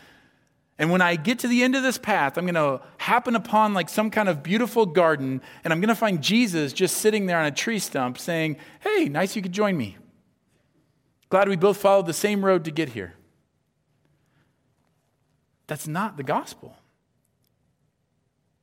And 0.79 0.91
when 0.91 1.01
I 1.01 1.15
get 1.15 1.39
to 1.39 1.47
the 1.47 1.63
end 1.63 1.75
of 1.75 1.83
this 1.83 1.97
path, 1.97 2.38
I'm 2.38 2.45
going 2.45 2.55
to 2.55 2.83
happen 2.97 3.36
upon 3.36 3.73
like 3.73 3.89
some 3.89 4.09
kind 4.09 4.27
of 4.27 4.41
beautiful 4.41 4.86
garden, 4.86 5.41
and 5.63 5.71
I'm 5.71 5.79
going 5.79 5.89
to 5.89 5.95
find 5.95 6.21
Jesus 6.21 6.73
just 6.73 6.97
sitting 6.97 7.27
there 7.27 7.39
on 7.39 7.45
a 7.45 7.51
tree 7.51 7.79
stump 7.79 8.17
saying, 8.17 8.57
Hey, 8.79 9.07
nice 9.07 9.36
you 9.36 9.41
could 9.41 9.51
join 9.51 9.77
me. 9.77 9.97
Glad 11.29 11.49
we 11.49 11.55
both 11.55 11.77
followed 11.77 12.05
the 12.05 12.13
same 12.13 12.43
road 12.43 12.65
to 12.65 12.71
get 12.71 12.89
here. 12.89 13.13
That's 15.67 15.88
not 15.88 16.17
the 16.17 16.23
gospel. 16.23 16.75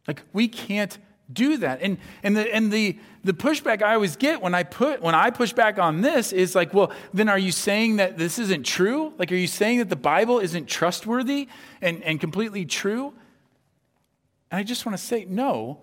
Like, 0.07 0.23
we 0.33 0.49
can't 0.49 0.99
do 1.33 1.57
that. 1.59 1.81
And, 1.83 1.99
and, 2.23 2.37
the, 2.37 2.55
and 2.55 2.73
the, 2.73 2.99
the 3.25 3.33
pushback 3.33 3.83
I 3.83 3.95
always 3.95 4.17
get 4.17 4.43
when 4.43 4.55
I, 4.55 4.63
put, 4.63 5.03
when 5.03 5.15
I 5.15 5.31
push 5.31 5.53
back 5.53 5.79
on 5.79 6.01
this 6.01 6.33
is 6.33 6.55
like, 6.55 6.73
well, 6.75 6.93
then 7.13 7.29
are 7.29 7.39
you 7.39 7.53
saying 7.53 7.97
that 7.97 8.19
this 8.19 8.39
isn't 8.39 8.65
true? 8.65 9.13
Like, 9.19 9.31
are 9.33 9.37
you 9.37 9.47
saying 9.47 9.79
that 9.79 9.89
the 9.89 9.97
Bible 9.97 10.39
isn't 10.39 10.69
trustworthy 10.69 11.49
and, 11.81 12.03
and 12.03 12.21
completely 12.21 12.65
true? 12.65 13.13
And 14.51 14.59
I 14.59 14.63
just 14.63 14.85
want 14.85 14.99
to 14.99 15.05
say, 15.05 15.27
no, 15.29 15.81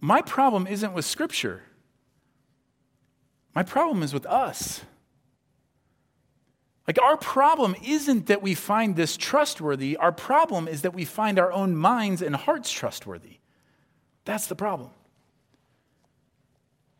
my 0.00 0.20
problem 0.20 0.66
isn't 0.66 0.92
with 0.92 1.04
Scripture. 1.04 1.62
My 3.54 3.62
problem 3.62 4.02
is 4.02 4.12
with 4.12 4.26
us. 4.26 4.82
Like, 6.86 7.00
our 7.00 7.16
problem 7.16 7.74
isn't 7.82 8.26
that 8.26 8.42
we 8.42 8.54
find 8.54 8.94
this 8.94 9.16
trustworthy. 9.16 9.96
Our 9.96 10.12
problem 10.12 10.68
is 10.68 10.82
that 10.82 10.92
we 10.92 11.06
find 11.06 11.38
our 11.38 11.50
own 11.50 11.74
minds 11.74 12.20
and 12.20 12.36
hearts 12.36 12.70
trustworthy. 12.70 13.38
That's 14.24 14.46
the 14.46 14.54
problem. 14.54 14.90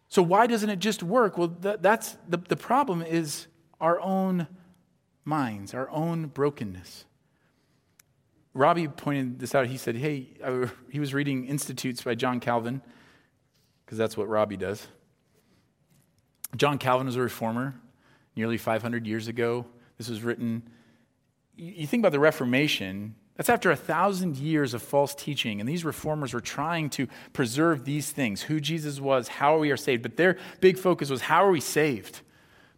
So, 0.08 0.22
why 0.22 0.46
doesn't 0.46 0.70
it 0.70 0.78
just 0.78 1.02
work? 1.02 1.36
Well, 1.36 1.48
that's 1.48 2.16
the, 2.28 2.36
the 2.36 2.56
problem 2.56 3.02
is 3.02 3.48
our 3.80 4.00
own 4.00 4.46
minds, 5.24 5.74
our 5.74 5.90
own 5.90 6.26
brokenness. 6.26 7.04
Robbie 8.52 8.86
pointed 8.86 9.40
this 9.40 9.54
out. 9.54 9.66
He 9.66 9.76
said, 9.76 9.96
Hey, 9.96 10.28
uh, 10.42 10.68
he 10.88 11.00
was 11.00 11.12
reading 11.12 11.46
Institutes 11.46 12.02
by 12.02 12.14
John 12.14 12.38
Calvin, 12.38 12.80
because 13.84 13.98
that's 13.98 14.16
what 14.16 14.28
Robbie 14.28 14.56
does. 14.56 14.86
John 16.56 16.78
Calvin 16.78 17.06
was 17.06 17.16
a 17.16 17.20
reformer 17.20 17.74
nearly 18.36 18.56
500 18.56 19.06
years 19.06 19.26
ago. 19.26 19.66
This 19.98 20.08
was 20.08 20.22
written. 20.22 20.62
You 21.56 21.86
think 21.86 22.02
about 22.02 22.12
the 22.12 22.20
Reformation, 22.20 23.16
that's 23.36 23.48
after 23.48 23.70
a 23.70 23.76
thousand 23.76 24.36
years 24.36 24.74
of 24.74 24.82
false 24.82 25.14
teaching. 25.14 25.60
And 25.60 25.68
these 25.68 25.84
reformers 25.84 26.32
were 26.32 26.40
trying 26.40 26.88
to 26.90 27.08
preserve 27.32 27.84
these 27.84 28.10
things 28.10 28.42
who 28.42 28.60
Jesus 28.60 29.00
was, 29.00 29.26
how 29.26 29.58
we 29.58 29.70
are 29.70 29.76
saved. 29.76 30.02
But 30.02 30.16
their 30.16 30.38
big 30.60 30.78
focus 30.78 31.10
was 31.10 31.22
how 31.22 31.44
are 31.44 31.50
we 31.50 31.60
saved? 31.60 32.20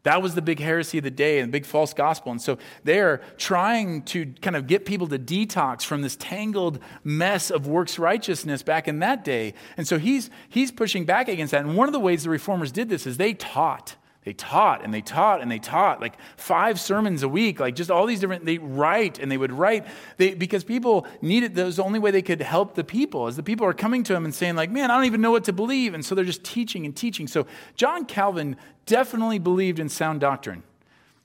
That 0.04 0.22
was 0.22 0.36
the 0.36 0.40
big 0.40 0.60
heresy 0.60 0.98
of 0.98 1.04
the 1.04 1.10
day 1.10 1.40
and 1.40 1.48
the 1.48 1.52
big 1.52 1.66
false 1.66 1.92
gospel. 1.92 2.30
And 2.30 2.40
so 2.40 2.58
they're 2.84 3.22
trying 3.38 4.02
to 4.02 4.32
kind 4.40 4.54
of 4.54 4.68
get 4.68 4.86
people 4.86 5.08
to 5.08 5.18
detox 5.18 5.82
from 5.82 6.00
this 6.00 6.14
tangled 6.14 6.78
mess 7.02 7.50
of 7.50 7.66
works 7.66 7.98
righteousness 7.98 8.62
back 8.62 8.86
in 8.86 9.00
that 9.00 9.24
day. 9.24 9.52
And 9.76 9.86
so 9.86 9.98
he's, 9.98 10.30
he's 10.48 10.70
pushing 10.70 11.06
back 11.06 11.28
against 11.28 11.50
that. 11.50 11.62
And 11.62 11.76
one 11.76 11.88
of 11.88 11.92
the 11.92 11.98
ways 11.98 12.22
the 12.22 12.30
reformers 12.30 12.70
did 12.70 12.88
this 12.88 13.04
is 13.04 13.16
they 13.16 13.34
taught 13.34 13.96
they 14.26 14.32
taught 14.32 14.82
and 14.82 14.92
they 14.92 15.02
taught 15.02 15.40
and 15.40 15.48
they 15.48 15.60
taught 15.60 16.00
like 16.00 16.14
five 16.36 16.80
sermons 16.80 17.22
a 17.22 17.28
week 17.28 17.60
like 17.60 17.76
just 17.76 17.92
all 17.92 18.06
these 18.06 18.18
different 18.18 18.44
they 18.44 18.58
write 18.58 19.20
and 19.20 19.30
they 19.30 19.38
would 19.38 19.52
write. 19.52 19.86
They, 20.16 20.34
because 20.34 20.64
people 20.64 21.06
needed 21.22 21.54
that 21.54 21.64
was 21.64 21.76
the 21.76 21.84
only 21.84 22.00
way 22.00 22.10
they 22.10 22.22
could 22.22 22.42
help 22.42 22.74
the 22.74 22.82
people 22.82 23.28
as 23.28 23.36
the 23.36 23.44
people 23.44 23.64
are 23.64 23.72
coming 23.72 24.02
to 24.02 24.16
him 24.16 24.24
and 24.24 24.34
saying 24.34 24.56
like 24.56 24.68
man 24.68 24.90
i 24.90 24.96
don't 24.96 25.04
even 25.04 25.20
know 25.20 25.30
what 25.30 25.44
to 25.44 25.52
believe. 25.52 25.94
And 25.94 26.04
so 26.04 26.16
they're 26.16 26.24
just 26.24 26.42
teaching 26.42 26.84
and 26.84 26.96
teaching. 26.96 27.28
So 27.28 27.46
john 27.76 28.04
calvin 28.04 28.56
definitely 28.84 29.38
believed 29.38 29.78
in 29.78 29.88
sound 29.88 30.22
doctrine. 30.22 30.64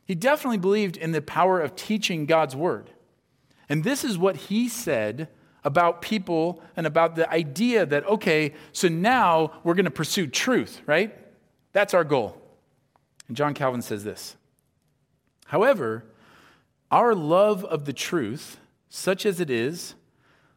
He 0.05 0.13
definitely 0.13 0.59
believed 0.59 0.95
in 0.95 1.11
the 1.11 1.23
power 1.23 1.59
of 1.59 1.75
teaching 1.75 2.27
god's 2.27 2.55
word. 2.55 2.91
And 3.67 3.83
this 3.83 4.03
is 4.03 4.15
what 4.15 4.35
he 4.35 4.69
said 4.69 5.27
about 5.63 6.03
people 6.03 6.61
and 6.75 6.85
about 6.85 7.15
the 7.15 7.27
idea 7.33 7.83
that 7.83 8.05
okay 8.05 8.53
so 8.73 8.87
now 8.87 9.53
we're 9.63 9.73
going 9.73 9.85
to 9.85 9.89
pursue 9.89 10.27
truth 10.27 10.81
right? 10.85 11.17
That's 11.73 11.95
our 11.95 12.03
goal 12.03 12.40
and 13.31 13.37
John 13.37 13.53
Calvin 13.53 13.81
says 13.81 14.03
this 14.03 14.35
However, 15.45 16.03
our 16.91 17.15
love 17.15 17.63
of 17.63 17.85
the 17.85 17.93
truth, 17.93 18.57
such 18.89 19.25
as 19.25 19.39
it 19.39 19.49
is, 19.49 19.95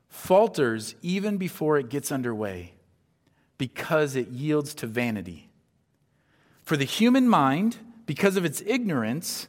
falters 0.08 0.96
even 1.00 1.36
before 1.36 1.78
it 1.78 1.88
gets 1.88 2.10
underway 2.10 2.72
because 3.58 4.16
it 4.16 4.26
yields 4.26 4.74
to 4.74 4.88
vanity. 4.88 5.48
For 6.64 6.76
the 6.76 6.84
human 6.84 7.28
mind, 7.28 7.76
because 8.06 8.36
of 8.36 8.44
its 8.44 8.60
ignorance, 8.66 9.46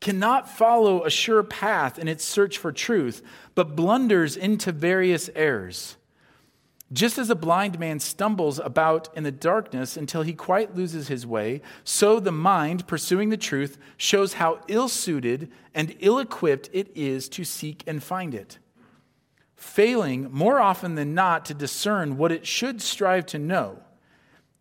cannot 0.00 0.50
follow 0.50 1.04
a 1.04 1.10
sure 1.10 1.44
path 1.44 1.96
in 1.96 2.08
its 2.08 2.24
search 2.24 2.58
for 2.58 2.72
truth, 2.72 3.22
but 3.54 3.76
blunders 3.76 4.36
into 4.36 4.72
various 4.72 5.30
errors. 5.36 5.96
Just 6.94 7.18
as 7.18 7.28
a 7.28 7.34
blind 7.34 7.80
man 7.80 7.98
stumbles 7.98 8.60
about 8.60 9.08
in 9.16 9.24
the 9.24 9.32
darkness 9.32 9.96
until 9.96 10.22
he 10.22 10.32
quite 10.32 10.76
loses 10.76 11.08
his 11.08 11.26
way, 11.26 11.60
so 11.82 12.20
the 12.20 12.30
mind, 12.30 12.86
pursuing 12.86 13.30
the 13.30 13.36
truth, 13.36 13.78
shows 13.96 14.34
how 14.34 14.60
ill 14.68 14.88
suited 14.88 15.50
and 15.74 15.96
ill 15.98 16.20
equipped 16.20 16.70
it 16.72 16.88
is 16.94 17.28
to 17.30 17.42
seek 17.42 17.82
and 17.88 18.00
find 18.00 18.32
it. 18.32 18.58
Failing 19.56 20.30
more 20.30 20.60
often 20.60 20.94
than 20.94 21.14
not 21.14 21.44
to 21.46 21.54
discern 21.54 22.16
what 22.16 22.30
it 22.30 22.46
should 22.46 22.80
strive 22.80 23.26
to 23.26 23.40
know, 23.40 23.80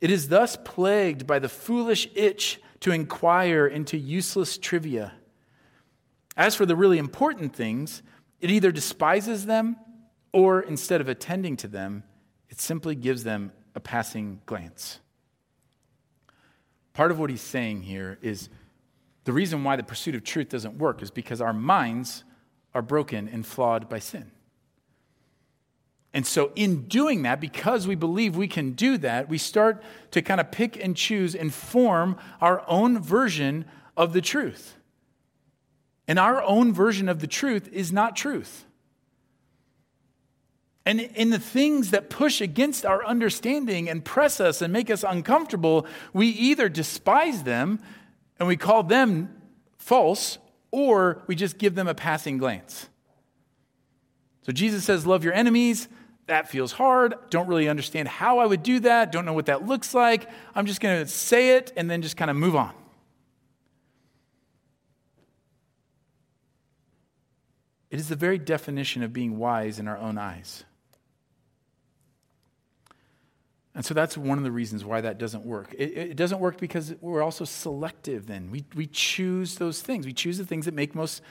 it 0.01 0.09
is 0.09 0.29
thus 0.29 0.57
plagued 0.65 1.27
by 1.27 1.37
the 1.37 1.47
foolish 1.47 2.09
itch 2.15 2.59
to 2.79 2.91
inquire 2.91 3.67
into 3.67 3.95
useless 3.95 4.57
trivia. 4.57 5.13
As 6.35 6.55
for 6.55 6.65
the 6.65 6.75
really 6.75 6.97
important 6.97 7.55
things, 7.55 8.01
it 8.41 8.49
either 8.49 8.71
despises 8.71 9.45
them 9.45 9.75
or, 10.31 10.61
instead 10.61 10.99
of 10.99 11.07
attending 11.07 11.55
to 11.57 11.67
them, 11.67 12.03
it 12.53 12.61
simply 12.61 12.93
gives 12.93 13.23
them 13.23 13.51
a 13.73 13.79
passing 13.79 14.39
glance. 14.45 14.99
Part 16.93 17.09
of 17.09 17.17
what 17.17 17.31
he's 17.31 17.41
saying 17.41 17.81
here 17.81 18.19
is 18.21 18.47
the 19.23 19.33
reason 19.33 19.63
why 19.63 19.75
the 19.75 19.81
pursuit 19.81 20.13
of 20.13 20.23
truth 20.23 20.49
doesn't 20.49 20.77
work 20.77 21.01
is 21.01 21.09
because 21.09 21.41
our 21.41 21.51
minds 21.51 22.23
are 22.75 22.83
broken 22.83 23.27
and 23.27 23.43
flawed 23.43 23.89
by 23.89 23.97
sin. 23.97 24.29
And 26.13 26.27
so, 26.27 26.51
in 26.55 26.83
doing 26.83 27.23
that, 27.23 27.41
because 27.41 27.87
we 27.87 27.95
believe 27.95 28.37
we 28.37 28.47
can 28.47 28.73
do 28.73 28.99
that, 28.99 29.27
we 29.27 29.39
start 29.39 29.81
to 30.11 30.21
kind 30.21 30.39
of 30.39 30.51
pick 30.51 30.77
and 30.77 30.95
choose 30.95 31.33
and 31.33 31.51
form 31.51 32.17
our 32.39 32.63
own 32.67 33.01
version 33.01 33.65
of 33.97 34.13
the 34.13 34.21
truth. 34.21 34.77
And 36.07 36.19
our 36.19 36.43
own 36.43 36.71
version 36.71 37.09
of 37.09 37.17
the 37.17 37.25
truth 37.25 37.67
is 37.73 37.91
not 37.91 38.15
truth. 38.15 38.67
And 40.85 40.99
in 40.99 41.29
the 41.29 41.39
things 41.39 41.91
that 41.91 42.09
push 42.09 42.41
against 42.41 42.85
our 42.85 43.05
understanding 43.05 43.89
and 43.89 44.03
press 44.03 44.39
us 44.39 44.61
and 44.61 44.73
make 44.73 44.89
us 44.89 45.03
uncomfortable, 45.03 45.85
we 46.11 46.27
either 46.27 46.67
despise 46.67 47.43
them 47.43 47.79
and 48.37 48.47
we 48.47 48.57
call 48.57 48.83
them 48.83 49.41
false, 49.77 50.37
or 50.71 51.23
we 51.27 51.35
just 51.35 51.57
give 51.57 51.75
them 51.75 51.87
a 51.87 51.93
passing 51.93 52.37
glance. 52.37 52.89
So 54.41 54.51
Jesus 54.51 54.83
says, 54.83 55.05
Love 55.05 55.23
your 55.23 55.33
enemies. 55.33 55.87
That 56.27 56.49
feels 56.49 56.71
hard. 56.71 57.15
Don't 57.29 57.47
really 57.47 57.67
understand 57.67 58.07
how 58.07 58.39
I 58.39 58.45
would 58.45 58.63
do 58.63 58.79
that. 58.81 59.11
Don't 59.11 59.25
know 59.25 59.33
what 59.33 59.47
that 59.47 59.65
looks 59.65 59.93
like. 59.93 60.29
I'm 60.55 60.65
just 60.65 60.79
going 60.79 61.03
to 61.03 61.09
say 61.09 61.57
it 61.57 61.73
and 61.75 61.89
then 61.89 62.01
just 62.01 62.15
kind 62.15 62.31
of 62.31 62.37
move 62.37 62.55
on. 62.55 62.73
It 67.89 67.99
is 67.99 68.07
the 68.07 68.15
very 68.15 68.39
definition 68.39 69.03
of 69.03 69.13
being 69.13 69.37
wise 69.37 69.79
in 69.79 69.87
our 69.87 69.97
own 69.97 70.17
eyes. 70.17 70.63
And 73.75 73.83
so 73.83 73.93
that's 73.93 74.15
one 74.15 74.37
of 74.37 74.43
the 74.43 74.51
reasons 74.51 74.85
why 74.85 75.01
that 75.01 75.17
doesn't 75.17 75.45
work. 75.45 75.73
It, 75.77 75.97
it, 75.97 76.15
doesn't 76.15 76.39
work 76.39 76.59
because 76.59 76.93
we're 77.01 77.23
also 77.23 77.43
selective 77.43 78.27
then. 78.27 78.51
We, 78.51 78.65
we 78.75 78.85
choose 78.85 79.55
those 79.55 79.81
things. 79.81 80.05
We 80.05 80.13
choose 80.13 80.37
the 80.37 80.45
things 80.45 80.65
that 80.65 80.75
make 80.75 80.93
most, 80.93 81.23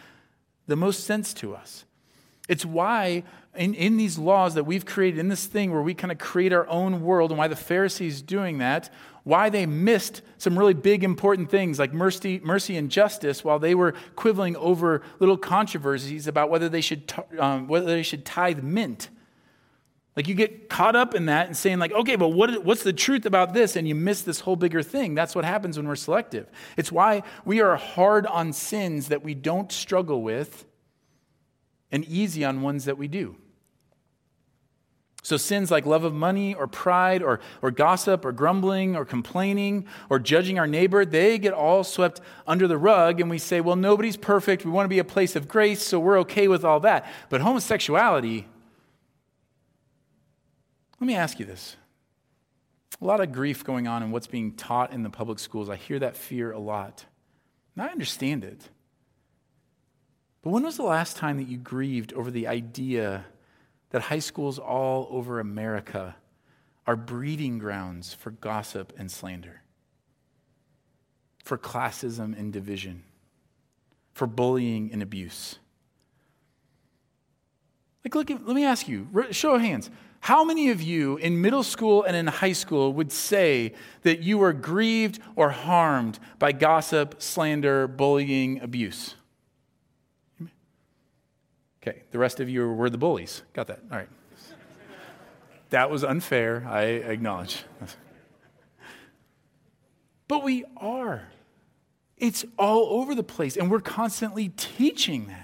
the 0.66 0.74
most 0.74 1.04
sense 1.04 1.32
to 1.34 1.54
us. 1.54 1.84
It's 2.48 2.64
why 2.64 3.22
in, 3.54 3.74
in 3.74 3.96
these 3.96 4.18
laws 4.18 4.54
that 4.54 4.64
we've 4.64 4.84
created, 4.84 5.20
in 5.20 5.28
this 5.28 5.46
thing 5.46 5.70
where 5.70 5.82
we 5.82 5.94
kind 5.94 6.10
of 6.10 6.18
create 6.18 6.52
our 6.52 6.66
own 6.68 7.02
world, 7.02 7.30
and 7.30 7.38
why 7.38 7.46
the 7.46 7.54
Pharisees 7.54 8.22
doing 8.22 8.58
that, 8.58 8.90
why 9.22 9.48
they 9.48 9.64
missed 9.64 10.22
some 10.38 10.58
really 10.58 10.74
big 10.74 11.04
important 11.04 11.48
things 11.48 11.78
like 11.78 11.92
mercy, 11.92 12.40
mercy 12.42 12.76
and 12.76 12.90
justice 12.90 13.44
while 13.44 13.60
they 13.60 13.76
were 13.76 13.94
quibbling 14.16 14.56
over 14.56 15.02
little 15.20 15.36
controversies 15.36 16.26
about 16.26 16.50
whether 16.50 16.68
they 16.68 16.80
should, 16.80 17.12
um, 17.38 17.68
whether 17.68 17.86
they 17.86 18.02
should 18.02 18.24
tithe 18.24 18.64
mint 18.64 19.10
like 20.14 20.28
you 20.28 20.34
get 20.34 20.68
caught 20.68 20.94
up 20.94 21.14
in 21.14 21.26
that 21.26 21.46
and 21.46 21.56
saying, 21.56 21.78
like, 21.78 21.92
okay, 21.92 22.16
but 22.16 22.28
what, 22.28 22.64
what's 22.64 22.82
the 22.82 22.92
truth 22.92 23.24
about 23.24 23.54
this? 23.54 23.76
And 23.76 23.88
you 23.88 23.94
miss 23.94 24.22
this 24.22 24.40
whole 24.40 24.56
bigger 24.56 24.82
thing. 24.82 25.14
That's 25.14 25.34
what 25.34 25.44
happens 25.44 25.78
when 25.78 25.88
we're 25.88 25.96
selective. 25.96 26.50
It's 26.76 26.92
why 26.92 27.22
we 27.46 27.62
are 27.62 27.76
hard 27.76 28.26
on 28.26 28.52
sins 28.52 29.08
that 29.08 29.24
we 29.24 29.34
don't 29.34 29.72
struggle 29.72 30.22
with 30.22 30.66
and 31.90 32.04
easy 32.04 32.44
on 32.44 32.60
ones 32.60 32.84
that 32.84 32.98
we 32.98 33.08
do. 33.08 33.36
So, 35.24 35.36
sins 35.36 35.70
like 35.70 35.86
love 35.86 36.02
of 36.02 36.12
money 36.12 36.52
or 36.52 36.66
pride 36.66 37.22
or, 37.22 37.38
or 37.62 37.70
gossip 37.70 38.24
or 38.24 38.32
grumbling 38.32 38.96
or 38.96 39.04
complaining 39.04 39.86
or 40.10 40.18
judging 40.18 40.58
our 40.58 40.66
neighbor, 40.66 41.04
they 41.04 41.38
get 41.38 41.54
all 41.54 41.84
swept 41.84 42.20
under 42.44 42.66
the 42.66 42.76
rug, 42.76 43.20
and 43.20 43.30
we 43.30 43.38
say, 43.38 43.60
well, 43.60 43.76
nobody's 43.76 44.16
perfect. 44.16 44.64
We 44.64 44.72
want 44.72 44.84
to 44.86 44.88
be 44.88 44.98
a 44.98 45.04
place 45.04 45.36
of 45.36 45.46
grace, 45.46 45.80
so 45.80 46.00
we're 46.00 46.18
okay 46.20 46.48
with 46.48 46.64
all 46.64 46.80
that. 46.80 47.06
But 47.28 47.40
homosexuality, 47.40 48.48
let 51.02 51.08
me 51.08 51.16
ask 51.16 51.40
you 51.40 51.44
this. 51.44 51.74
A 53.00 53.04
lot 53.04 53.20
of 53.20 53.32
grief 53.32 53.64
going 53.64 53.88
on 53.88 54.04
in 54.04 54.12
what's 54.12 54.28
being 54.28 54.52
taught 54.52 54.92
in 54.92 55.02
the 55.02 55.10
public 55.10 55.40
schools. 55.40 55.68
I 55.68 55.74
hear 55.74 55.98
that 55.98 56.16
fear 56.16 56.52
a 56.52 56.60
lot. 56.60 57.06
And 57.74 57.84
I 57.84 57.90
understand 57.90 58.44
it. 58.44 58.68
But 60.42 60.50
when 60.50 60.62
was 60.62 60.76
the 60.76 60.84
last 60.84 61.16
time 61.16 61.38
that 61.38 61.48
you 61.48 61.58
grieved 61.58 62.12
over 62.12 62.30
the 62.30 62.46
idea 62.46 63.24
that 63.90 64.02
high 64.02 64.20
schools 64.20 64.60
all 64.60 65.08
over 65.10 65.40
America 65.40 66.14
are 66.86 66.94
breeding 66.94 67.58
grounds 67.58 68.14
for 68.14 68.30
gossip 68.30 68.92
and 68.96 69.10
slander, 69.10 69.62
for 71.42 71.58
classism 71.58 72.38
and 72.38 72.52
division, 72.52 73.02
for 74.12 74.28
bullying 74.28 74.92
and 74.92 75.02
abuse. 75.02 75.58
Like, 78.04 78.14
look, 78.14 78.30
let 78.30 78.54
me 78.54 78.64
ask 78.64 78.86
you, 78.86 79.08
show 79.32 79.56
of 79.56 79.62
hands. 79.62 79.90
How 80.22 80.44
many 80.44 80.70
of 80.70 80.80
you 80.80 81.16
in 81.16 81.40
middle 81.40 81.64
school 81.64 82.04
and 82.04 82.14
in 82.14 82.28
high 82.28 82.52
school 82.52 82.92
would 82.92 83.10
say 83.10 83.72
that 84.02 84.20
you 84.20 84.38
were 84.38 84.52
grieved 84.52 85.18
or 85.34 85.50
harmed 85.50 86.20
by 86.38 86.52
gossip, 86.52 87.20
slander, 87.20 87.88
bullying, 87.88 88.60
abuse? 88.60 89.16
Okay, 91.82 92.02
the 92.12 92.20
rest 92.20 92.38
of 92.38 92.48
you 92.48 92.72
were 92.72 92.88
the 92.88 92.98
bullies. 92.98 93.42
Got 93.52 93.66
that? 93.66 93.80
All 93.90 93.98
right. 93.98 94.08
That 95.70 95.90
was 95.90 96.04
unfair, 96.04 96.64
I 96.68 96.82
acknowledge. 96.82 97.64
But 100.28 100.44
we 100.44 100.64
are. 100.76 101.32
It's 102.16 102.44
all 102.56 103.00
over 103.00 103.16
the 103.16 103.24
place, 103.24 103.56
and 103.56 103.68
we're 103.72 103.80
constantly 103.80 104.50
teaching 104.50 105.26
that. 105.26 105.41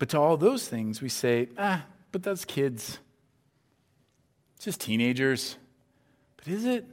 But 0.00 0.08
to 0.08 0.18
all 0.18 0.38
those 0.38 0.66
things, 0.66 1.02
we 1.02 1.10
say, 1.10 1.50
ah, 1.58 1.84
but 2.10 2.22
that's 2.22 2.46
kids. 2.46 2.98
Just 4.58 4.80
teenagers. 4.80 5.58
But 6.38 6.48
is 6.48 6.64
it? 6.64 6.86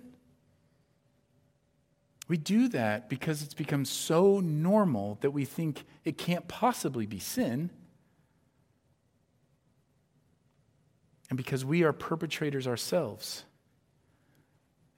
We 2.27 2.35
do 2.35 2.67
that 2.67 3.07
because 3.07 3.41
it's 3.41 3.53
become 3.53 3.85
so 3.85 4.41
normal 4.41 5.17
that 5.21 5.31
we 5.31 5.45
think 5.45 5.85
it 6.03 6.17
can't 6.17 6.49
possibly 6.49 7.05
be 7.05 7.17
sin. 7.17 7.69
And 11.29 11.37
because 11.37 11.63
we 11.63 11.83
are 11.83 11.93
perpetrators 11.93 12.67
ourselves. 12.67 13.45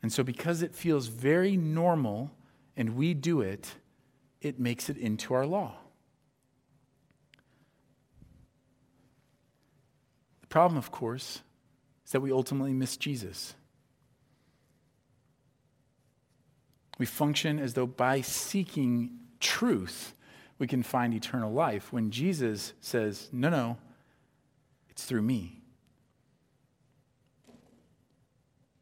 And 0.02 0.12
so, 0.12 0.24
because 0.24 0.64
it 0.64 0.74
feels 0.74 1.08
very 1.08 1.56
normal 1.56 2.32
and 2.76 2.96
we 2.96 3.14
do 3.14 3.42
it, 3.42 3.76
it 4.42 4.60
makes 4.60 4.90
it 4.90 4.98
into 4.98 5.36
our 5.36 5.46
law. 5.46 5.76
Problem, 10.50 10.78
of 10.78 10.92
course, 10.92 11.42
is 12.06 12.12
that 12.12 12.22
we 12.22 12.32
ultimately 12.32 12.74
miss 12.74 12.98
Jesus. 12.98 13.54
We 16.98 17.06
function 17.06 17.60
as 17.60 17.76
though 17.76 17.88
by 17.88 18.22
seeking 18.22 19.12
truth, 19.40 20.14
we 20.58 20.68
can 20.68 20.84
find 20.84 21.14
eternal 21.14 21.54
life, 21.54 21.94
when 21.94 22.12
Jesus 22.12 22.74
says, 22.82 23.30
No, 23.32 23.50
no, 23.50 23.78
it's 24.90 25.06
through 25.06 25.22
me. 25.22 25.62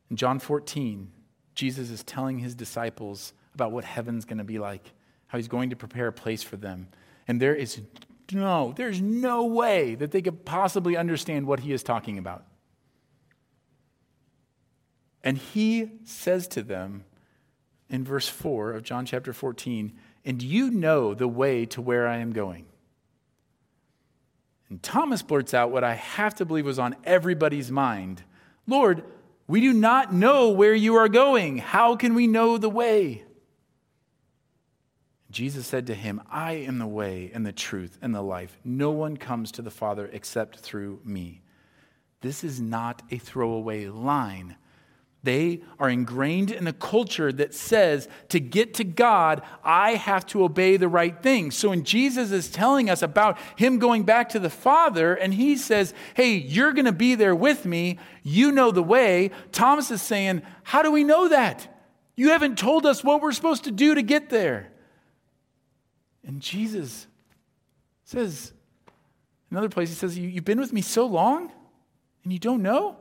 In 0.10 0.16
John 0.16 0.40
14, 0.40 1.12
Jesus 1.54 1.90
is 1.90 2.04
telling 2.04 2.40
his 2.40 2.56
disciples 2.56 3.34
about 3.54 3.72
what 3.72 3.84
heaven's 3.84 4.26
going 4.26 4.38
to 4.38 4.44
be 4.44 4.60
like, 4.60 4.94
how 5.28 5.38
he's 5.38 5.48
going 5.48 5.72
to 5.72 5.76
prepare 5.76 6.08
a 6.08 6.14
place 6.14 6.44
for 6.44 6.56
them. 6.56 6.88
And 7.28 7.42
there 7.42 7.56
is 7.56 7.82
no, 8.34 8.74
there's 8.76 9.02
no 9.02 9.46
way 9.46 9.96
that 9.96 10.12
they 10.12 10.22
could 10.22 10.46
possibly 10.46 10.98
understand 10.98 11.48
what 11.48 11.62
he 11.62 11.72
is 11.72 11.84
talking 11.84 12.18
about. 12.18 12.46
And 15.24 15.38
he 15.38 15.92
says 16.04 16.48
to 16.50 16.64
them, 16.64 17.04
in 17.90 18.04
verse 18.04 18.28
4 18.28 18.74
of 18.74 18.84
John 18.84 19.06
chapter 19.06 19.34
14, 19.34 19.94
and 20.26 20.42
you 20.42 20.72
know 20.72 21.14
the 21.14 21.28
way 21.28 21.66
to 21.68 21.82
where 21.82 22.08
I 22.08 22.18
am 22.18 22.34
going. 22.34 22.66
And 24.70 24.84
Thomas 24.84 25.22
blurts 25.22 25.54
out 25.54 25.72
what 25.72 25.84
I 25.84 25.94
have 25.94 26.36
to 26.36 26.46
believe 26.46 26.66
was 26.66 26.80
on 26.80 26.96
everybody's 27.04 27.72
mind 27.72 28.24
Lord, 28.70 29.06
we 29.48 29.62
do 29.62 29.72
not 29.72 30.14
know 30.14 30.50
where 30.50 30.74
you 30.74 30.96
are 30.96 31.08
going. 31.08 31.58
How 31.58 31.96
can 31.96 32.16
we 32.16 32.28
know 32.28 32.58
the 32.58 32.70
way? 32.70 33.24
Jesus 35.30 35.68
said 35.68 35.88
to 35.88 35.96
him, 35.96 36.22
I 36.30 36.54
am 36.54 36.80
the 36.80 36.88
way 36.88 37.32
and 37.34 37.46
the 37.46 37.52
truth 37.52 37.98
and 38.02 38.16
the 38.16 38.22
life. 38.22 38.58
No 38.64 38.92
one 38.92 39.18
comes 39.18 39.52
to 39.54 39.62
the 39.62 39.72
Father 39.72 40.10
except 40.14 40.60
through 40.60 41.02
me. 41.04 41.42
This 42.22 42.44
is 42.44 42.60
not 42.60 43.04
a 43.12 43.18
throwaway 43.18 43.88
line. 43.88 44.56
They 45.24 45.62
are 45.78 45.90
ingrained 45.90 46.52
in 46.52 46.68
a 46.68 46.74
culture 46.74 47.34
that 47.34 47.54
says 47.54 48.08
to 48.30 48.40
get 48.40 48.76
to 48.76 48.86
God, 48.86 49.42
I 49.64 49.96
have 49.96 50.26
to 50.28 50.44
obey 50.44 50.78
the 50.78 50.88
right 50.88 51.22
thing. 51.22 51.52
So 51.52 51.70
when 51.70 51.84
Jesus 51.84 52.32
is 52.32 52.50
telling 52.50 52.90
us 52.90 53.02
about 53.02 53.38
him 53.58 53.78
going 53.78 54.04
back 54.04 54.30
to 54.30 54.40
the 54.40 54.50
Father 54.50 55.16
and 55.16 55.34
he 55.34 55.58
says, 55.58 55.94
Hey, 56.14 56.36
you're 56.36 56.72
going 56.72 56.86
to 56.86 56.94
be 56.94 57.16
there 57.16 57.36
with 57.36 57.66
me, 57.66 58.00
you 58.24 58.54
know 58.54 58.72
the 58.72 58.84
way, 58.84 59.32
Thomas 59.52 59.92
is 59.92 60.02
saying, 60.02 60.44
How 60.64 60.82
do 60.82 60.92
we 60.92 61.04
know 61.04 61.28
that? 61.28 61.68
You 62.16 62.30
haven't 62.30 62.58
told 62.58 62.86
us 62.86 63.04
what 63.04 63.22
we're 63.22 63.34
supposed 63.34 63.66
to 63.66 63.72
do 63.72 63.96
to 63.96 64.02
get 64.02 64.30
there. 64.30 64.72
And 66.28 66.42
Jesus 66.42 67.08
says, 68.04 68.52
another 69.50 69.70
place, 69.70 69.90
he 69.90 69.96
says, 69.96 70.18
You've 70.20 70.46
been 70.46 70.60
with 70.60 70.74
me 70.74 70.82
so 70.82 71.06
long 71.06 71.52
and 72.24 72.34
you 72.34 72.38
don't 72.38 72.62
know? 72.62 72.98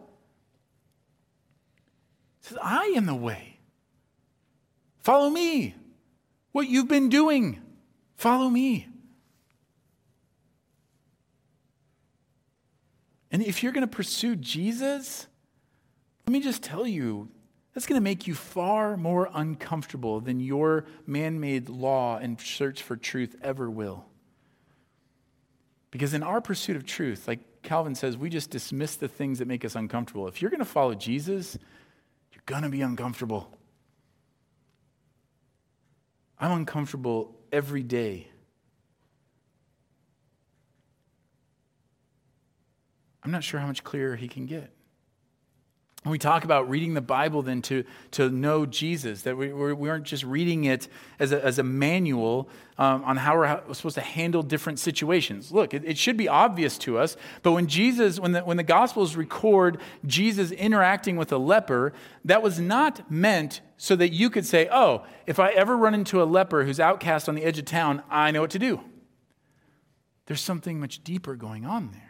He 2.40 2.48
says, 2.48 2.58
I 2.62 2.94
am 2.96 3.06
the 3.06 3.14
way. 3.14 3.58
Follow 5.00 5.28
me. 5.28 5.74
What 6.52 6.68
you've 6.68 6.88
been 6.88 7.08
doing, 7.08 7.60
follow 8.16 8.48
me. 8.48 8.86
And 13.32 13.42
if 13.42 13.62
you're 13.62 13.72
going 13.72 13.86
to 13.86 13.94
pursue 13.94 14.36
Jesus, 14.36 15.26
let 16.26 16.32
me 16.32 16.40
just 16.40 16.62
tell 16.62 16.86
you, 16.86 17.28
that's 17.76 17.86
going 17.86 18.00
to 18.00 18.02
make 18.02 18.26
you 18.26 18.34
far 18.34 18.96
more 18.96 19.28
uncomfortable 19.34 20.18
than 20.18 20.40
your 20.40 20.86
man 21.06 21.38
made 21.38 21.68
law 21.68 22.16
and 22.16 22.40
search 22.40 22.82
for 22.82 22.96
truth 22.96 23.36
ever 23.42 23.68
will. 23.68 24.06
Because 25.90 26.14
in 26.14 26.22
our 26.22 26.40
pursuit 26.40 26.76
of 26.76 26.86
truth, 26.86 27.28
like 27.28 27.40
Calvin 27.62 27.94
says, 27.94 28.16
we 28.16 28.30
just 28.30 28.48
dismiss 28.48 28.96
the 28.96 29.08
things 29.08 29.40
that 29.40 29.46
make 29.46 29.62
us 29.62 29.74
uncomfortable. 29.74 30.26
If 30.26 30.40
you're 30.40 30.50
going 30.50 30.60
to 30.60 30.64
follow 30.64 30.94
Jesus, 30.94 31.58
you're 32.32 32.42
going 32.46 32.62
to 32.62 32.70
be 32.70 32.80
uncomfortable. 32.80 33.54
I'm 36.38 36.52
uncomfortable 36.52 37.36
every 37.52 37.82
day. 37.82 38.28
I'm 43.22 43.30
not 43.30 43.44
sure 43.44 43.60
how 43.60 43.66
much 43.66 43.84
clearer 43.84 44.16
he 44.16 44.28
can 44.28 44.46
get. 44.46 44.75
We 46.06 46.18
talk 46.18 46.44
about 46.44 46.70
reading 46.70 46.94
the 46.94 47.00
Bible, 47.00 47.42
then 47.42 47.62
to, 47.62 47.82
to 48.12 48.30
know 48.30 48.64
Jesus, 48.64 49.22
that 49.22 49.36
we, 49.36 49.52
we 49.52 49.88
aren't 49.88 50.04
just 50.04 50.22
reading 50.22 50.64
it 50.64 50.86
as 51.18 51.32
a, 51.32 51.44
as 51.44 51.58
a 51.58 51.64
manual 51.64 52.48
um, 52.78 53.02
on 53.02 53.16
how 53.16 53.36
we're, 53.36 53.74
supposed 53.74 53.96
to 53.96 54.00
handle 54.02 54.44
different 54.44 54.78
situations. 54.78 55.50
Look, 55.50 55.74
it, 55.74 55.82
it, 55.84 55.98
should 55.98 56.16
be 56.16 56.28
obvious 56.28 56.78
to 56.78 56.96
us, 56.96 57.16
but 57.42 57.52
when 57.52 57.66
Jesus, 57.66 58.20
when 58.20 58.32
the, 58.32 58.42
when 58.42 58.56
the 58.56 58.62
Gospels 58.62 59.16
record 59.16 59.80
Jesus 60.04 60.52
interacting 60.52 61.16
with 61.16 61.32
a 61.32 61.38
leper, 61.38 61.92
that 62.24 62.40
was 62.40 62.60
not 62.60 63.10
meant 63.10 63.60
so 63.76 63.96
that 63.96 64.10
you 64.10 64.30
could 64.30 64.46
say, 64.46 64.68
oh, 64.70 65.04
if 65.26 65.40
I 65.40 65.50
ever 65.50 65.76
run 65.76 65.94
into 65.94 66.22
a 66.22 66.24
leper 66.24 66.64
who's 66.64 66.78
outcast 66.78 67.28
on 67.28 67.34
the 67.34 67.42
edge 67.42 67.58
of 67.58 67.64
town, 67.64 68.04
I 68.08 68.30
know 68.30 68.42
what 68.42 68.50
to 68.50 68.60
do. 68.60 68.80
There's 70.26 70.40
something 70.40 70.78
much 70.78 71.02
deeper 71.02 71.34
going 71.34 71.64
on 71.64 71.90
there. 71.92 72.05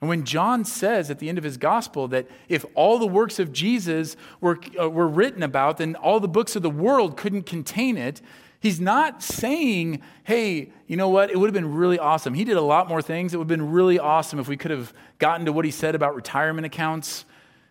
And 0.00 0.08
when 0.08 0.24
John 0.24 0.64
says 0.64 1.10
at 1.10 1.18
the 1.18 1.28
end 1.28 1.38
of 1.38 1.44
his 1.44 1.56
gospel 1.56 2.08
that 2.08 2.26
if 2.48 2.64
all 2.74 2.98
the 2.98 3.06
works 3.06 3.38
of 3.38 3.52
Jesus 3.52 4.16
were, 4.40 4.58
uh, 4.78 4.90
were 4.90 5.08
written 5.08 5.42
about, 5.42 5.78
then 5.78 5.94
all 5.94 6.20
the 6.20 6.28
books 6.28 6.56
of 6.56 6.62
the 6.62 6.70
world 6.70 7.16
couldn't 7.16 7.44
contain 7.44 7.96
it, 7.96 8.20
he's 8.60 8.80
not 8.80 9.22
saying, 9.22 10.02
hey, 10.24 10.72
you 10.86 10.96
know 10.96 11.08
what? 11.08 11.30
It 11.30 11.38
would 11.38 11.46
have 11.46 11.54
been 11.54 11.74
really 11.74 11.98
awesome. 11.98 12.34
He 12.34 12.44
did 12.44 12.56
a 12.56 12.62
lot 12.62 12.88
more 12.88 13.00
things. 13.00 13.32
It 13.32 13.38
would 13.38 13.44
have 13.44 13.58
been 13.58 13.70
really 13.70 13.98
awesome 13.98 14.38
if 14.38 14.48
we 14.48 14.56
could 14.56 14.70
have 14.70 14.92
gotten 15.18 15.46
to 15.46 15.52
what 15.52 15.64
he 15.64 15.70
said 15.70 15.94
about 15.94 16.14
retirement 16.14 16.66
accounts 16.66 17.24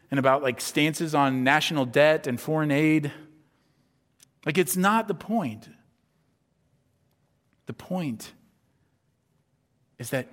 and 0.09 0.19
about 0.19 0.41
like 0.43 0.61
stances 0.61 1.13
on 1.13 1.43
national 1.43 1.85
debt 1.85 2.25
and 2.25 2.39
foreign 2.39 2.71
aid. 2.71 3.11
Like, 4.45 4.57
it's 4.57 4.77
not 4.77 5.07
the 5.07 5.13
point. 5.13 5.69
The 7.65 7.73
point 7.73 8.33
is 9.97 10.09
that 10.09 10.27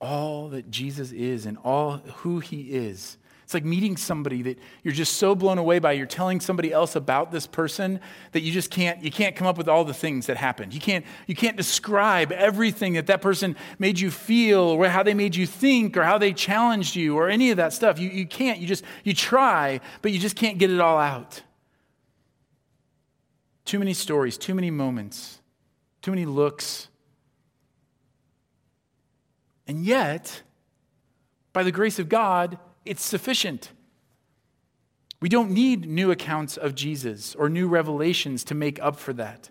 all 0.00 0.48
that 0.50 0.70
Jesus 0.70 1.12
is 1.12 1.46
and 1.46 1.58
all 1.64 1.98
who 1.98 2.40
he 2.40 2.62
is. 2.62 3.18
It's 3.48 3.54
like 3.54 3.64
meeting 3.64 3.96
somebody 3.96 4.42
that 4.42 4.58
you're 4.82 4.92
just 4.92 5.14
so 5.14 5.34
blown 5.34 5.56
away 5.56 5.78
by. 5.78 5.92
You're 5.92 6.04
telling 6.04 6.38
somebody 6.38 6.70
else 6.70 6.96
about 6.96 7.32
this 7.32 7.46
person 7.46 7.98
that 8.32 8.40
you 8.40 8.52
just 8.52 8.70
can't, 8.70 9.02
you 9.02 9.10
can't 9.10 9.34
come 9.34 9.46
up 9.46 9.56
with 9.56 9.68
all 9.68 9.86
the 9.86 9.94
things 9.94 10.26
that 10.26 10.36
happened. 10.36 10.74
You 10.74 10.80
can't, 10.80 11.02
you 11.26 11.34
can't 11.34 11.56
describe 11.56 12.30
everything 12.30 12.92
that 12.92 13.06
that 13.06 13.22
person 13.22 13.56
made 13.78 13.98
you 13.98 14.10
feel 14.10 14.60
or 14.60 14.86
how 14.88 15.02
they 15.02 15.14
made 15.14 15.34
you 15.34 15.46
think 15.46 15.96
or 15.96 16.02
how 16.02 16.18
they 16.18 16.34
challenged 16.34 16.94
you 16.94 17.16
or 17.16 17.30
any 17.30 17.50
of 17.50 17.56
that 17.56 17.72
stuff. 17.72 17.98
You, 17.98 18.10
you 18.10 18.26
can't, 18.26 18.58
you 18.58 18.66
just, 18.66 18.84
you 19.02 19.14
try, 19.14 19.80
but 20.02 20.12
you 20.12 20.18
just 20.18 20.36
can't 20.36 20.58
get 20.58 20.70
it 20.70 20.78
all 20.78 20.98
out. 20.98 21.42
Too 23.64 23.78
many 23.78 23.94
stories, 23.94 24.36
too 24.36 24.54
many 24.54 24.70
moments, 24.70 25.40
too 26.02 26.10
many 26.10 26.26
looks. 26.26 26.88
And 29.68 29.84
yet, 29.84 30.42
by 31.52 31.62
the 31.62 31.70
grace 31.70 31.98
of 31.98 32.08
God, 32.08 32.58
it's 32.86 33.04
sufficient. 33.04 33.70
We 35.20 35.28
don't 35.28 35.50
need 35.50 35.86
new 35.86 36.10
accounts 36.10 36.56
of 36.56 36.74
Jesus 36.74 37.34
or 37.34 37.48
new 37.48 37.68
revelations 37.68 38.44
to 38.44 38.54
make 38.54 38.80
up 38.80 38.96
for 38.96 39.12
that. 39.12 39.50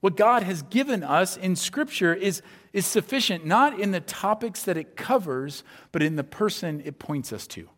What 0.00 0.16
God 0.16 0.42
has 0.42 0.62
given 0.62 1.04
us 1.04 1.36
in 1.36 1.54
Scripture 1.54 2.14
is, 2.14 2.42
is 2.72 2.86
sufficient, 2.86 3.46
not 3.46 3.78
in 3.78 3.90
the 3.92 4.00
topics 4.00 4.62
that 4.64 4.76
it 4.76 4.96
covers, 4.96 5.62
but 5.92 6.02
in 6.02 6.16
the 6.16 6.24
person 6.24 6.82
it 6.84 6.98
points 6.98 7.32
us 7.32 7.46
to. 7.48 7.68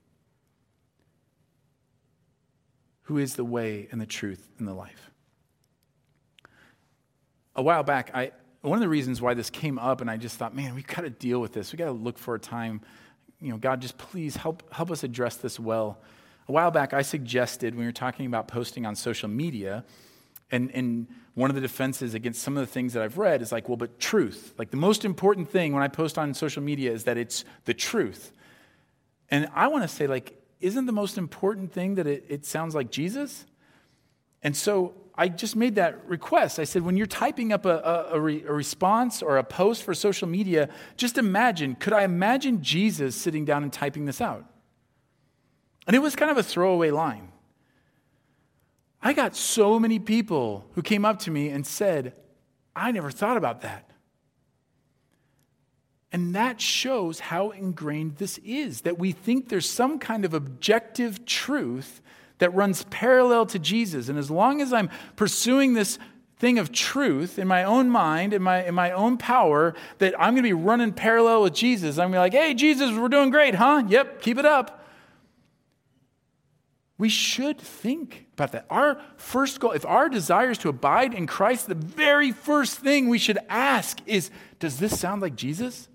Who 3.03 3.19
is 3.19 3.35
the 3.35 3.45
way 3.45 3.89
and 3.91 4.01
the 4.01 4.07
truth 4.07 4.49
and 4.59 4.67
the 4.67 4.73
life? 4.73 5.11
A 7.57 7.63
while 7.63 7.83
back, 7.83 8.11
I, 8.15 8.33
one 8.65 8.79
of 8.79 8.83
the 8.83 8.89
reasons 8.89 9.21
why 9.21 9.35
this 9.35 9.51
came 9.51 9.79
up, 9.79 10.01
and 10.01 10.11
I 10.11 10.17
just 10.17 10.37
thought, 10.37 10.55
man, 10.55 10.75
we've 10.75 10.87
got 10.87 11.03
to 11.03 11.11
deal 11.11 11.41
with 11.41 11.53
this. 11.53 11.73
We've 11.73 11.79
got 11.79 11.87
to 11.87 11.93
look 11.93 12.19
for 12.19 12.35
a 12.35 12.41
time 12.41 12.81
you 13.45 13.51
know, 13.51 13.59
God, 13.59 13.83
just 13.83 13.99
please 13.99 14.37
help, 14.37 14.73
help 14.73 14.91
us 14.91 15.05
address 15.05 15.37
this 15.37 15.61
well. 15.61 15.99
A 16.49 16.53
while 16.53 16.71
back, 16.71 16.95
I 16.95 17.03
suggested 17.03 17.75
when 17.75 17.81
we 17.81 17.87
were 17.87 17.93
talking 17.93 18.25
about 18.25 18.49
posting 18.49 18.87
on 18.87 18.97
social 18.97 19.29
media, 19.29 19.85
and, 20.51 20.71
and 20.71 21.07
one 21.35 21.51
of 21.51 21.55
the 21.55 21.61
defenses 21.61 22.15
against 22.15 22.43
some 22.43 22.57
of 22.57 22.67
the 22.67 22.73
things 22.73 22.95
that 22.95 23.03
I've 23.03 23.19
read 23.19 23.43
is 23.43 23.53
like, 23.53 23.69
well, 23.69 23.77
but 23.77 23.99
truth. 23.99 24.55
Like 24.57 24.71
the 24.71 24.79
most 24.79 25.05
important 25.05 25.51
thing 25.51 25.75
when 25.75 25.83
I 25.83 25.89
post 25.89 26.17
on 26.17 26.33
social 26.33 26.63
media 26.63 26.91
is 26.91 27.05
that 27.05 27.19
it's 27.19 27.45
the 27.67 27.75
truth. 27.75 28.33
And 29.31 29.49
I 29.55 29.67
want 29.69 29.83
to 29.83 29.89
say, 29.89 30.07
like, 30.07 30.41
isn't 30.61 30.87
the 30.87 30.93
most 30.93 31.19
important 31.19 31.71
thing 31.71 31.97
that 31.97 32.07
it, 32.07 32.25
it 32.29 32.47
sounds 32.47 32.75
like 32.75 32.91
Jesus? 32.91 33.45
And 34.43 34.57
so 34.57 34.95
I 35.17 35.29
just 35.29 35.55
made 35.55 35.77
that 35.77 36.07
request. 36.09 36.59
I 36.59 36.65
said, 36.65 36.83
when 36.83 36.97
you're 36.97 37.07
typing 37.07 37.53
up 37.53 37.67
a, 37.67 37.79
a, 37.79 38.15
a, 38.15 38.21
re, 38.21 38.43
a, 38.47 38.53
response 38.53 39.23
or 39.23 39.39
a 39.39 39.45
post 39.45 39.85
for 39.85 39.95
social 39.95 40.27
media, 40.27 40.69
just 40.97 41.19
imagine 41.19 41.77
could 41.77 41.93
I 41.93 42.03
imagine 42.03 42.63
Jesus 42.63 43.15
sitting 43.15 43.45
down 43.45 43.63
and 43.63 43.73
typing 43.73 44.07
this 44.07 44.21
out? 44.21 44.45
And 45.87 45.95
it 45.95 46.01
was 46.01 46.17
kind 46.17 46.31
of 46.31 46.39
a 46.39 46.43
throwaway 46.43 46.91
line. 46.91 47.29
I 49.03 49.13
got 49.13 49.37
so 49.37 49.79
many 49.79 49.99
people 49.99 50.65
who 50.73 50.83
came 50.83 51.05
up 51.05 51.21
to 51.21 51.31
me 51.31 51.51
and 51.51 51.67
said, 51.67 52.15
I 52.75 52.91
never 52.91 53.11
thought 53.11 53.37
about 53.37 53.61
that. 53.61 53.91
And 56.11 56.35
that 56.35 56.61
shows 56.61 57.21
how 57.21 57.51
ingrained 57.51 58.17
this 58.17 58.39
is 58.39 58.83
that 58.83 58.99
we 58.99 59.13
think 59.13 59.49
there's 59.49 59.69
some 59.69 59.99
kind 59.99 60.25
of 60.25 60.33
objective 60.33 61.25
truth 61.27 62.01
that 62.45 62.51
runs 62.51 62.85
parallel 62.91 63.47
to 63.47 63.59
Jesus. 63.59 64.11
And 64.11 64.19
as 64.19 64.31
long 64.31 64.61
as 64.61 64.71
I'm 64.71 64.91
pursuing 65.17 65.73
this 65.73 65.99
thing 66.37 66.59
of 66.59 66.71
truth 66.71 67.39
in 67.39 67.49
my 67.49 67.65
own 67.65 67.89
mind, 67.89 68.35
in 68.35 68.43
my, 68.43 68.67
in 68.67 68.75
my 68.75 68.91
own 68.91 69.17
power, 69.17 69.75
that 69.97 70.13
I'm 70.21 70.35
going 70.35 70.43
to 70.43 70.51
be 70.51 70.53
running 70.53 70.93
parallel 70.93 71.41
with 71.41 71.55
Jesus, 71.55 71.97
I'm 71.97 72.13
going 72.13 72.13
to 72.13 72.17
be 72.17 72.39
like, 72.39 72.45
hey, 72.47 72.53
Jesus, 72.53 72.95
we're 72.95 73.09
doing 73.09 73.31
great, 73.31 73.55
huh? 73.55 73.85
Yep, 73.89 74.21
keep 74.21 74.37
it 74.37 74.45
up. 74.45 74.85
We 76.99 77.09
should 77.09 77.59
think 77.59 78.27
about 78.35 78.53
that. 78.53 78.67
Our 78.69 79.01
first 79.17 79.59
goal, 79.59 79.71
if 79.71 79.87
our 79.87 80.11
desire 80.11 80.51
is 80.51 80.59
to 80.59 80.69
abide 80.69 81.15
in 81.15 81.27
Christ, 81.27 81.67
the 81.67 81.75
very 81.75 82.31
first 82.31 82.79
thing 82.79 83.09
we 83.09 83.19
should 83.19 83.39
ask 83.49 84.01
is 84.05 84.31
Does 84.59 84.79
this 84.79 85.01
sound 85.01 85.23
like 85.23 85.35
Jesus? 85.35 85.89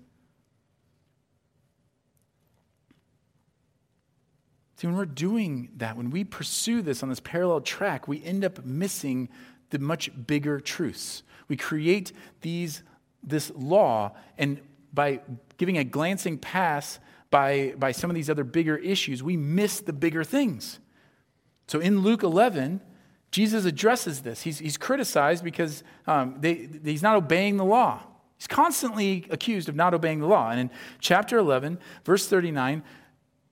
See, 4.80 4.86
when 4.86 4.96
we're 4.96 5.04
doing 5.04 5.68
that, 5.76 5.98
when 5.98 6.08
we 6.08 6.24
pursue 6.24 6.80
this 6.80 7.02
on 7.02 7.10
this 7.10 7.20
parallel 7.20 7.60
track, 7.60 8.08
we 8.08 8.24
end 8.24 8.46
up 8.46 8.64
missing 8.64 9.28
the 9.68 9.78
much 9.78 10.10
bigger 10.26 10.58
truths. 10.58 11.22
We 11.48 11.58
create 11.58 12.14
these, 12.40 12.82
this 13.22 13.52
law, 13.54 14.12
and 14.38 14.58
by 14.94 15.20
giving 15.58 15.76
a 15.76 15.84
glancing 15.84 16.38
pass 16.38 16.98
by, 17.30 17.74
by 17.76 17.92
some 17.92 18.08
of 18.08 18.14
these 18.14 18.30
other 18.30 18.42
bigger 18.42 18.78
issues, 18.78 19.22
we 19.22 19.36
miss 19.36 19.80
the 19.80 19.92
bigger 19.92 20.24
things. 20.24 20.78
So 21.66 21.78
in 21.78 22.00
Luke 22.00 22.22
11, 22.22 22.80
Jesus 23.32 23.66
addresses 23.66 24.22
this. 24.22 24.40
He's, 24.40 24.60
he's 24.60 24.78
criticized 24.78 25.44
because 25.44 25.84
um, 26.06 26.36
they, 26.40 26.70
he's 26.82 27.02
not 27.02 27.16
obeying 27.16 27.58
the 27.58 27.66
law. 27.66 28.02
He's 28.38 28.46
constantly 28.46 29.26
accused 29.28 29.68
of 29.68 29.76
not 29.76 29.92
obeying 29.92 30.20
the 30.20 30.26
law. 30.26 30.48
And 30.48 30.58
in 30.58 30.70
chapter 31.00 31.36
11, 31.36 31.78
verse 32.02 32.26
39, 32.26 32.82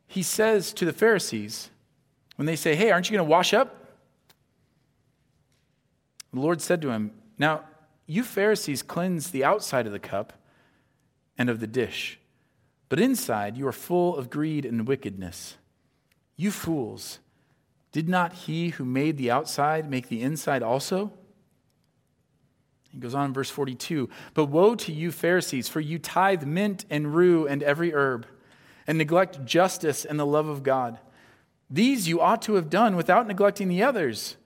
he 0.08 0.22
says 0.22 0.72
to 0.72 0.84
the 0.84 0.92
Pharisees, 0.92 1.70
when 2.36 2.46
they 2.46 2.56
say, 2.56 2.74
Hey, 2.74 2.90
aren't 2.90 3.08
you 3.08 3.16
going 3.16 3.26
to 3.26 3.30
wash 3.30 3.52
up? 3.52 3.74
The 6.32 6.40
Lord 6.40 6.60
said 6.60 6.82
to 6.82 6.90
him, 6.90 7.12
Now, 7.38 7.64
you 8.06 8.22
Pharisees 8.22 8.82
cleanse 8.82 9.30
the 9.30 9.44
outside 9.44 9.86
of 9.86 9.92
the 9.92 9.98
cup 9.98 10.32
and 11.36 11.50
of 11.50 11.60
the 11.60 11.66
dish, 11.66 12.18
but 12.88 12.98
inside 12.98 13.56
you 13.56 13.68
are 13.68 13.72
full 13.72 14.16
of 14.16 14.30
greed 14.30 14.64
and 14.64 14.88
wickedness. 14.88 15.58
You 16.36 16.50
fools, 16.50 17.18
did 17.92 18.08
not 18.08 18.32
he 18.32 18.70
who 18.70 18.84
made 18.84 19.18
the 19.18 19.30
outside 19.30 19.90
make 19.90 20.08
the 20.08 20.22
inside 20.22 20.62
also? 20.62 21.12
He 22.90 22.98
goes 22.98 23.14
on 23.14 23.26
in 23.26 23.34
verse 23.34 23.50
42 23.50 24.08
But 24.32 24.46
woe 24.46 24.74
to 24.76 24.92
you, 24.92 25.12
Pharisees, 25.12 25.68
for 25.68 25.80
you 25.80 25.98
tithe 25.98 26.44
mint 26.44 26.86
and 26.88 27.14
rue 27.14 27.46
and 27.46 27.62
every 27.62 27.92
herb 27.92 28.26
and 28.88 28.98
neglect 28.98 29.44
justice 29.44 30.05
and 30.05 30.18
the 30.18 30.27
love 30.27 30.48
of 30.48 30.64
God. 30.64 30.98
These 31.70 32.09
you 32.09 32.20
ought 32.20 32.42
to 32.42 32.55
have 32.55 32.70
done 32.70 32.96
without 32.96 33.29
neglecting 33.29 33.68
the 33.68 33.83
others. 33.83 34.37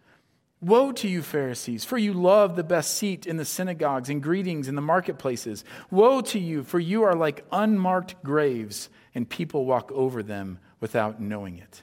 Woe 0.60 0.92
to 0.92 1.08
you, 1.08 1.22
Pharisees, 1.22 1.84
for 1.84 1.96
you 1.96 2.12
love 2.12 2.56
the 2.56 2.64
best 2.64 2.96
seat 2.96 3.26
in 3.26 3.36
the 3.36 3.44
synagogues 3.44 4.10
and 4.10 4.22
greetings 4.22 4.68
in 4.68 4.74
the 4.74 4.82
marketplaces. 4.82 5.64
Woe 5.90 6.20
to 6.22 6.38
you, 6.38 6.64
for 6.64 6.78
you 6.78 7.04
are 7.04 7.14
like 7.14 7.44
unmarked 7.52 8.22
graves, 8.22 8.90
and 9.14 9.28
people 9.28 9.64
walk 9.64 9.90
over 9.92 10.22
them 10.22 10.58
without 10.80 11.20
knowing 11.20 11.58
it. 11.58 11.82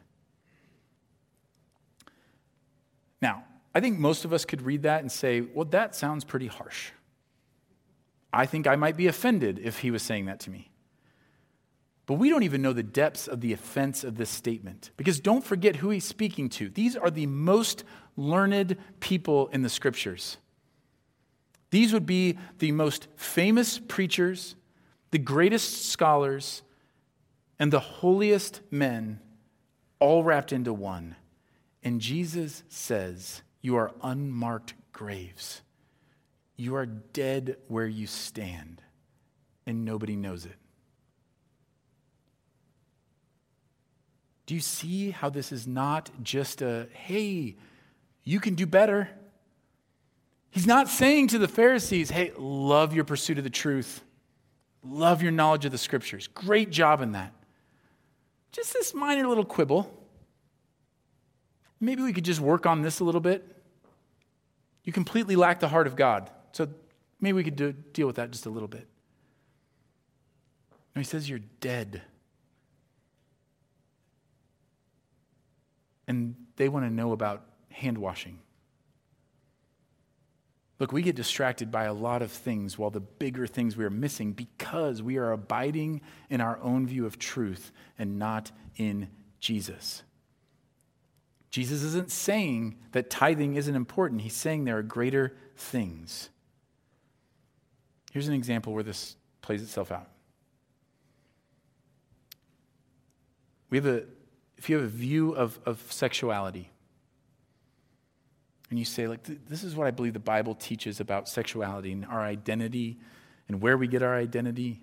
Now, 3.22 3.44
I 3.74 3.80
think 3.80 4.00
most 4.00 4.26
of 4.26 4.34
us 4.34 4.46
could 4.46 4.62
read 4.62 4.84
that 4.84 5.02
and 5.02 5.12
say, 5.12 5.42
well, 5.42 5.66
that 5.66 5.96
sounds 5.96 6.24
pretty 6.26 6.48
harsh. 6.48 6.92
I 8.32 8.46
think 8.46 8.68
I 8.68 8.76
might 8.76 8.98
be 8.98 9.08
offended 9.08 9.60
if 9.60 9.80
he 9.80 9.92
was 9.92 10.04
saying 10.04 10.26
that 10.26 10.42
to 10.42 10.50
me. 10.50 10.69
But 12.10 12.16
we 12.16 12.32
don't 12.32 12.42
even 12.42 12.64
know 12.64 12.74
the 12.74 12.82
depths 12.82 13.28
of 13.28 13.40
the 13.40 13.54
offense 13.54 14.04
of 14.04 14.16
this 14.16 14.32
statement. 14.32 14.90
Because 14.98 15.20
don't 15.20 15.46
forget 15.46 15.76
who 15.76 15.92
he's 15.92 16.06
speaking 16.06 16.50
to. 16.50 16.68
These 16.68 16.96
are 16.96 17.12
the 17.12 17.28
most 17.28 17.84
learned 18.18 18.78
people 19.00 19.48
in 19.50 19.62
the 19.62 19.70
scriptures. 19.70 20.38
These 21.70 21.94
would 21.94 22.08
be 22.08 22.40
the 22.58 22.72
most 22.72 23.10
famous 23.16 23.78
preachers, 23.78 24.56
the 25.12 25.20
greatest 25.20 25.92
scholars, 25.92 26.64
and 27.60 27.72
the 27.72 27.80
holiest 27.80 28.62
men, 28.72 29.20
all 30.00 30.24
wrapped 30.24 30.52
into 30.52 30.74
one. 30.74 31.16
And 31.84 32.02
Jesus 32.02 32.64
says, 32.70 33.44
You 33.62 33.76
are 33.76 33.94
unmarked 34.02 34.74
graves. 34.94 35.62
You 36.56 36.74
are 36.74 36.88
dead 36.88 37.58
where 37.68 37.86
you 37.86 38.08
stand, 38.08 38.82
and 39.68 39.86
nobody 39.86 40.16
knows 40.16 40.46
it. 40.46 40.56
Do 44.50 44.56
you 44.56 44.62
see 44.62 45.12
how 45.12 45.30
this 45.30 45.52
is 45.52 45.68
not 45.68 46.10
just 46.24 46.64
a, 46.64 46.88
hey, 46.92 47.56
you 48.24 48.40
can 48.40 48.56
do 48.56 48.66
better? 48.66 49.08
He's 50.50 50.66
not 50.66 50.88
saying 50.88 51.28
to 51.28 51.38
the 51.38 51.48
Pharisees, 51.48 52.10
hey, 52.10 52.32
love 52.36 52.96
your 52.96 53.04
pursuit 53.04 53.38
of 53.38 53.44
the 53.44 53.52
truth, 53.52 54.02
love 54.84 55.22
your 55.22 55.32
knowledge 55.32 55.66
of 55.66 55.72
the 55.72 55.78
scriptures. 55.78 56.26
Great 56.26 56.72
job 56.72 57.04
in 57.04 57.12
that. 57.12 57.32
Just 58.52 58.74
this 58.74 58.92
minor 58.92 59.28
little 59.28 59.46
quibble. 59.46 59.96
Maybe 61.80 62.02
we 62.02 62.12
could 62.12 62.26
just 62.26 62.40
work 62.40 62.66
on 62.66 62.82
this 62.82 63.02
a 63.02 63.04
little 63.04 63.22
bit. 63.22 63.46
You 64.84 64.92
completely 64.92 65.36
lack 65.36 65.60
the 65.60 65.70
heart 65.70 65.86
of 65.86 65.96
God. 65.96 66.28
So 66.54 66.70
maybe 67.22 67.34
we 67.34 67.44
could 67.44 67.56
do, 67.56 67.72
deal 67.72 68.08
with 68.08 68.16
that 68.16 68.32
just 68.32 68.48
a 68.48 68.50
little 68.50 68.68
bit. 68.68 68.88
No, 70.96 71.02
he 71.02 71.06
says 71.06 71.30
you're 71.30 71.38
dead. 71.62 72.02
And 76.10 76.36
they 76.58 76.68
want 76.68 76.86
to 76.86 76.90
know 76.90 77.14
about 77.14 77.46
hand 77.70 77.98
washing. 77.98 78.40
Look, 80.80 80.92
we 80.92 81.04
get 81.04 81.16
distracted 81.16 81.72
by 81.72 81.84
a 81.84 81.94
lot 81.94 82.22
of 82.22 82.32
things 82.32 82.78
while 82.78 82.90
the 82.90 83.00
bigger 83.00 83.46
things 83.46 83.78
we 83.78 83.86
are 83.86 83.92
missing 83.92 84.34
because 84.34 85.04
we 85.04 85.18
are 85.18 85.32
abiding 85.32 86.02
in 86.30 86.42
our 86.42 86.60
own 86.62 86.88
view 86.88 87.06
of 87.06 87.20
truth 87.20 87.72
and 87.98 88.18
not 88.18 88.52
in 88.76 89.10
Jesus. 89.40 90.04
Jesus 91.52 91.84
isn't 91.84 92.12
saying 92.12 92.78
that 92.92 93.10
tithing 93.10 93.56
isn't 93.56 93.76
important, 93.76 94.22
he's 94.22 94.36
saying 94.36 94.66
there 94.66 94.78
are 94.78 94.84
greater 94.84 95.36
things. 95.58 96.30
Here's 98.12 98.28
an 98.28 98.34
example 98.34 98.74
where 98.74 98.84
this 98.84 99.16
plays 99.42 99.62
itself 99.62 99.92
out. 99.92 100.10
We 103.70 103.78
have 103.78 103.86
a, 103.86 104.04
if 104.60 104.70
you 104.70 104.76
have 104.76 104.86
a 104.86 104.90
view 104.90 105.32
of, 105.32 105.58
of 105.66 105.82
sexuality, 105.90 106.70
and 108.70 108.78
you 108.78 108.84
say, 108.84 109.08
like, 109.08 109.24
this 109.48 109.64
is 109.64 109.74
what 109.74 109.88
I 109.88 109.92
believe 109.92 110.14
the 110.14 110.20
Bible 110.20 110.54
teaches 110.54 111.00
about 111.00 111.28
sexuality 111.28 111.94
and 111.94 112.06
our 112.06 112.22
identity 112.22 113.00
and 113.48 113.62
where 113.62 113.78
we 113.78 113.88
get 113.88 114.04
our 114.04 114.16
identity. 114.16 114.82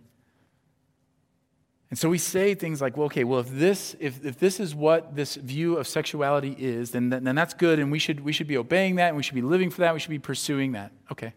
And 1.90 1.98
so 1.98 2.08
we 2.08 2.18
say 2.18 2.54
things 2.54 2.80
like, 2.80 2.96
well, 2.96 3.06
okay, 3.06 3.22
well, 3.22 3.38
if 3.38 3.50
this, 3.50 3.94
if, 4.00 4.24
if 4.24 4.38
this 4.38 4.58
is 4.58 4.74
what 4.74 5.14
this 5.14 5.36
view 5.36 5.76
of 5.76 5.86
sexuality 5.86 6.56
is, 6.58 6.90
then, 6.90 7.10
then 7.10 7.36
that's 7.36 7.54
good, 7.54 7.78
and 7.78 7.92
we 7.92 7.98
should, 7.98 8.20
we 8.20 8.32
should 8.32 8.48
be 8.48 8.56
obeying 8.56 8.96
that, 8.96 9.08
and 9.08 9.16
we 9.16 9.22
should 9.22 9.36
be 9.36 9.42
living 9.42 9.70
for 9.70 9.82
that, 9.82 9.92
we 9.92 10.00
should 10.00 10.10
be 10.10 10.18
pursuing 10.18 10.72
that. 10.72 10.90
Okay. 11.12 11.32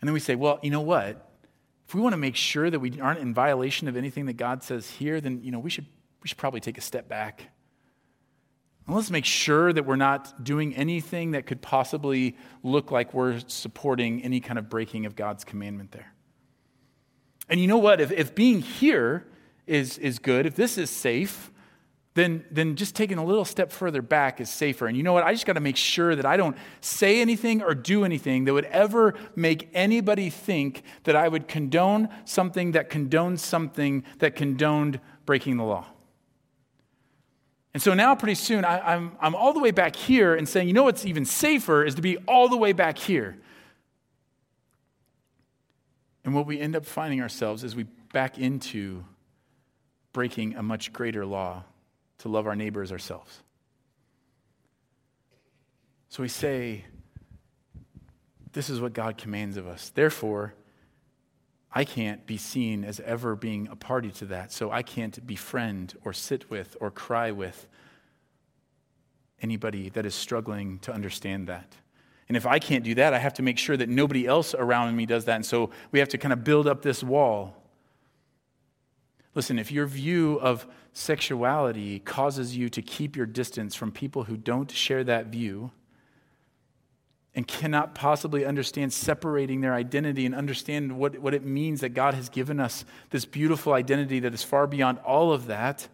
And 0.00 0.08
then 0.08 0.12
we 0.12 0.20
say, 0.20 0.34
well, 0.34 0.58
you 0.60 0.70
know 0.70 0.82
what? 0.82 1.30
If 1.86 1.94
we 1.94 2.00
want 2.00 2.14
to 2.14 2.18
make 2.18 2.36
sure 2.36 2.68
that 2.68 2.80
we 2.80 3.00
aren't 3.00 3.20
in 3.20 3.32
violation 3.32 3.86
of 3.86 3.96
anything 3.96 4.26
that 4.26 4.36
God 4.36 4.62
says 4.64 4.90
here, 4.90 5.20
then, 5.20 5.40
you 5.42 5.52
know, 5.52 5.60
we 5.60 5.70
should, 5.70 5.86
we 6.22 6.28
should 6.28 6.38
probably 6.38 6.60
take 6.60 6.78
a 6.78 6.82
step 6.82 7.08
back 7.08 7.50
and 8.90 8.96
let's 8.96 9.12
make 9.12 9.24
sure 9.24 9.72
that 9.72 9.86
we're 9.86 9.94
not 9.94 10.42
doing 10.42 10.74
anything 10.74 11.30
that 11.30 11.46
could 11.46 11.62
possibly 11.62 12.36
look 12.64 12.90
like 12.90 13.14
we're 13.14 13.38
supporting 13.46 14.20
any 14.24 14.40
kind 14.40 14.58
of 14.58 14.68
breaking 14.68 15.06
of 15.06 15.14
God's 15.14 15.44
commandment 15.44 15.92
there. 15.92 16.12
And 17.48 17.60
you 17.60 17.68
know 17.68 17.78
what? 17.78 18.00
If, 18.00 18.10
if 18.10 18.34
being 18.34 18.62
here 18.62 19.28
is, 19.64 19.96
is 19.98 20.18
good, 20.18 20.44
if 20.44 20.56
this 20.56 20.76
is 20.76 20.90
safe, 20.90 21.52
then, 22.14 22.44
then 22.50 22.74
just 22.74 22.96
taking 22.96 23.18
a 23.18 23.24
little 23.24 23.44
step 23.44 23.70
further 23.70 24.02
back 24.02 24.40
is 24.40 24.50
safer. 24.50 24.88
And 24.88 24.96
you 24.96 25.04
know 25.04 25.12
what? 25.12 25.22
I 25.22 25.34
just 25.34 25.46
got 25.46 25.52
to 25.52 25.60
make 25.60 25.76
sure 25.76 26.16
that 26.16 26.26
I 26.26 26.36
don't 26.36 26.56
say 26.80 27.20
anything 27.20 27.62
or 27.62 27.76
do 27.76 28.04
anything 28.04 28.44
that 28.46 28.52
would 28.52 28.64
ever 28.64 29.14
make 29.36 29.68
anybody 29.72 30.30
think 30.30 30.82
that 31.04 31.14
I 31.14 31.28
would 31.28 31.46
condone 31.46 32.08
something 32.24 32.72
that 32.72 32.90
condones 32.90 33.38
something 33.38 34.02
that 34.18 34.34
condoned 34.34 34.98
breaking 35.26 35.58
the 35.58 35.64
law. 35.64 35.86
And 37.72 37.82
so 37.82 37.94
now, 37.94 38.14
pretty 38.14 38.34
soon, 38.34 38.64
I, 38.64 38.78
am 38.78 38.82
I'm, 38.84 39.16
I'm 39.20 39.34
all 39.34 39.52
the 39.52 39.60
way 39.60 39.70
back 39.70 39.94
here 39.94 40.34
and 40.34 40.48
saying, 40.48 40.66
you 40.66 40.74
know 40.74 40.82
what's 40.82 41.06
even 41.06 41.24
safer 41.24 41.84
is 41.84 41.94
to 41.94 42.02
be 42.02 42.16
all 42.18 42.48
the 42.48 42.56
way 42.56 42.72
back 42.72 42.98
here. 42.98 43.38
And 46.24 46.34
what 46.34 46.46
we 46.46 46.60
end 46.60 46.74
up 46.74 46.84
finding 46.84 47.22
ourselves 47.22 47.62
is 47.62 47.76
we 47.76 47.84
back 48.12 48.38
into 48.38 49.04
breaking 50.12 50.56
a 50.56 50.62
much 50.62 50.92
greater 50.92 51.24
law 51.24 51.62
to 52.18 52.28
love 52.28 52.46
our 52.46 52.56
neighbor 52.56 52.82
as 52.82 52.90
ourselves. 52.90 53.42
So 56.08 56.22
we 56.22 56.28
say, 56.28 56.84
this 58.52 58.68
is 58.68 58.80
what 58.80 58.92
God 58.92 59.16
commands 59.16 59.56
of 59.56 59.68
us. 59.68 59.90
Therefore, 59.90 60.54
I 61.72 61.84
can't 61.84 62.26
be 62.26 62.36
seen 62.36 62.84
as 62.84 62.98
ever 63.00 63.36
being 63.36 63.68
a 63.68 63.76
party 63.76 64.10
to 64.12 64.24
that, 64.26 64.52
so 64.52 64.70
I 64.70 64.82
can't 64.82 65.24
befriend 65.26 65.94
or 66.04 66.12
sit 66.12 66.50
with 66.50 66.76
or 66.80 66.90
cry 66.90 67.30
with 67.30 67.68
anybody 69.40 69.88
that 69.90 70.04
is 70.04 70.14
struggling 70.14 70.80
to 70.80 70.92
understand 70.92 71.46
that. 71.46 71.76
And 72.28 72.36
if 72.36 72.46
I 72.46 72.58
can't 72.58 72.84
do 72.84 72.94
that, 72.96 73.14
I 73.14 73.18
have 73.18 73.34
to 73.34 73.42
make 73.42 73.58
sure 73.58 73.76
that 73.76 73.88
nobody 73.88 74.26
else 74.26 74.54
around 74.54 74.94
me 74.96 75.06
does 75.06 75.24
that. 75.24 75.36
And 75.36 75.46
so 75.46 75.70
we 75.90 75.98
have 75.98 76.08
to 76.10 76.18
kind 76.18 76.32
of 76.32 76.44
build 76.44 76.66
up 76.66 76.82
this 76.82 77.02
wall. 77.02 77.56
Listen, 79.34 79.58
if 79.58 79.72
your 79.72 79.86
view 79.86 80.38
of 80.40 80.66
sexuality 80.92 82.00
causes 82.00 82.56
you 82.56 82.68
to 82.68 82.82
keep 82.82 83.16
your 83.16 83.26
distance 83.26 83.74
from 83.74 83.92
people 83.92 84.24
who 84.24 84.36
don't 84.36 84.70
share 84.70 85.04
that 85.04 85.26
view, 85.26 85.70
and 87.40 87.48
cannot 87.48 87.94
possibly 87.94 88.44
understand 88.44 88.92
separating 88.92 89.62
their 89.62 89.72
identity 89.72 90.26
and 90.26 90.34
understand 90.34 90.98
what, 90.98 91.18
what 91.20 91.32
it 91.32 91.42
means 91.42 91.80
that 91.80 91.94
God 91.94 92.12
has 92.12 92.28
given 92.28 92.60
us 92.60 92.84
this 93.08 93.24
beautiful 93.24 93.72
identity 93.72 94.20
that 94.20 94.34
is 94.34 94.42
far 94.42 94.66
beyond 94.66 94.98
all 94.98 95.32
of 95.32 95.46
that, 95.46 95.88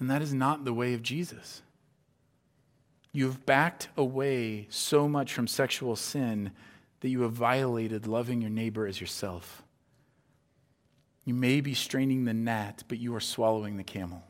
then 0.00 0.08
that 0.08 0.20
is 0.20 0.34
not 0.34 0.64
the 0.64 0.74
way 0.74 0.94
of 0.94 1.02
Jesus. 1.04 1.62
You 3.12 3.26
have 3.26 3.46
backed 3.46 3.88
away 3.96 4.66
so 4.68 5.08
much 5.08 5.32
from 5.32 5.46
sexual 5.46 5.94
sin 5.94 6.50
that 6.98 7.08
you 7.08 7.22
have 7.22 7.32
violated 7.32 8.08
loving 8.08 8.40
your 8.40 8.50
neighbor 8.50 8.84
as 8.84 9.00
yourself. 9.00 9.62
You 11.24 11.34
may 11.34 11.60
be 11.60 11.74
straining 11.74 12.24
the 12.24 12.34
gnat, 12.34 12.82
but 12.88 12.98
you 12.98 13.14
are 13.14 13.20
swallowing 13.20 13.76
the 13.76 13.84
camel. 13.84 14.24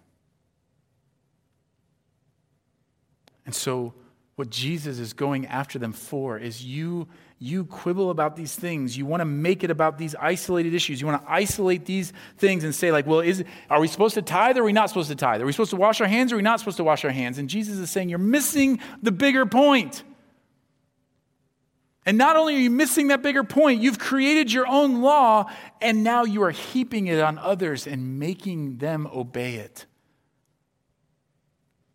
And 3.47 3.55
so, 3.55 3.95
what 4.41 4.49
Jesus 4.49 4.99
is 4.99 5.13
going 5.13 5.45
after 5.49 5.79
them 5.79 5.93
for 5.93 6.39
is 6.39 6.65
you 6.65 7.07
you 7.39 7.67
quibble 7.67 8.09
about 8.09 8.37
these 8.37 8.55
things. 8.55 8.97
You 8.97 9.05
want 9.05 9.21
to 9.21 9.27
make 9.27 9.63
it 9.63 9.71
about 9.71 9.99
these 9.99 10.15
isolated 10.15 10.73
issues. 10.73 10.99
You 10.99 11.07
want 11.07 11.23
to 11.23 11.31
isolate 11.31 11.85
these 11.85 12.15
things 12.39 12.65
and 12.65 12.75
say 12.75 12.91
like, 12.91 13.07
well, 13.07 13.21
is 13.21 13.45
are 13.69 13.79
we 13.79 13.87
supposed 13.87 14.15
to 14.15 14.23
tithe 14.23 14.57
or 14.57 14.63
are 14.63 14.65
we 14.65 14.73
not 14.73 14.89
supposed 14.89 15.11
to 15.11 15.15
tithe? 15.15 15.43
Are 15.43 15.45
we 15.45 15.53
supposed 15.53 15.73
to 15.73 15.77
wash 15.77 16.01
our 16.01 16.07
hands 16.07 16.33
or 16.33 16.37
are 16.37 16.39
we 16.39 16.43
not 16.43 16.59
supposed 16.59 16.79
to 16.79 16.85
wash 16.85 17.05
our 17.05 17.11
hands? 17.11 17.37
And 17.37 17.51
Jesus 17.51 17.77
is 17.77 17.91
saying 17.91 18.09
you're 18.09 18.19
missing 18.19 18.81
the 19.03 19.13
bigger 19.13 19.45
point. 19.45 20.05
And 22.07 22.17
not 22.17 22.37
only 22.37 22.55
are 22.55 22.61
you 22.61 22.71
missing 22.71 23.09
that 23.09 23.21
bigger 23.21 23.45
point, 23.45 23.83
you've 23.83 23.99
created 23.99 24.51
your 24.51 24.67
own 24.67 25.03
law 25.03 25.51
and 25.83 26.03
now 26.03 26.25
you 26.25 26.43
are 26.45 26.51
heaping 26.51 27.09
it 27.09 27.21
on 27.21 27.37
others 27.37 27.87
and 27.87 28.19
making 28.19 28.79
them 28.79 29.07
obey 29.15 29.57
it. 29.57 29.85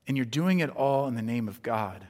And 0.06 0.16
you're 0.16 0.28
doing 0.28 0.60
it 0.60 0.70
all 0.70 1.08
in 1.08 1.16
the 1.16 1.24
name 1.24 1.48
of 1.48 1.64
God. 1.64 2.06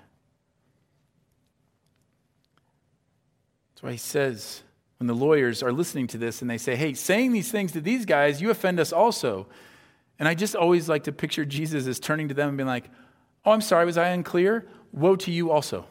Why 3.86 3.92
he 3.92 3.98
says, 3.98 4.64
when 4.98 5.06
the 5.06 5.14
lawyers 5.14 5.62
are 5.62 5.72
listening 5.72 6.08
to 6.08 6.18
this 6.18 6.42
and 6.42 6.50
they 6.50 6.58
say, 6.58 6.76
hey, 6.76 6.96
saying 6.96 7.34
these 7.34 7.52
things 7.52 7.72
to 7.74 7.82
these 7.82 8.06
guys, 8.06 8.42
you 8.42 8.50
offend 8.50 8.80
us 8.80 8.92
also. 8.92 9.46
And 10.18 10.28
I 10.28 10.34
just 10.34 10.56
always 10.56 10.90
like 10.90 11.04
to 11.04 11.12
picture 11.12 11.46
Jesus 11.46 11.86
as 11.86 12.00
turning 12.00 12.30
to 12.30 12.34
them 12.34 12.48
and 12.48 12.58
being 12.58 12.68
like, 12.68 12.90
oh, 13.46 13.52
I'm 13.52 13.62
sorry, 13.62 13.86
was 13.86 13.98
I 13.98 14.08
unclear? 14.10 14.66
Woe 14.92 15.16
to 15.18 15.32
you 15.32 15.52
also. 15.52 15.86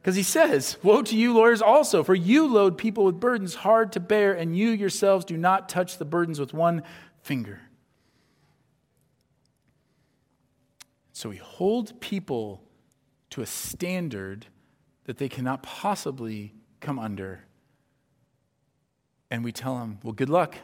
Because 0.00 0.16
he 0.16 0.24
says, 0.24 0.76
Woe 0.82 1.02
to 1.02 1.16
you, 1.16 1.32
lawyers, 1.32 1.62
also, 1.62 2.02
for 2.02 2.14
you 2.14 2.46
load 2.46 2.76
people 2.76 3.04
with 3.04 3.20
burdens 3.20 3.54
hard 3.54 3.92
to 3.92 4.00
bear, 4.00 4.34
and 4.34 4.54
you 4.54 4.70
yourselves 4.70 5.24
do 5.24 5.36
not 5.36 5.68
touch 5.68 5.96
the 5.96 6.04
burdens 6.04 6.38
with 6.38 6.52
one 6.52 6.82
finger. 7.22 7.60
So 11.12 11.30
we 11.30 11.36
hold 11.36 12.00
people 12.00 12.62
to 13.30 13.40
a 13.40 13.46
standard 13.46 14.46
that 15.04 15.18
they 15.18 15.28
cannot 15.28 15.62
possibly 15.62 16.54
come 16.80 16.98
under. 16.98 17.44
And 19.30 19.44
we 19.44 19.52
tell 19.52 19.78
them, 19.78 19.98
well, 20.02 20.12
good 20.12 20.28
luck, 20.28 20.56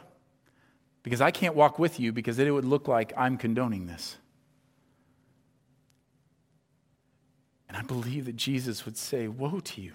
because 1.03 1.21
I 1.21 1.31
can't 1.31 1.55
walk 1.55 1.79
with 1.79 1.99
you 1.99 2.11
because 2.11 2.37
then 2.37 2.47
it 2.47 2.51
would 2.51 2.65
look 2.65 2.87
like 2.87 3.13
I'm 3.17 3.37
condoning 3.37 3.87
this. 3.87 4.17
And 7.67 7.77
I 7.77 7.81
believe 7.83 8.25
that 8.25 8.35
Jesus 8.35 8.85
would 8.85 8.97
say, 8.97 9.27
Woe 9.29 9.61
to 9.61 9.81
you. 9.81 9.93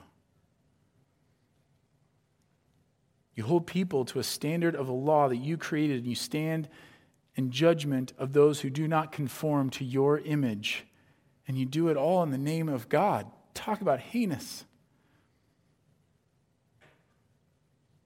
You 3.35 3.45
hold 3.45 3.67
people 3.67 4.07
to 4.07 4.19
a 4.19 4.25
standard 4.25 4.75
of 4.75 4.89
a 4.89 4.93
law 4.93 5.29
that 5.29 5.37
you 5.37 5.59
created, 5.59 5.99
and 5.99 6.07
you 6.07 6.15
stand 6.15 6.71
in 7.35 7.51
judgment 7.51 8.15
of 8.19 8.33
those 8.33 8.61
who 8.61 8.71
do 8.71 8.89
not 8.89 9.13
conform 9.13 9.69
to 9.71 9.85
your 9.85 10.21
image. 10.21 10.87
And 11.47 11.59
you 11.59 11.67
do 11.67 11.89
it 11.89 11.99
all 11.99 12.23
in 12.23 12.31
the 12.31 12.39
name 12.39 12.71
of 12.71 12.89
God. 12.89 13.31
Talk 13.57 13.81
about 13.81 13.99
heinous. 13.99 14.65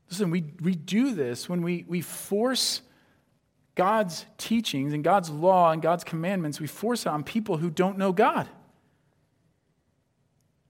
Listen, 0.09 0.31
we, 0.31 0.45
we 0.61 0.75
do 0.75 1.15
this 1.15 1.49
when 1.49 1.63
we, 1.63 1.85
we 1.87 2.01
force 2.01 2.83
God's 3.75 4.27
teachings 4.37 4.93
and 4.93 5.03
God's 5.03 5.31
law 5.31 5.71
and 5.71 5.81
God's 5.81 6.05
commandments, 6.05 6.61
we 6.61 6.67
force 6.67 7.07
it 7.07 7.09
on 7.09 7.25
people 7.25 7.57
who 7.57 7.71
don't 7.71 7.97
know 7.97 8.13
God. 8.13 8.49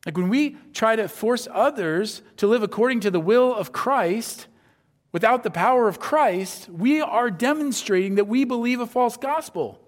Like 0.06 0.16
when 0.16 0.28
we 0.28 0.56
try 0.72 0.96
to 0.96 1.08
force 1.08 1.48
others 1.52 2.22
to 2.36 2.46
live 2.46 2.62
according 2.62 3.00
to 3.00 3.10
the 3.10 3.20
will 3.20 3.54
of 3.54 3.72
Christ 3.72 4.46
without 5.10 5.42
the 5.42 5.50
power 5.50 5.88
of 5.88 5.98
Christ, 5.98 6.68
we 6.68 7.00
are 7.00 7.30
demonstrating 7.30 8.14
that 8.14 8.28
we 8.28 8.44
believe 8.44 8.80
a 8.80 8.86
false 8.86 9.16
gospel. 9.16 9.79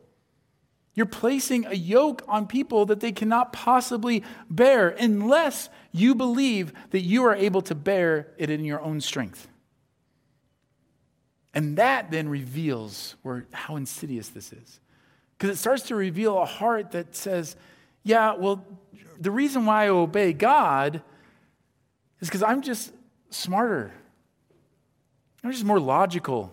You're 0.95 1.07
placing 1.07 1.65
a 1.65 1.75
yoke 1.75 2.23
on 2.29 2.47
people 2.47 2.85
that 2.87 3.01
they 3.01 3.13
cannot 3.13 3.53
possibly 3.53 4.23
bear 4.51 4.91
unless 4.91 5.71
you 5.91 6.15
believe 6.15 6.73
that 6.91 7.01
you 7.01 7.25
are 7.25 7.35
able 7.35 7.63
to 7.63 7.75
bear 7.75 8.29
it 8.37 8.51
in 8.51 8.65
your 8.65 8.81
own 8.81 9.01
strength. 9.01 9.49
And 11.55 11.77
that 11.77 12.11
then 12.11 12.29
reveals 12.29 13.17
where, 13.23 13.47
how 13.53 13.77
insidious 13.77 14.29
this 14.29 14.53
is. 14.53 14.81
Because 15.37 15.57
it 15.57 15.59
starts 15.59 15.85
to 15.85 15.95
reveal 15.95 16.39
a 16.39 16.45
heart 16.45 16.93
that 16.93 17.17
says, 17.17 17.57
yeah, 18.03 18.35
well, 18.35 18.65
the 19.19 19.31
reason 19.31 19.67
why 19.67 19.87
I 19.87 19.89
obey 19.89 20.33
God 20.33 21.03
is 22.21 22.29
because 22.29 22.43
I'm 22.43 22.63
just 22.63 22.93
smarter. 23.31 23.93
I'm 25.43 25.51
just 25.51 25.65
more 25.65 25.81
logical. 25.81 26.53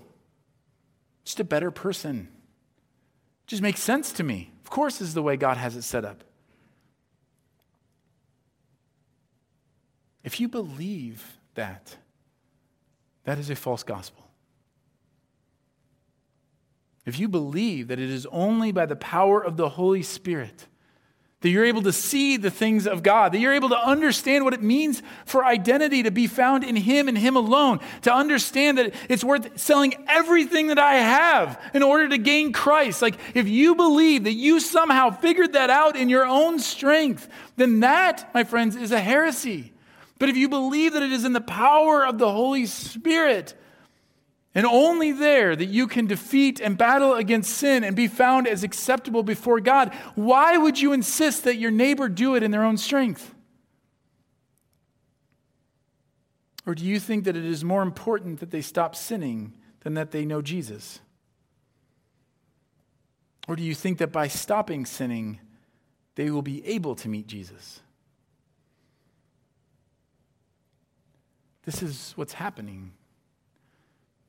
Just 1.23 1.39
a 1.39 1.43
better 1.43 1.71
person. 1.71 2.29
Just 3.49 3.63
makes 3.63 3.81
sense 3.81 4.11
to 4.11 4.23
me. 4.23 4.51
Of 4.63 4.69
course, 4.69 5.01
is 5.01 5.15
the 5.15 5.23
way 5.23 5.35
God 5.35 5.57
has 5.57 5.75
it 5.75 5.81
set 5.81 6.05
up. 6.05 6.23
If 10.23 10.39
you 10.39 10.47
believe 10.47 11.39
that, 11.55 11.97
that 13.23 13.39
is 13.39 13.49
a 13.49 13.55
false 13.55 13.81
gospel. 13.81 14.23
If 17.07 17.19
you 17.19 17.27
believe 17.27 17.87
that 17.87 17.99
it 17.99 18.11
is 18.11 18.27
only 18.27 18.71
by 18.71 18.85
the 18.85 18.95
power 18.95 19.43
of 19.43 19.57
the 19.57 19.69
Holy 19.69 20.03
Spirit 20.03 20.67
that 21.41 21.49
you're 21.49 21.65
able 21.65 21.81
to 21.83 21.93
see 21.93 22.35
the 22.35 22.51
things 22.51 22.85
of 22.85 23.01
God, 23.01 23.31
that 23.31 23.39
you're 23.39 23.53
able 23.53 23.69
to 23.69 23.77
understand 23.77 24.43
what 24.43 24.53
it 24.53 24.61
means 24.61 25.01
for 25.25 25.45
identity 25.45 26.03
to 26.03 26.11
be 26.11 26.27
found 26.27 26.65
in 26.65 26.75
Him 26.75 27.07
and 27.07 27.17
Him 27.17 27.37
alone, 27.37 27.79
to 28.01 28.13
understand 28.13 28.77
that 28.77 28.93
it's 29.07 29.23
worth 29.23 29.57
selling 29.57 29.93
everything 30.07 30.67
that 30.67 30.79
I 30.79 30.95
have 30.95 31.61
in 31.73 31.81
order 31.81 32.09
to 32.09 32.17
gain 32.17 32.51
Christ. 32.51 33.01
Like, 33.01 33.17
if 33.33 33.47
you 33.47 33.73
believe 33.75 34.25
that 34.25 34.33
you 34.33 34.59
somehow 34.59 35.11
figured 35.11 35.53
that 35.53 35.69
out 35.69 35.95
in 35.95 36.09
your 36.09 36.25
own 36.25 36.59
strength, 36.59 37.29
then 37.55 37.79
that, 37.79 38.33
my 38.33 38.43
friends, 38.43 38.75
is 38.75 38.91
a 38.91 38.99
heresy. 38.99 39.71
But 40.17 40.27
if 40.27 40.35
you 40.35 40.49
believe 40.49 40.91
that 40.91 41.03
it 41.03 41.13
is 41.13 41.23
in 41.23 41.31
the 41.31 41.39
power 41.39 42.05
of 42.05 42.17
the 42.17 42.29
Holy 42.29 42.65
Spirit, 42.65 43.53
and 44.55 44.65
only 44.65 45.11
there 45.11 45.55
that 45.55 45.67
you 45.67 45.87
can 45.87 46.07
defeat 46.07 46.59
and 46.59 46.77
battle 46.77 47.13
against 47.13 47.51
sin 47.51 47.83
and 47.83 47.95
be 47.95 48.07
found 48.07 48.47
as 48.47 48.63
acceptable 48.63 49.21
before 49.21 49.59
God. 49.59 49.93
Why 50.15 50.57
would 50.57 50.79
you 50.79 50.91
insist 50.91 51.43
that 51.43 51.57
your 51.57 51.71
neighbor 51.71 52.09
do 52.09 52.35
it 52.35 52.41
in 52.41 52.51
their 52.51 52.63
own 52.63 52.77
strength? 52.77 53.35
Or 56.65 56.75
do 56.75 56.83
you 56.83 56.99
think 56.99 57.23
that 57.25 57.35
it 57.35 57.45
is 57.45 57.63
more 57.63 57.83
important 57.83 58.39
that 58.39 58.51
they 58.51 58.61
stop 58.61 58.95
sinning 58.95 59.53
than 59.81 59.93
that 59.93 60.11
they 60.11 60.25
know 60.25 60.41
Jesus? 60.41 60.99
Or 63.47 63.55
do 63.55 63.63
you 63.63 63.73
think 63.73 63.99
that 63.99 64.11
by 64.11 64.27
stopping 64.27 64.85
sinning, 64.85 65.39
they 66.15 66.29
will 66.29 66.41
be 66.41 66.65
able 66.67 66.95
to 66.95 67.07
meet 67.07 67.27
Jesus? 67.27 67.81
This 71.65 71.81
is 71.81 72.13
what's 72.15 72.33
happening 72.33 72.93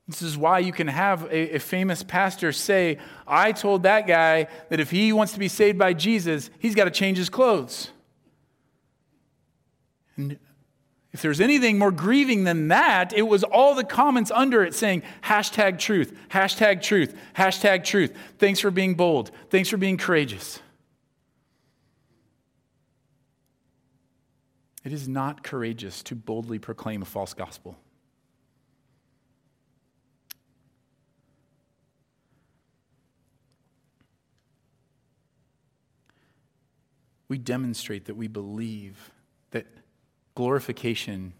this 0.07 0.21
is 0.21 0.37
why 0.37 0.59
you 0.59 0.71
can 0.71 0.87
have 0.87 1.23
a, 1.25 1.55
a, 1.55 1.59
famous 1.59 2.03
pastor 2.03 2.51
say, 2.51 2.97
I 3.27 3.51
told 3.51 3.83
that 3.83 4.07
guy 4.07 4.47
that 4.69 4.79
if 4.79 4.91
he 4.91 5.13
wants 5.13 5.33
to 5.33 5.39
be 5.39 5.47
saved 5.47 5.77
by 5.77 5.93
Jesus, 5.93 6.49
he's 6.59 6.75
got 6.75 6.85
to 6.85 6.91
change 6.91 7.17
his 7.17 7.29
clothes. 7.29 7.91
And 10.17 10.37
if 11.13 11.21
there's 11.21 11.41
anything 11.41 11.77
more 11.77 11.91
grieving 11.91 12.45
than 12.45 12.69
that, 12.69 13.13
it 13.13 13.23
was 13.23 13.43
all 13.43 13.75
the 13.75 13.83
comments 13.83 14.31
under 14.33 14.63
it 14.63 14.73
saying, 14.73 15.03
hashtag 15.23 15.77
truth, 15.77 16.17
hashtag 16.29 16.81
truth, 16.81 17.15
hashtag 17.35 17.83
truth. 17.83 18.13
Thanks 18.39 18.59
for 18.59 18.71
being 18.71 18.95
bold. 18.95 19.31
Thanks 19.49 19.69
for 19.69 19.77
being 19.77 19.97
courageous. 19.97 20.59
It 24.83 24.93
is 24.93 25.07
not 25.07 25.43
courageous 25.43 26.01
to 26.03 26.15
boldly 26.15 26.59
proclaim 26.59 27.01
a 27.01 27.05
false 27.05 27.33
gospel. 27.33 27.77
We 37.31 37.37
demonstrate 37.37 38.07
that 38.07 38.17
we 38.17 38.27
believe 38.27 39.09
that 39.51 39.65
glorification 40.35 41.31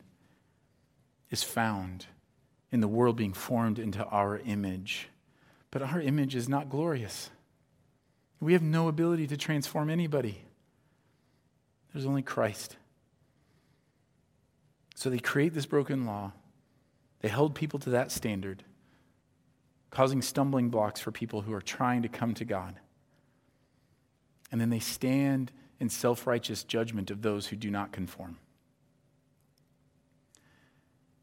is 1.30 1.44
found 1.44 2.06
in 2.72 2.80
the 2.80 2.88
world 2.88 3.18
being 3.18 3.34
formed 3.34 3.78
into 3.78 4.02
our 4.06 4.38
image. 4.38 5.10
But 5.70 5.82
our 5.82 6.00
image 6.00 6.34
is 6.34 6.48
not 6.48 6.70
glorious. 6.70 7.30
We 8.40 8.54
have 8.54 8.62
no 8.62 8.88
ability 8.88 9.28
to 9.28 9.36
transform 9.36 9.90
anybody. 9.90 10.46
There's 11.92 12.06
only 12.06 12.22
Christ. 12.22 12.78
So 14.96 15.10
they 15.10 15.20
create 15.20 15.54
this 15.54 15.66
broken 15.66 16.06
law. 16.06 16.32
They 17.20 17.28
held 17.28 17.54
people 17.54 17.80
to 17.80 17.90
that 17.90 18.14
standard, 18.14 18.64
causing 19.90 20.22
stumbling 20.22 20.70
blocks 20.70 21.02
for 21.02 21.12
people 21.12 21.42
who 21.42 21.54
are 21.54 21.60
trying 21.62 22.04
to 22.04 22.08
come 22.08 22.34
to 22.36 22.46
God. 22.46 22.76
And 24.54 24.62
then 24.62 24.70
they 24.70 24.80
stand 24.80 25.52
in 25.82 25.90
self 25.90 26.28
righteous 26.28 26.64
judgment 26.64 27.10
of 27.10 27.24
those 27.24 27.48
who 27.48 27.56
do 27.56 27.72
not 27.72 27.92
conform. 27.92 28.38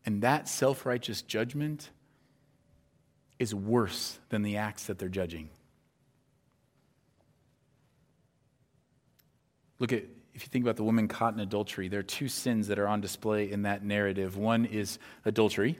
And 0.04 0.20
that 0.22 0.48
self 0.48 0.84
righteous 0.84 1.22
judgment 1.22 1.90
is 3.38 3.54
worse 3.54 4.18
than 4.30 4.42
the 4.42 4.56
acts 4.56 4.86
that 4.86 4.98
they're 4.98 5.08
judging. 5.08 5.48
Look 9.78 9.92
at, 9.92 10.02
if 10.34 10.42
you 10.42 10.48
think 10.48 10.64
about 10.64 10.74
the 10.74 10.82
woman 10.82 11.06
caught 11.06 11.34
in 11.34 11.40
adultery, 11.40 11.86
there 11.86 12.00
are 12.00 12.02
two 12.02 12.26
sins 12.26 12.66
that 12.66 12.80
are 12.80 12.88
on 12.88 13.00
display 13.00 13.48
in 13.48 13.62
that 13.62 13.84
narrative. 13.84 14.36
One 14.36 14.64
is 14.64 14.98
adultery, 15.24 15.78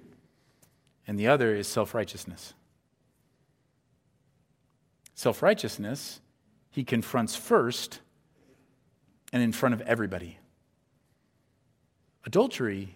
and 1.05 1.19
the 1.19 1.27
other 1.27 1.53
is 1.53 1.67
self 1.67 1.95
righteousness. 1.95 2.55
Self 5.17 5.43
righteousness, 5.43 6.21
he 6.71 6.85
confronts 6.85 7.35
first 7.35 7.99
and 9.33 9.43
in 9.43 9.53
front 9.53 9.75
of 9.75 9.81
everybody. 9.83 10.39
Adultery, 12.25 12.95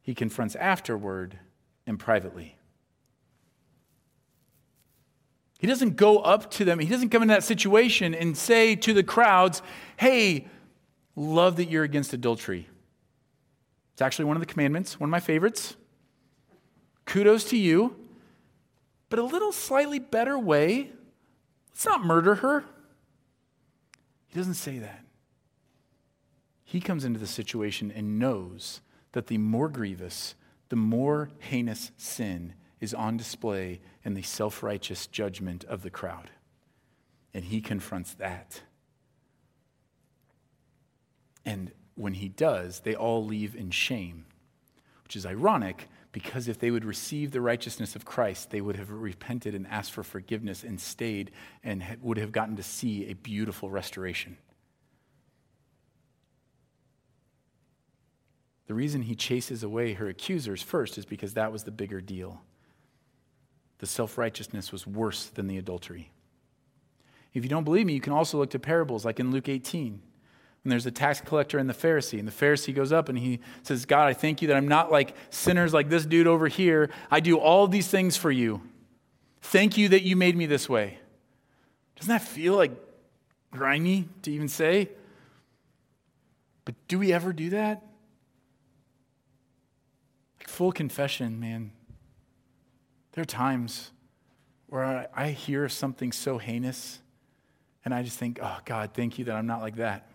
he 0.00 0.14
confronts 0.14 0.56
afterward 0.56 1.38
and 1.86 1.98
privately. 1.98 2.56
He 5.58 5.68
doesn't 5.68 5.96
go 5.96 6.18
up 6.18 6.50
to 6.52 6.64
them, 6.64 6.80
he 6.80 6.88
doesn't 6.88 7.10
come 7.10 7.22
into 7.22 7.34
that 7.34 7.44
situation 7.44 8.14
and 8.14 8.36
say 8.36 8.74
to 8.76 8.92
the 8.92 9.04
crowds, 9.04 9.62
Hey, 9.96 10.48
love 11.14 11.56
that 11.56 11.66
you're 11.66 11.84
against 11.84 12.12
adultery. 12.12 12.68
It's 13.92 14.02
actually 14.02 14.24
one 14.24 14.36
of 14.36 14.40
the 14.40 14.46
commandments, 14.46 14.98
one 14.98 15.08
of 15.08 15.12
my 15.12 15.20
favorites. 15.20 15.76
Kudos 17.04 17.44
to 17.50 17.56
you. 17.56 17.96
But 19.08 19.18
a 19.18 19.22
little 19.22 19.52
slightly 19.52 19.98
better 19.98 20.38
way, 20.38 20.90
let's 21.70 21.84
not 21.84 22.02
murder 22.02 22.36
her. 22.36 22.64
He 24.28 24.38
doesn't 24.38 24.54
say 24.54 24.78
that. 24.78 25.01
He 26.72 26.80
comes 26.80 27.04
into 27.04 27.20
the 27.20 27.26
situation 27.26 27.92
and 27.94 28.18
knows 28.18 28.80
that 29.12 29.26
the 29.26 29.36
more 29.36 29.68
grievous, 29.68 30.34
the 30.70 30.76
more 30.76 31.28
heinous 31.38 31.92
sin 31.98 32.54
is 32.80 32.94
on 32.94 33.18
display 33.18 33.82
in 34.06 34.14
the 34.14 34.22
self 34.22 34.62
righteous 34.62 35.06
judgment 35.06 35.64
of 35.64 35.82
the 35.82 35.90
crowd. 35.90 36.30
And 37.34 37.44
he 37.44 37.60
confronts 37.60 38.14
that. 38.14 38.62
And 41.44 41.72
when 41.94 42.14
he 42.14 42.30
does, 42.30 42.80
they 42.80 42.94
all 42.94 43.22
leave 43.22 43.54
in 43.54 43.70
shame, 43.70 44.24
which 45.04 45.14
is 45.14 45.26
ironic 45.26 45.90
because 46.10 46.48
if 46.48 46.58
they 46.58 46.70
would 46.70 46.86
receive 46.86 47.32
the 47.32 47.42
righteousness 47.42 47.94
of 47.94 48.06
Christ, 48.06 48.48
they 48.48 48.62
would 48.62 48.76
have 48.76 48.88
repented 48.88 49.54
and 49.54 49.66
asked 49.66 49.92
for 49.92 50.02
forgiveness 50.02 50.64
and 50.64 50.80
stayed 50.80 51.32
and 51.62 51.84
would 52.00 52.16
have 52.16 52.32
gotten 52.32 52.56
to 52.56 52.62
see 52.62 53.10
a 53.10 53.14
beautiful 53.14 53.68
restoration. 53.68 54.38
The 58.66 58.74
reason 58.74 59.02
he 59.02 59.14
chases 59.14 59.62
away 59.62 59.94
her 59.94 60.08
accusers 60.08 60.62
first 60.62 60.96
is 60.96 61.04
because 61.04 61.34
that 61.34 61.52
was 61.52 61.64
the 61.64 61.70
bigger 61.70 62.00
deal. 62.00 62.40
The 63.78 63.86
self 63.86 64.16
righteousness 64.16 64.70
was 64.70 64.86
worse 64.86 65.26
than 65.26 65.48
the 65.48 65.58
adultery. 65.58 66.10
If 67.34 67.42
you 67.42 67.48
don't 67.48 67.64
believe 67.64 67.86
me, 67.86 67.94
you 67.94 68.00
can 68.00 68.12
also 68.12 68.38
look 68.38 68.50
to 68.50 68.58
parables 68.58 69.04
like 69.04 69.18
in 69.18 69.30
Luke 69.30 69.48
18. 69.48 70.00
When 70.62 70.70
there's 70.70 70.86
a 70.86 70.92
tax 70.92 71.20
collector 71.20 71.58
and 71.58 71.68
the 71.68 71.74
Pharisee, 71.74 72.20
and 72.20 72.28
the 72.28 72.32
Pharisee 72.32 72.72
goes 72.72 72.92
up 72.92 73.08
and 73.08 73.18
he 73.18 73.40
says, 73.64 73.84
God, 73.84 74.06
I 74.06 74.12
thank 74.12 74.42
you 74.42 74.48
that 74.48 74.56
I'm 74.56 74.68
not 74.68 74.92
like 74.92 75.16
sinners 75.30 75.74
like 75.74 75.88
this 75.88 76.06
dude 76.06 76.28
over 76.28 76.46
here. 76.46 76.90
I 77.10 77.18
do 77.18 77.38
all 77.38 77.66
these 77.66 77.88
things 77.88 78.16
for 78.16 78.30
you. 78.30 78.62
Thank 79.40 79.76
you 79.76 79.88
that 79.88 80.02
you 80.02 80.14
made 80.14 80.36
me 80.36 80.46
this 80.46 80.68
way. 80.68 80.98
Doesn't 81.96 82.10
that 82.10 82.22
feel 82.22 82.54
like 82.54 82.70
grimy 83.50 84.08
to 84.22 84.30
even 84.30 84.48
say? 84.48 84.88
But 86.64 86.76
do 86.86 87.00
we 87.00 87.12
ever 87.12 87.32
do 87.32 87.50
that? 87.50 87.82
Full 90.52 90.70
confession, 90.70 91.40
man, 91.40 91.72
there 93.12 93.22
are 93.22 93.24
times 93.24 93.90
where 94.66 94.84
I, 94.84 95.06
I 95.14 95.28
hear 95.30 95.68
something 95.68 96.12
so 96.12 96.38
heinous 96.38 97.00
and 97.84 97.94
I 97.94 98.02
just 98.02 98.18
think, 98.18 98.38
oh, 98.42 98.58
God, 98.64 98.90
thank 98.94 99.18
you 99.18 99.24
that 99.24 99.34
I'm 99.34 99.46
not 99.46 99.60
like 99.60 99.76
that. 99.76 100.08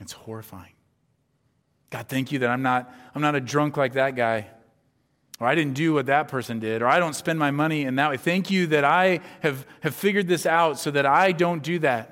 It's 0.00 0.12
horrifying. 0.12 0.72
God, 1.90 2.08
thank 2.08 2.32
you 2.32 2.40
that 2.40 2.48
I'm 2.48 2.62
not, 2.62 2.92
I'm 3.14 3.22
not 3.22 3.34
a 3.34 3.40
drunk 3.40 3.76
like 3.76 3.92
that 3.92 4.16
guy. 4.16 4.48
or 5.38 5.46
I 5.46 5.54
didn't 5.54 5.74
do 5.74 5.92
what 5.92 6.06
that 6.06 6.28
person 6.28 6.58
did, 6.58 6.82
or 6.82 6.86
I 6.86 6.98
don't 6.98 7.14
spend 7.14 7.38
my 7.38 7.50
money 7.50 7.82
in 7.82 7.96
that 7.96 8.10
way. 8.10 8.16
Thank 8.16 8.50
you 8.50 8.66
that 8.68 8.84
I 8.84 9.20
have, 9.40 9.66
have 9.80 9.94
figured 9.94 10.26
this 10.26 10.46
out 10.46 10.78
so 10.78 10.90
that 10.92 11.04
I 11.04 11.32
don't 11.32 11.62
do 11.62 11.78
that. 11.80 12.11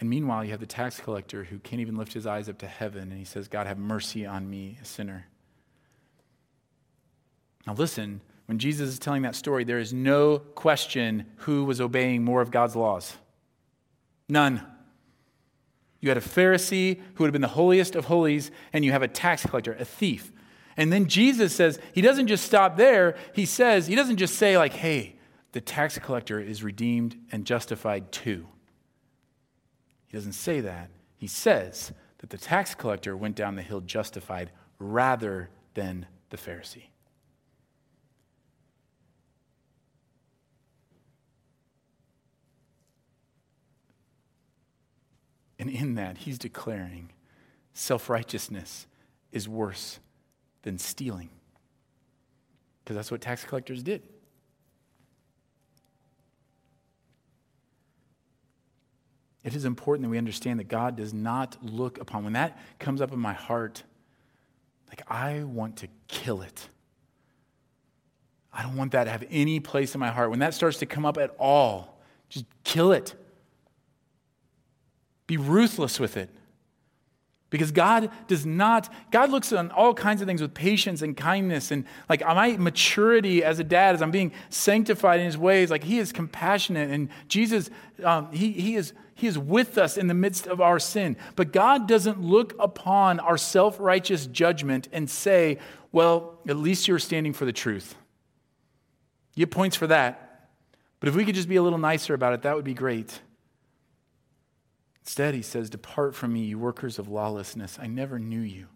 And 0.00 0.08
meanwhile, 0.08 0.44
you 0.44 0.52
have 0.52 0.60
the 0.60 0.66
tax 0.66 1.00
collector 1.00 1.44
who 1.44 1.58
can't 1.58 1.80
even 1.80 1.96
lift 1.96 2.12
his 2.12 2.26
eyes 2.26 2.48
up 2.48 2.58
to 2.58 2.66
heaven, 2.66 3.10
and 3.10 3.18
he 3.18 3.24
says, 3.24 3.48
God, 3.48 3.66
have 3.66 3.78
mercy 3.78 4.24
on 4.24 4.48
me, 4.48 4.78
a 4.80 4.84
sinner. 4.84 5.26
Now, 7.66 7.74
listen, 7.74 8.20
when 8.46 8.58
Jesus 8.58 8.88
is 8.88 8.98
telling 8.98 9.22
that 9.22 9.34
story, 9.34 9.64
there 9.64 9.80
is 9.80 9.92
no 9.92 10.38
question 10.38 11.26
who 11.38 11.64
was 11.64 11.80
obeying 11.80 12.24
more 12.24 12.40
of 12.40 12.50
God's 12.50 12.76
laws. 12.76 13.16
None. 14.28 14.64
You 16.00 16.10
had 16.10 16.16
a 16.16 16.20
Pharisee 16.20 17.00
who 17.14 17.24
would 17.24 17.28
have 17.28 17.32
been 17.32 17.42
the 17.42 17.48
holiest 17.48 17.96
of 17.96 18.04
holies, 18.04 18.52
and 18.72 18.84
you 18.84 18.92
have 18.92 19.02
a 19.02 19.08
tax 19.08 19.44
collector, 19.44 19.72
a 19.72 19.84
thief. 19.84 20.30
And 20.76 20.92
then 20.92 21.06
Jesus 21.06 21.52
says, 21.52 21.80
he 21.92 22.00
doesn't 22.00 22.28
just 22.28 22.44
stop 22.44 22.76
there. 22.76 23.16
He 23.34 23.46
says, 23.46 23.88
he 23.88 23.96
doesn't 23.96 24.18
just 24.18 24.36
say, 24.36 24.56
like, 24.56 24.74
hey, 24.74 25.16
the 25.50 25.60
tax 25.60 25.98
collector 25.98 26.38
is 26.38 26.62
redeemed 26.62 27.16
and 27.32 27.44
justified 27.44 28.12
too. 28.12 28.46
He 30.08 30.16
doesn't 30.16 30.32
say 30.32 30.60
that. 30.60 30.90
He 31.16 31.26
says 31.26 31.92
that 32.18 32.30
the 32.30 32.38
tax 32.38 32.74
collector 32.74 33.16
went 33.16 33.36
down 33.36 33.54
the 33.54 33.62
hill 33.62 33.80
justified 33.80 34.50
rather 34.78 35.50
than 35.74 36.06
the 36.30 36.36
Pharisee. 36.36 36.88
And 45.58 45.68
in 45.68 45.94
that, 45.96 46.18
he's 46.18 46.38
declaring 46.38 47.10
self 47.74 48.08
righteousness 48.08 48.86
is 49.32 49.48
worse 49.48 50.00
than 50.62 50.78
stealing. 50.78 51.28
Because 52.82 52.96
that's 52.96 53.10
what 53.10 53.20
tax 53.20 53.44
collectors 53.44 53.82
did. 53.82 54.02
It 59.48 59.56
is 59.56 59.64
important 59.64 60.04
that 60.04 60.10
we 60.10 60.18
understand 60.18 60.60
that 60.60 60.68
God 60.68 60.94
does 60.94 61.14
not 61.14 61.56
look 61.62 61.98
upon, 61.98 62.22
when 62.22 62.34
that 62.34 62.58
comes 62.78 63.00
up 63.00 63.12
in 63.12 63.18
my 63.18 63.32
heart, 63.32 63.82
like 64.90 65.00
I 65.10 65.42
want 65.44 65.78
to 65.78 65.88
kill 66.06 66.42
it. 66.42 66.68
I 68.52 68.62
don't 68.62 68.76
want 68.76 68.92
that 68.92 69.04
to 69.04 69.10
have 69.10 69.24
any 69.30 69.58
place 69.58 69.94
in 69.94 70.00
my 70.00 70.10
heart. 70.10 70.28
When 70.28 70.40
that 70.40 70.52
starts 70.52 70.76
to 70.80 70.86
come 70.86 71.06
up 71.06 71.16
at 71.16 71.34
all, 71.38 71.98
just 72.28 72.44
kill 72.62 72.92
it. 72.92 73.14
Be 75.26 75.38
ruthless 75.38 75.98
with 75.98 76.18
it. 76.18 76.28
Because 77.48 77.70
God 77.70 78.10
does 78.26 78.44
not, 78.44 78.92
God 79.10 79.30
looks 79.30 79.50
on 79.54 79.70
all 79.70 79.94
kinds 79.94 80.20
of 80.20 80.28
things 80.28 80.42
with 80.42 80.52
patience 80.52 81.00
and 81.00 81.16
kindness. 81.16 81.70
And 81.70 81.86
like 82.06 82.20
my 82.20 82.58
maturity 82.58 83.42
as 83.42 83.58
a 83.58 83.64
dad, 83.64 83.94
as 83.94 84.02
I'm 84.02 84.10
being 84.10 84.32
sanctified 84.50 85.20
in 85.20 85.24
his 85.24 85.38
ways, 85.38 85.70
like 85.70 85.84
he 85.84 85.98
is 85.98 86.12
compassionate. 86.12 86.90
And 86.90 87.08
Jesus, 87.28 87.70
um, 88.04 88.30
he, 88.30 88.52
he, 88.52 88.76
is, 88.76 88.92
he 89.18 89.26
is 89.26 89.36
with 89.36 89.78
us 89.78 89.96
in 89.96 90.06
the 90.06 90.14
midst 90.14 90.46
of 90.46 90.60
our 90.60 90.78
sin. 90.78 91.16
But 91.34 91.52
God 91.52 91.88
doesn't 91.88 92.22
look 92.22 92.54
upon 92.60 93.18
our 93.18 93.36
self 93.36 93.80
righteous 93.80 94.26
judgment 94.26 94.88
and 94.92 95.10
say, 95.10 95.58
well, 95.90 96.38
at 96.46 96.56
least 96.56 96.86
you're 96.86 97.00
standing 97.00 97.32
for 97.32 97.44
the 97.44 97.52
truth. 97.52 97.96
You 99.34 99.44
get 99.44 99.50
points 99.50 99.74
for 99.74 99.88
that. 99.88 100.50
But 101.00 101.08
if 101.08 101.16
we 101.16 101.24
could 101.24 101.34
just 101.34 101.48
be 101.48 101.56
a 101.56 101.62
little 101.62 101.80
nicer 101.80 102.14
about 102.14 102.32
it, 102.32 102.42
that 102.42 102.54
would 102.54 102.64
be 102.64 102.74
great. 102.74 103.20
Instead, 105.02 105.34
he 105.34 105.42
says, 105.42 105.68
Depart 105.68 106.14
from 106.14 106.32
me, 106.32 106.44
you 106.44 106.56
workers 106.56 107.00
of 107.00 107.08
lawlessness. 107.08 107.76
I 107.80 107.88
never 107.88 108.20
knew 108.20 108.40
you. 108.40 108.68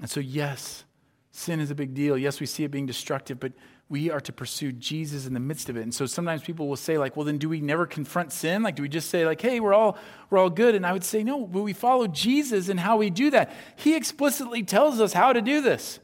And 0.00 0.10
so, 0.10 0.18
yes, 0.18 0.82
sin 1.30 1.60
is 1.60 1.70
a 1.70 1.76
big 1.76 1.94
deal. 1.94 2.18
Yes, 2.18 2.40
we 2.40 2.46
see 2.46 2.64
it 2.64 2.72
being 2.72 2.86
destructive, 2.86 3.38
but 3.38 3.52
we 3.92 4.10
are 4.10 4.22
to 4.22 4.32
pursue 4.32 4.72
Jesus 4.72 5.26
in 5.26 5.34
the 5.34 5.38
midst 5.38 5.68
of 5.68 5.76
it. 5.76 5.82
And 5.82 5.94
so 5.94 6.06
sometimes 6.06 6.40
people 6.40 6.66
will 6.66 6.76
say, 6.76 6.96
like, 6.96 7.14
well, 7.14 7.26
then 7.26 7.36
do 7.36 7.50
we 7.50 7.60
never 7.60 7.84
confront 7.84 8.32
sin? 8.32 8.62
Like, 8.62 8.74
do 8.74 8.82
we 8.82 8.88
just 8.88 9.10
say, 9.10 9.26
like, 9.26 9.42
hey, 9.42 9.60
we're 9.60 9.74
all 9.74 9.98
we're 10.30 10.38
all 10.38 10.48
good? 10.48 10.74
And 10.74 10.86
I 10.86 10.94
would 10.94 11.04
say, 11.04 11.22
no, 11.22 11.46
but 11.46 11.60
we 11.60 11.74
follow 11.74 12.06
Jesus 12.06 12.70
and 12.70 12.80
how 12.80 12.96
we 12.96 13.10
do 13.10 13.30
that. 13.32 13.52
He 13.76 13.94
explicitly 13.94 14.62
tells 14.62 14.98
us 14.98 15.12
how 15.12 15.34
to 15.34 15.42
do 15.42 15.60
this. 15.60 16.00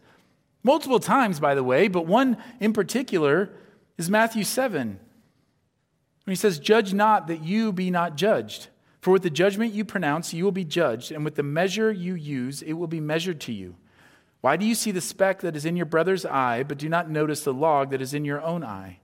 Multiple 0.63 1.01
times, 1.01 1.41
by 1.41 1.55
the 1.55 1.65
way, 1.65 1.89
but 1.89 2.05
one 2.05 2.37
in 2.61 2.75
particular 2.75 3.51
is 3.97 4.11
Matthew 4.11 4.45
7. 4.45 5.01
When 6.25 6.31
he 6.31 6.37
says, 6.37 6.59
Judge 6.59 6.93
not 6.93 7.27
that 7.29 7.43
you 7.43 7.73
be 7.73 7.91
not 7.91 8.17
judged. 8.17 8.69
For 9.01 9.13
with 9.13 9.23
the 9.23 9.31
judgment 9.31 9.73
you 9.73 9.87
pronounce, 9.87 10.35
you 10.35 10.45
will 10.45 10.53
be 10.53 10.65
judged, 10.65 11.11
and 11.11 11.25
with 11.25 11.37
the 11.37 11.43
measure 11.43 11.91
you 11.91 12.15
use, 12.15 12.61
it 12.61 12.75
will 12.75 12.87
be 12.87 13.01
measured 13.01 13.41
to 13.43 13.53
you. 13.53 13.77
Why 14.41 14.57
do 14.57 14.65
you 14.65 14.75
see 14.75 14.91
the 14.93 15.01
speck 15.01 15.41
that 15.41 15.57
is 15.57 15.65
in 15.65 15.77
your 15.77 15.87
brother's 15.87 16.25
eye, 16.25 16.63
but 16.63 16.79
do 16.79 16.89
not 16.89 17.11
notice 17.11 17.43
the 17.43 17.53
log 17.53 17.91
that 17.91 18.01
is 18.01 18.15
in 18.15 18.25
your 18.25 18.41
own 18.41 18.65
eye? 18.65 19.01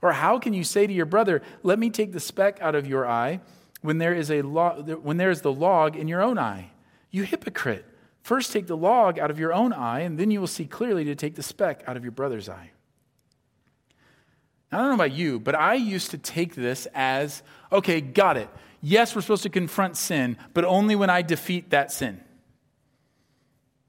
Or 0.00 0.12
how 0.12 0.38
can 0.38 0.52
you 0.52 0.64
say 0.64 0.86
to 0.86 0.92
your 0.92 1.06
brother, 1.06 1.42
Let 1.62 1.78
me 1.78 1.88
take 1.88 2.12
the 2.12 2.20
speck 2.20 2.58
out 2.60 2.74
of 2.74 2.86
your 2.86 3.08
eye, 3.08 3.40
when 3.80 3.98
there 3.98 4.14
is, 4.14 4.30
a 4.30 4.42
log, 4.42 4.88
when 4.88 5.16
there 5.16 5.30
is 5.30 5.42
the 5.42 5.52
log 5.52 5.96
in 5.96 6.08
your 6.08 6.20
own 6.20 6.38
eye? 6.38 6.70
You 7.10 7.22
hypocrite! 7.22 7.84
First 8.22 8.52
take 8.52 8.66
the 8.66 8.76
log 8.76 9.18
out 9.18 9.30
of 9.30 9.38
your 9.38 9.52
own 9.52 9.72
eye, 9.72 10.00
and 10.00 10.18
then 10.18 10.30
you 10.30 10.40
will 10.40 10.46
see 10.46 10.64
clearly 10.64 11.04
to 11.04 11.14
take 11.14 11.34
the 11.34 11.42
speck 11.42 11.82
out 11.86 11.96
of 11.96 12.04
your 12.04 12.12
brother's 12.12 12.48
eye. 12.48 12.70
I 14.70 14.78
don't 14.78 14.88
know 14.88 14.94
about 14.94 15.12
you, 15.12 15.38
but 15.38 15.54
I 15.54 15.74
used 15.74 16.12
to 16.12 16.18
take 16.18 16.54
this 16.54 16.86
as 16.94 17.42
okay, 17.70 18.00
got 18.00 18.36
it. 18.36 18.48
Yes, 18.80 19.14
we're 19.14 19.22
supposed 19.22 19.42
to 19.44 19.48
confront 19.48 19.96
sin, 19.96 20.36
but 20.54 20.64
only 20.64 20.96
when 20.96 21.10
I 21.10 21.22
defeat 21.22 21.70
that 21.70 21.92
sin. 21.92 22.20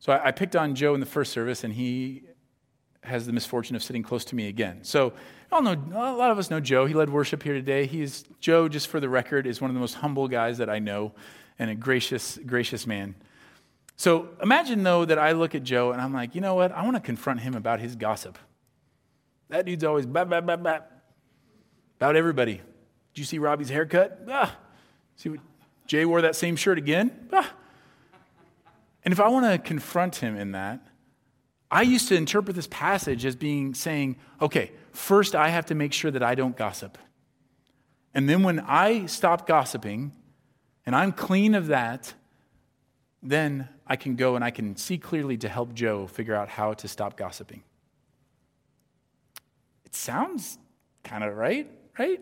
So 0.04 0.12
I, 0.12 0.28
I 0.28 0.32
picked 0.32 0.54
on 0.58 0.76
Joe 0.76 0.94
in 0.96 1.00
the 1.00 1.06
first 1.06 1.32
service, 1.32 1.64
and 1.64 1.74
he 1.74 2.24
has 3.04 3.26
the 3.26 3.32
misfortune 3.32 3.78
of 3.78 3.82
sitting 3.82 4.04
close 4.04 4.26
to 4.26 4.36
me 4.36 4.50
again. 4.50 4.80
So 4.82 5.14
I 5.50 5.62
know 5.62 5.72
a 5.94 6.12
lot 6.12 6.30
of 6.30 6.38
us 6.38 6.50
know 6.50 6.60
Joe. 6.60 6.86
He 6.86 6.94
led 6.94 7.10
worship 7.10 7.42
here 7.42 7.54
today. 7.54 7.86
He 7.86 8.02
is 8.02 8.26
Joe, 8.42 8.68
just 8.68 8.90
for 8.90 9.00
the 9.00 9.08
record, 9.08 9.48
is 9.48 9.62
one 9.62 9.70
of 9.70 9.76
the 9.76 9.80
most 9.80 9.94
humble 9.94 10.28
guys 10.28 10.58
that 10.58 10.70
I 10.70 10.80
know, 10.80 11.14
and 11.58 11.72
a 11.72 11.76
gracious, 11.76 12.38
gracious 12.46 12.86
man. 12.86 13.16
So 13.96 14.28
imagine 14.42 14.84
though 14.84 15.06
that 15.06 15.18
I 15.18 15.32
look 15.32 15.56
at 15.56 15.64
Joe 15.64 15.94
and 15.94 16.02
I'm 16.02 16.14
like, 16.14 16.36
you 16.36 16.42
know 16.42 16.56
what? 16.56 16.74
I 16.74 16.84
want 16.84 16.98
to 16.98 17.02
confront 17.02 17.40
him 17.40 17.54
about 17.54 17.80
his 17.80 17.96
gossip. 17.96 18.38
That 19.48 19.66
dude's 19.66 19.86
always 19.86 20.06
bap, 20.06 20.28
bap, 20.28 20.46
bap, 20.46 20.64
bap. 20.64 20.92
About 21.96 22.18
everybody. 22.18 22.56
Did 22.56 23.20
you 23.20 23.24
see 23.24 23.40
Robbie's 23.40 23.70
haircut? 23.70 24.26
Ah. 24.28 24.58
See 25.16 25.30
what 25.30 25.40
Jay 25.88 26.04
wore 26.04 26.22
that 26.24 26.36
same 26.36 26.58
shirt 26.58 26.78
again? 26.78 27.30
Ah. 27.32 27.54
And 29.06 29.12
if 29.12 29.20
I 29.20 29.28
want 29.28 29.46
to 29.46 29.58
confront 29.58 30.18
him 30.18 30.38
in 30.38 30.54
that, 30.54 30.86
I 31.70 31.82
used 31.82 32.08
to 32.10 32.16
interpret 32.16 32.56
this 32.56 32.68
passage 32.68 33.26
as 33.26 33.36
being 33.36 33.74
saying, 33.74 34.18
okay, 34.42 34.72
first 34.92 35.36
I 35.36 35.50
have 35.50 35.66
to 35.68 35.76
make 35.76 35.92
sure 35.92 36.12
that 36.12 36.24
I 36.24 36.36
don't 36.36 36.56
gossip. 36.56 36.98
And 38.14 38.30
then 38.30 38.44
when 38.44 38.60
I 38.60 39.08
stop 39.08 39.48
gossiping 39.48 40.14
and 40.86 40.96
I'm 40.96 41.12
clean 41.12 41.56
of 41.56 41.68
that, 41.68 42.14
then 43.24 43.70
I 43.88 43.96
can 43.96 44.16
go 44.16 44.36
and 44.36 44.44
I 44.44 44.52
can 44.52 44.76
see 44.76 44.98
clearly 44.98 45.38
to 45.38 45.50
help 45.50 45.74
Joe 45.74 46.08
figure 46.08 46.36
out 46.36 46.50
how 46.50 46.74
to 46.74 46.88
stop 46.88 47.18
gossiping. 47.18 47.64
It 49.84 49.96
sounds 49.96 50.58
kind 51.04 51.24
of 51.24 51.36
right, 51.36 51.70
right? 51.98 52.22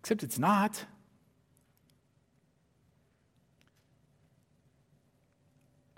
Except 0.00 0.22
it's 0.22 0.38
not. 0.38 0.84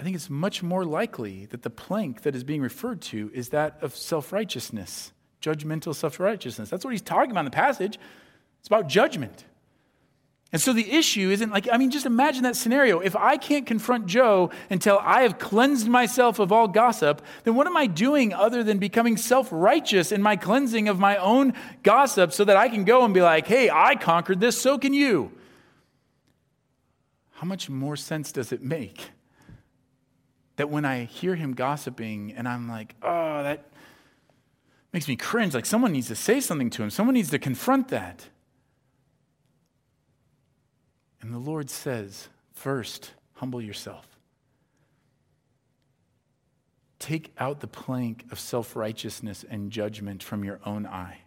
I 0.00 0.04
think 0.04 0.14
it's 0.14 0.30
much 0.30 0.62
more 0.62 0.84
likely 0.84 1.46
that 1.46 1.62
the 1.62 1.70
plank 1.70 2.22
that 2.22 2.34
is 2.34 2.44
being 2.44 2.62
referred 2.62 3.00
to 3.02 3.30
is 3.34 3.48
that 3.48 3.78
of 3.82 3.96
self 3.96 4.32
righteousness, 4.32 5.12
judgmental 5.42 5.94
self 5.94 6.20
righteousness. 6.20 6.70
That's 6.70 6.84
what 6.84 6.92
he's 6.92 7.02
talking 7.02 7.32
about 7.32 7.40
in 7.40 7.46
the 7.46 7.50
passage. 7.50 7.98
It's 8.60 8.68
about 8.68 8.88
judgment. 8.88 9.44
And 10.50 10.62
so 10.62 10.72
the 10.72 10.90
issue 10.90 11.28
isn't 11.30 11.50
like, 11.50 11.68
I 11.70 11.76
mean, 11.76 11.90
just 11.90 12.06
imagine 12.06 12.44
that 12.44 12.56
scenario. 12.56 13.00
If 13.00 13.14
I 13.14 13.36
can't 13.36 13.66
confront 13.66 14.06
Joe 14.06 14.50
until 14.70 14.98
I 15.02 15.20
have 15.22 15.38
cleansed 15.38 15.86
myself 15.88 16.38
of 16.38 16.52
all 16.52 16.66
gossip, 16.68 17.20
then 17.44 17.54
what 17.54 17.66
am 17.66 17.76
I 17.76 17.86
doing 17.86 18.32
other 18.32 18.64
than 18.64 18.78
becoming 18.78 19.18
self 19.18 19.48
righteous 19.50 20.10
in 20.10 20.22
my 20.22 20.36
cleansing 20.36 20.88
of 20.88 20.98
my 20.98 21.16
own 21.16 21.52
gossip 21.82 22.32
so 22.32 22.44
that 22.44 22.56
I 22.56 22.68
can 22.68 22.84
go 22.84 23.04
and 23.04 23.12
be 23.12 23.20
like, 23.20 23.46
hey, 23.46 23.68
I 23.68 23.94
conquered 23.96 24.40
this, 24.40 24.58
so 24.58 24.78
can 24.78 24.94
you? 24.94 25.32
How 27.32 27.46
much 27.46 27.68
more 27.68 27.96
sense 27.96 28.32
does 28.32 28.50
it 28.50 28.62
make 28.62 29.10
that 30.58 30.68
when 30.68 30.84
I 30.84 31.04
hear 31.04 31.36
him 31.36 31.54
gossiping 31.54 32.34
and 32.36 32.48
I'm 32.48 32.68
like, 32.68 32.96
oh, 33.00 33.44
that 33.44 33.64
makes 34.92 35.06
me 35.06 35.14
cringe, 35.14 35.54
like 35.54 35.64
someone 35.64 35.92
needs 35.92 36.08
to 36.08 36.16
say 36.16 36.40
something 36.40 36.68
to 36.70 36.82
him, 36.82 36.90
someone 36.90 37.14
needs 37.14 37.30
to 37.30 37.38
confront 37.38 37.88
that? 37.88 38.28
And 41.20 41.32
the 41.32 41.38
Lord 41.38 41.70
says, 41.70 42.28
first, 42.52 43.12
humble 43.34 43.62
yourself. 43.62 44.18
Take 46.98 47.32
out 47.38 47.60
the 47.60 47.68
plank 47.68 48.24
of 48.32 48.40
self 48.40 48.74
righteousness 48.74 49.44
and 49.48 49.70
judgment 49.70 50.24
from 50.24 50.42
your 50.42 50.58
own 50.66 50.86
eye. 50.86 51.18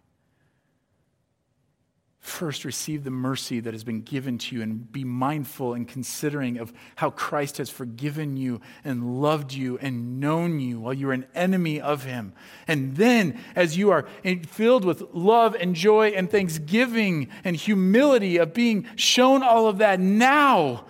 First 2.22 2.66
receive 2.66 3.04
the 3.04 3.10
mercy 3.10 3.60
that 3.60 3.74
has 3.74 3.84
been 3.84 4.02
given 4.02 4.38
to 4.38 4.56
you 4.56 4.62
and 4.62 4.92
be 4.92 5.04
mindful 5.04 5.74
and 5.74 5.88
considering 5.88 6.60
of 6.60 6.72
how 6.96 7.10
Christ 7.10 7.58
has 7.58 7.72
forgiven 7.72 8.38
you 8.38 8.62
and 8.84 9.20
loved 9.22 9.54
you 9.54 9.80
and 9.80 10.20
known 10.20 10.60
you 10.60 10.80
while 10.80 10.94
you 10.94 11.08
were 11.08 11.14
an 11.14 11.26
enemy 11.34 11.82
of 11.82 12.04
him. 12.04 12.34
And 12.68 12.96
then, 12.96 13.40
as 13.56 13.76
you 13.76 13.90
are 13.90 14.08
filled 14.48 14.86
with 14.86 15.02
love 15.14 15.56
and 15.56 15.76
joy 15.76 16.10
and 16.10 16.30
thanksgiving 16.30 17.28
and 17.44 17.56
humility 17.56 18.38
of 18.38 18.54
being 18.54 18.86
shown 18.96 19.42
all 19.42 19.66
of 19.66 19.80
that, 19.80 20.00
now 20.00 20.86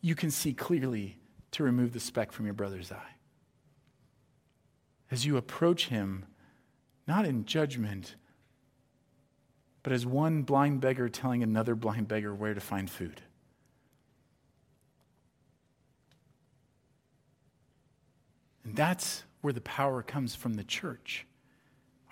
you 0.00 0.16
can 0.16 0.32
see 0.32 0.52
clearly 0.52 1.16
to 1.52 1.62
remove 1.62 1.92
the 1.92 2.00
speck 2.00 2.32
from 2.32 2.44
your 2.44 2.54
brother's 2.54 2.90
eye. 2.90 3.14
As 5.12 5.24
you 5.24 5.36
approach 5.36 5.88
him, 5.88 6.26
not 7.06 7.24
in 7.24 7.44
judgment, 7.44 8.16
but 9.82 9.92
as 9.92 10.06
one 10.06 10.42
blind 10.42 10.80
beggar 10.80 11.08
telling 11.08 11.42
another 11.42 11.74
blind 11.74 12.08
beggar 12.08 12.34
where 12.34 12.54
to 12.54 12.60
find 12.60 12.90
food. 12.90 13.20
And 18.64 18.76
that's 18.76 19.24
where 19.40 19.52
the 19.52 19.60
power 19.60 20.02
comes 20.02 20.34
from 20.34 20.54
the 20.54 20.64
church. 20.64 21.26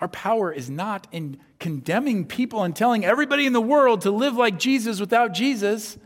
Our 0.01 0.07
power 0.07 0.51
is 0.51 0.69
not 0.69 1.07
in 1.11 1.39
condemning 1.59 2.25
people 2.25 2.63
and 2.63 2.75
telling 2.75 3.05
everybody 3.05 3.45
in 3.45 3.53
the 3.53 3.61
world 3.61 4.01
to 4.01 4.11
live 4.11 4.35
like 4.35 4.59
Jesus 4.59 4.99
without 4.99 5.33
Jesus. 5.33 5.97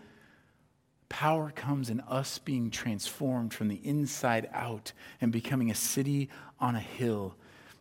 Power 1.08 1.52
comes 1.52 1.90
in 1.90 2.02
us 2.02 2.40
being 2.40 2.70
transformed 2.70 3.54
from 3.54 3.70
the 3.70 3.80
inside 3.84 4.50
out 4.54 4.92
and 5.22 5.32
becoming 5.32 5.72
a 5.72 5.76
city 5.76 6.30
on 6.60 6.76
a 6.76 6.80
hill 6.80 7.36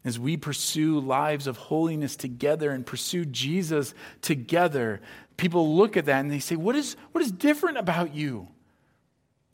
as 0.04 0.18
we 0.18 0.36
pursue 0.36 1.00
lives 1.00 1.46
of 1.46 1.56
holiness 1.56 2.14
together 2.16 2.70
and 2.70 2.84
pursue 2.84 3.24
Jesus 3.24 3.94
together, 4.20 5.00
people 5.36 5.76
look 5.76 5.96
at 5.96 6.04
that 6.06 6.20
and 6.20 6.30
they 6.30 6.40
say, 6.40 6.56
What 6.56 6.76
is, 6.76 6.96
what 7.12 7.22
is 7.22 7.32
different 7.32 7.78
about 7.78 8.14
you? 8.14 8.48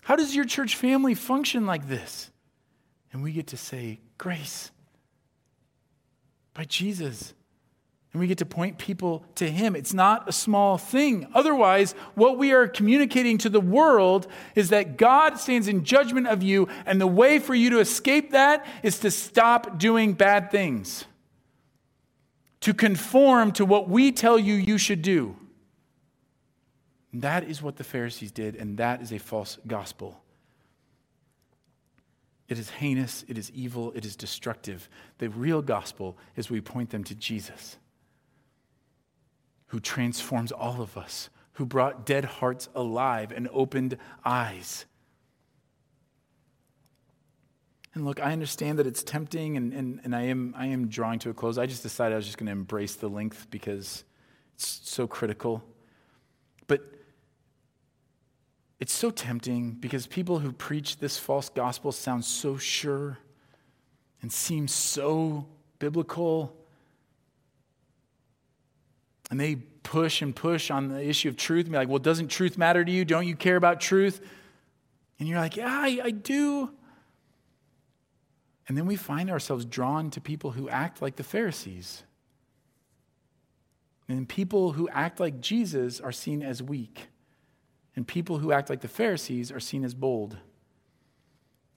How 0.03 0.17
does 0.17 0.35
your 0.35 0.45
church 0.45 0.75
family 0.77 1.15
function 1.15 1.67
like 1.67 1.89
this? 1.89 2.31
And 3.13 3.23
we 3.23 3.33
get 3.33 3.49
to 3.49 3.57
say, 3.57 4.01
Grace 4.19 4.71
by 6.55 6.65
Jesus. 6.65 7.35
And 8.13 8.21
we 8.21 8.27
get 8.27 8.39
to 8.39 8.47
point 8.47 8.77
people 8.77 9.25
to 9.37 9.49
Him. 9.49 9.77
It's 9.77 9.95
not 9.95 10.29
a 10.29 10.33
small 10.33 10.79
thing. 10.79 11.29
Otherwise, 11.33 11.93
what 12.15 12.39
we 12.39 12.53
are 12.53 12.67
communicating 12.67 13.39
to 13.39 13.49
the 13.49 13.61
world 13.61 14.27
is 14.57 14.71
that 14.71 14.97
God 14.97 15.39
stands 15.39 15.69
in 15.69 15.85
judgment 15.85 16.27
of 16.27 16.43
you, 16.43 16.69
and 16.87 17.01
the 17.01 17.07
way 17.07 17.39
for 17.39 17.55
you 17.55 17.71
to 17.71 17.79
escape 17.79 18.33
that 18.33 18.67
is 18.83 18.99
to 19.01 19.13
stop 19.13 19.79
doing 19.79 20.15
bad 20.15 20.51
things, 20.51 21.05
to 22.61 22.75
conform 22.75 23.53
to 23.53 23.65
what 23.65 23.89
we 23.89 24.11
tell 24.11 24.39
you 24.39 24.55
you 24.55 24.77
should 24.77 25.03
do. 25.03 25.37
And 27.13 27.23
that 27.23 27.45
is 27.45 27.63
what 27.63 27.77
the 27.77 27.85
Pharisees 27.85 28.33
did, 28.33 28.57
and 28.57 28.77
that 28.79 29.03
is 29.03 29.13
a 29.13 29.19
false 29.19 29.59
gospel. 29.69 30.21
It 32.49 32.59
is 32.59 32.71
heinous, 32.71 33.25
it 33.29 33.39
is 33.39 33.53
evil, 33.53 33.93
it 33.95 34.05
is 34.05 34.17
destructive. 34.17 34.89
The 35.19 35.29
real 35.29 35.63
gospel 35.63 36.19
is 36.35 36.51
we 36.51 36.61
point 36.61 36.91
them 36.91 37.05
to 37.05 37.15
Jesus 37.15 37.77
who 39.71 39.79
transforms 39.79 40.51
all 40.51 40.83
of 40.83 40.97
us, 40.97 41.31
who 41.53 41.65
brought 41.65 42.05
dead 42.05 42.25
hearts 42.25 42.69
alive 42.75 43.31
and 43.31 43.49
opened 43.53 43.97
eyes. 44.25 44.85
And 47.95 48.05
look, 48.05 48.21
I 48.21 48.33
understand 48.33 48.81
that 48.81 48.87
it's 48.87 49.05
tempting, 49.05 49.57
and, 49.57 49.73
and, 49.73 50.01
and 50.03 50.15
I, 50.15 50.23
am, 50.23 50.55
I 50.57 50.67
am 50.67 50.89
drawing 50.89 51.21
to 51.21 51.31
a 51.31 51.35
close. 51.35 51.57
I 51.57 51.67
just 51.67 51.85
decided 51.85 52.15
I 52.15 52.17
was 52.17 52.27
just 52.27 52.37
going 52.37 52.47
to 52.47 52.53
embrace 52.53 52.97
the 52.97 53.09
length 53.09 53.47
because 53.51 54.05
it's 54.55 54.81
so 54.85 55.07
critical. 55.07 55.63
But 56.67 56.83
it's 58.81 58.93
so 58.93 59.11
tempting 59.11 59.73
because 59.73 60.09
people 60.09 60.41
who 60.41 60.53
preach 60.53 60.99
this 60.99 61.17
false 61.17 61.49
gospel 61.49 61.93
sound 61.93 62.25
so 62.25 62.57
sure 62.57 63.19
and 64.21 64.33
seem 64.33 64.67
so 64.67 65.47
biblical 65.79 66.60
and 69.31 69.41
they 69.41 69.57
push 69.57 70.23
and 70.23 70.35
push 70.35 70.71
on 70.71 70.89
the 70.89 71.03
issue 71.03 71.29
of 71.29 71.37
truth 71.37 71.65
and 71.65 71.73
be 71.73 71.79
like, 71.79 71.89
well, 71.89 71.99
doesn't 71.99 72.29
truth 72.29 72.59
matter 72.59 72.85
to 72.85 72.91
you? 72.91 73.05
Don't 73.05 73.27
you 73.27 73.37
care 73.37 73.57
about 73.57 73.81
truth? 73.81 74.21
And 75.19 75.29
you're 75.29 75.39
like, 75.39 75.57
yeah, 75.57 75.69
I, 75.69 76.01
I 76.05 76.11
do. 76.11 76.71
And 78.69 78.77
then 78.77 78.87
we 78.87 78.97
find 78.97 79.31
ourselves 79.31 79.65
drawn 79.65 80.11
to 80.11 80.21
people 80.21 80.53
who 80.53 80.69
act 80.69 81.03
like 81.03 81.17
the 81.17 81.25
Pharisees. 81.25 82.03
And 84.09 84.29
people 84.29 84.73
who 84.73 84.89
act 84.89 85.21
like 85.21 85.41
Jesus 85.41 86.01
are 86.01 86.13
seen 86.13 86.43
as 86.43 86.63
weak. 86.63 87.09
And 87.95 88.07
people 88.07 88.39
who 88.39 88.53
act 88.53 88.71
like 88.71 88.81
the 88.81 88.89
Pharisees 88.89 89.53
are 89.53 89.61
seen 89.61 89.85
as 89.85 89.95
bold. 89.95 90.37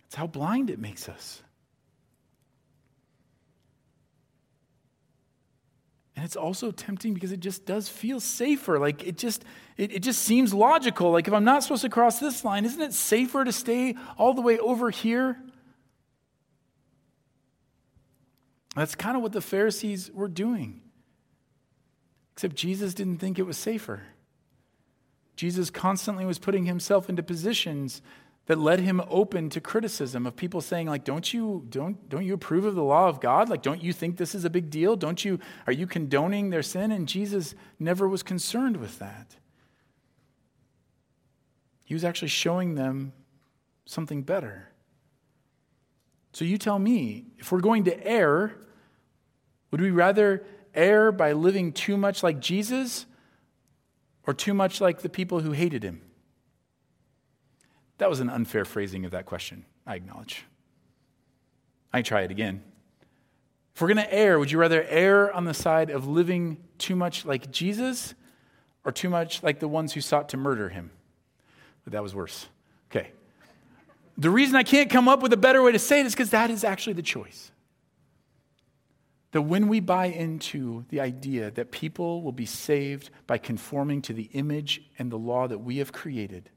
It's 0.06 0.16
how 0.16 0.28
blind 0.28 0.70
it 0.70 0.80
makes 0.80 1.10
us. 1.10 1.42
And 6.16 6.24
it's 6.24 6.36
also 6.36 6.72
tempting 6.72 7.14
because 7.14 7.32
it 7.32 7.40
just 7.40 7.66
does 7.66 7.90
feel 7.90 8.20
safer. 8.20 8.78
Like 8.78 9.06
it 9.06 9.18
just 9.18 9.44
it, 9.78 9.92
it 9.94 10.00
just 10.00 10.22
seems 10.22 10.54
logical. 10.54 11.12
Like 11.12 11.28
if 11.28 11.34
I'm 11.34 11.44
not 11.44 11.64
supposed 11.64 11.82
to 11.82 11.90
cross 11.90 12.20
this 12.20 12.46
line, 12.46 12.66
isn't 12.66 12.82
it 12.82 12.94
safer 12.94 13.44
to 13.44 13.52
stay 13.52 13.96
all 14.18 14.34
the 14.34 14.42
way 14.42 14.60
over 14.60 14.90
here? 14.92 15.38
That's 18.76 18.96
kind 18.96 19.16
of 19.16 19.24
what 19.24 19.32
the 19.32 19.42
Pharisees 19.42 20.12
were 20.12 20.28
doing. 20.28 20.82
Except 22.34 22.56
Jesus 22.56 22.94
didn't 22.94 23.18
think 23.18 23.38
it 23.38 23.44
was 23.44 23.58
safer. 23.58 24.04
Jesus 25.36 25.70
constantly 25.70 26.26
was 26.26 26.40
putting 26.40 26.66
himself 26.66 27.10
into 27.10 27.24
positions 27.24 28.02
that 28.46 28.60
led 28.60 28.82
him 28.82 29.02
open 29.10 29.50
to 29.50 29.62
criticism 29.62 30.26
of 30.26 30.36
people 30.36 30.60
saying 30.60 30.88
like 30.88 31.06
don't 31.06 31.34
you 31.34 31.66
don't 31.70 32.10
don't 32.10 32.26
you 32.26 32.34
approve 32.34 32.66
of 32.66 32.76
the 32.76 32.84
law 32.84 33.08
of 33.08 33.22
god? 33.22 33.50
Like 33.50 33.62
don't 33.62 33.82
you 33.82 33.94
think 33.94 34.18
this 34.18 34.36
is 34.36 34.44
a 34.44 34.50
big 34.50 34.70
deal? 34.70 34.96
Don't 34.96 35.24
you 35.24 35.40
are 35.66 35.74
you 35.74 35.88
condoning 35.88 36.50
their 36.50 36.64
sin? 36.64 36.92
And 36.92 37.08
jesus 37.08 37.56
never 37.80 38.08
was 38.08 38.22
concerned 38.24 38.78
with 38.78 39.00
that. 39.00 39.36
He 41.84 41.94
was 41.94 42.04
actually 42.04 42.30
showing 42.30 42.76
them 42.76 43.14
something 43.86 44.24
better. 44.24 44.70
So 46.34 46.46
you 46.46 46.58
tell 46.58 46.80
me 46.80 47.26
if 47.38 47.52
we're 47.52 47.62
going 47.62 47.86
to 47.86 48.06
err 48.06 48.58
would 49.72 49.82
we 49.82 49.92
rather 49.92 50.46
err 50.76 51.12
by 51.12 51.32
living 51.32 51.72
too 51.72 51.96
much 51.96 52.24
like 52.24 52.42
jesus 52.42 53.06
or 54.28 54.34
too 54.34 54.54
much 54.54 54.82
like 54.82 55.02
the 55.02 55.10
people 55.10 55.40
who 55.40 55.52
hated 55.52 55.84
him 55.84 56.02
that 58.04 58.10
was 58.10 58.20
an 58.20 58.30
unfair 58.30 58.66
phrasing 58.66 59.06
of 59.06 59.12
that 59.12 59.26
question, 59.26 59.64
I 59.88 59.96
acknowledge. 59.96 60.44
I 61.94 62.02
try 62.02 62.24
it 62.24 62.32
again. 62.32 62.62
If 63.74 63.82
we're 63.82 63.88
going 63.88 64.06
to 64.06 64.14
err, 64.14 64.38
would 64.38 64.52
you 64.52 64.58
rather 64.58 64.84
err 64.90 65.32
on 65.32 65.46
the 65.46 65.54
side 65.54 65.90
of 65.90 66.06
living 66.06 66.58
too 66.78 66.98
much 66.98 67.24
like 67.24 67.50
Jesus 67.50 68.14
or 68.84 68.92
too 68.92 69.10
much 69.10 69.42
like 69.42 69.60
the 69.60 69.70
ones 69.70 69.94
who 69.94 70.02
sought 70.02 70.28
to 70.30 70.38
murder 70.38 70.68
him? 70.68 70.92
But 71.86 71.94
that 71.94 72.04
was 72.04 72.14
worse. 72.14 72.48
Okay. 72.92 73.12
The 74.18 74.30
reason 74.30 74.58
I 74.58 74.64
can't 74.64 74.90
come 74.90 75.08
up 75.08 75.22
with 75.22 75.32
a 75.32 75.38
better 75.38 75.64
way 75.64 75.72
to 75.72 75.80
say 75.80 76.02
it 76.02 76.06
is 76.06 76.14
because 76.14 76.32
that 76.32 76.52
is 76.52 76.66
actually 76.66 76.94
the 76.96 77.04
choice. 77.04 77.52
That 79.32 79.44
when 79.44 79.70
we 79.70 79.80
buy 79.80 80.08
into 80.08 80.84
the 80.90 81.00
idea 81.00 81.52
that 81.52 81.72
people 81.72 82.22
will 82.22 82.34
be 82.34 82.46
saved 82.46 83.12
by 83.28 83.38
conforming 83.38 84.02
to 84.02 84.12
the 84.12 84.30
image 84.34 84.82
and 85.00 85.10
the 85.10 85.18
law 85.18 85.48
that 85.48 85.60
we 85.60 85.78
have 85.78 85.94
created, 85.94 86.50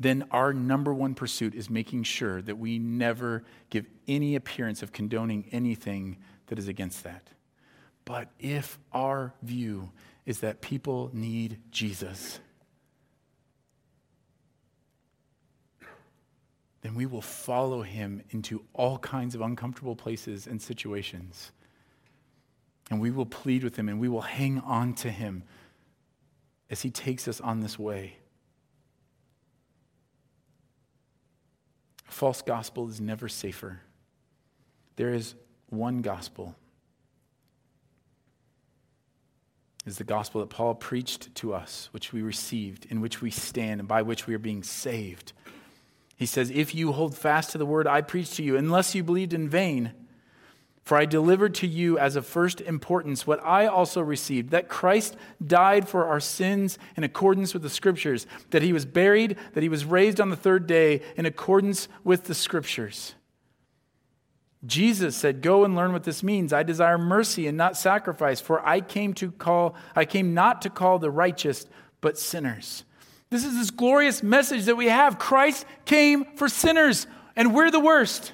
then 0.00 0.24
our 0.30 0.54
number 0.54 0.94
one 0.94 1.14
pursuit 1.14 1.54
is 1.54 1.68
making 1.68 2.04
sure 2.04 2.40
that 2.40 2.56
we 2.56 2.78
never 2.78 3.44
give 3.68 3.86
any 4.08 4.34
appearance 4.34 4.82
of 4.82 4.92
condoning 4.92 5.46
anything 5.52 6.16
that 6.46 6.58
is 6.58 6.68
against 6.68 7.04
that. 7.04 7.28
But 8.06 8.30
if 8.38 8.78
our 8.92 9.34
view 9.42 9.92
is 10.24 10.40
that 10.40 10.62
people 10.62 11.10
need 11.12 11.60
Jesus, 11.70 12.40
then 16.80 16.94
we 16.94 17.04
will 17.04 17.20
follow 17.20 17.82
him 17.82 18.22
into 18.30 18.64
all 18.72 18.96
kinds 18.98 19.34
of 19.34 19.42
uncomfortable 19.42 19.96
places 19.96 20.46
and 20.46 20.62
situations. 20.62 21.52
And 22.90 23.02
we 23.02 23.10
will 23.10 23.26
plead 23.26 23.64
with 23.64 23.76
him 23.76 23.90
and 23.90 24.00
we 24.00 24.08
will 24.08 24.22
hang 24.22 24.60
on 24.60 24.94
to 24.94 25.10
him 25.10 25.44
as 26.70 26.80
he 26.80 26.90
takes 26.90 27.28
us 27.28 27.38
on 27.38 27.60
this 27.60 27.78
way. 27.78 28.16
False 32.10 32.42
gospel 32.42 32.88
is 32.88 33.00
never 33.00 33.28
safer. 33.28 33.80
There 34.96 35.14
is 35.14 35.34
one 35.68 36.02
gospel. 36.02 36.54
Is 39.86 39.96
the 39.96 40.04
gospel 40.04 40.40
that 40.40 40.50
Paul 40.50 40.74
preached 40.74 41.34
to 41.36 41.54
us, 41.54 41.88
which 41.92 42.12
we 42.12 42.20
received, 42.20 42.86
in 42.90 43.00
which 43.00 43.22
we 43.22 43.30
stand, 43.30 43.80
and 43.80 43.88
by 43.88 44.02
which 44.02 44.26
we 44.26 44.34
are 44.34 44.38
being 44.38 44.62
saved. 44.62 45.32
He 46.16 46.26
says, 46.26 46.50
If 46.50 46.74
you 46.74 46.92
hold 46.92 47.16
fast 47.16 47.52
to 47.52 47.58
the 47.58 47.64
word 47.64 47.86
I 47.86 48.02
preached 48.02 48.34
to 48.34 48.42
you, 48.42 48.56
unless 48.56 48.94
you 48.94 49.02
believed 49.02 49.32
in 49.32 49.48
vain, 49.48 49.92
For 50.90 50.96
I 50.96 51.04
delivered 51.04 51.54
to 51.54 51.68
you 51.68 52.00
as 52.00 52.16
of 52.16 52.26
first 52.26 52.60
importance 52.60 53.24
what 53.24 53.40
I 53.46 53.68
also 53.68 54.00
received 54.00 54.50
that 54.50 54.68
Christ 54.68 55.16
died 55.46 55.88
for 55.88 56.06
our 56.06 56.18
sins 56.18 56.80
in 56.96 57.04
accordance 57.04 57.54
with 57.54 57.62
the 57.62 57.70
Scriptures, 57.70 58.26
that 58.50 58.62
he 58.62 58.72
was 58.72 58.84
buried, 58.86 59.36
that 59.52 59.62
he 59.62 59.68
was 59.68 59.84
raised 59.84 60.20
on 60.20 60.30
the 60.30 60.36
third 60.36 60.66
day 60.66 61.02
in 61.16 61.26
accordance 61.26 61.86
with 62.02 62.24
the 62.24 62.34
Scriptures. 62.34 63.14
Jesus 64.66 65.14
said, 65.14 65.42
Go 65.42 65.64
and 65.64 65.76
learn 65.76 65.92
what 65.92 66.02
this 66.02 66.24
means. 66.24 66.52
I 66.52 66.64
desire 66.64 66.98
mercy 66.98 67.46
and 67.46 67.56
not 67.56 67.76
sacrifice, 67.76 68.40
for 68.40 68.60
I 68.66 68.80
came 68.80 69.14
to 69.14 69.30
call, 69.30 69.76
I 69.94 70.04
came 70.04 70.34
not 70.34 70.60
to 70.62 70.70
call 70.70 70.98
the 70.98 71.08
righteous, 71.08 71.66
but 72.00 72.18
sinners. 72.18 72.82
This 73.30 73.44
is 73.44 73.54
this 73.54 73.70
glorious 73.70 74.24
message 74.24 74.64
that 74.64 74.76
we 74.76 74.86
have. 74.86 75.20
Christ 75.20 75.66
came 75.84 76.24
for 76.34 76.48
sinners, 76.48 77.06
and 77.36 77.54
we're 77.54 77.70
the 77.70 77.78
worst. 77.78 78.32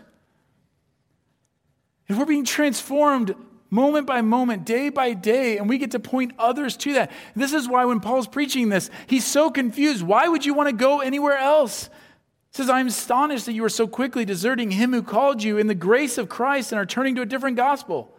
And 2.08 2.18
we're 2.18 2.24
being 2.24 2.44
transformed 2.44 3.34
moment 3.68 4.06
by 4.06 4.20
moment, 4.20 4.64
day 4.64 4.90
by 4.90 5.12
day, 5.12 5.58
and 5.58 5.68
we 5.68 5.78
get 5.78 5.90
to 5.90 5.98
point 5.98 6.32
others 6.38 6.76
to 6.78 6.94
that. 6.94 7.10
This 7.34 7.52
is 7.52 7.68
why 7.68 7.84
when 7.84 8.00
Paul's 8.00 8.28
preaching 8.28 8.68
this, 8.68 8.90
he's 9.06 9.24
so 9.24 9.50
confused. 9.50 10.02
Why 10.02 10.28
would 10.28 10.46
you 10.46 10.54
want 10.54 10.68
to 10.68 10.74
go 10.74 11.00
anywhere 11.00 11.36
else? 11.36 11.90
He 12.52 12.58
says, 12.58 12.70
I'm 12.70 12.86
astonished 12.86 13.46
that 13.46 13.52
you 13.52 13.64
are 13.64 13.68
so 13.68 13.86
quickly 13.86 14.24
deserting 14.24 14.70
him 14.70 14.92
who 14.92 15.02
called 15.02 15.42
you 15.42 15.58
in 15.58 15.66
the 15.66 15.74
grace 15.74 16.16
of 16.16 16.28
Christ 16.28 16.72
and 16.72 16.78
are 16.78 16.86
turning 16.86 17.16
to 17.16 17.22
a 17.22 17.26
different 17.26 17.56
gospel. 17.56 18.14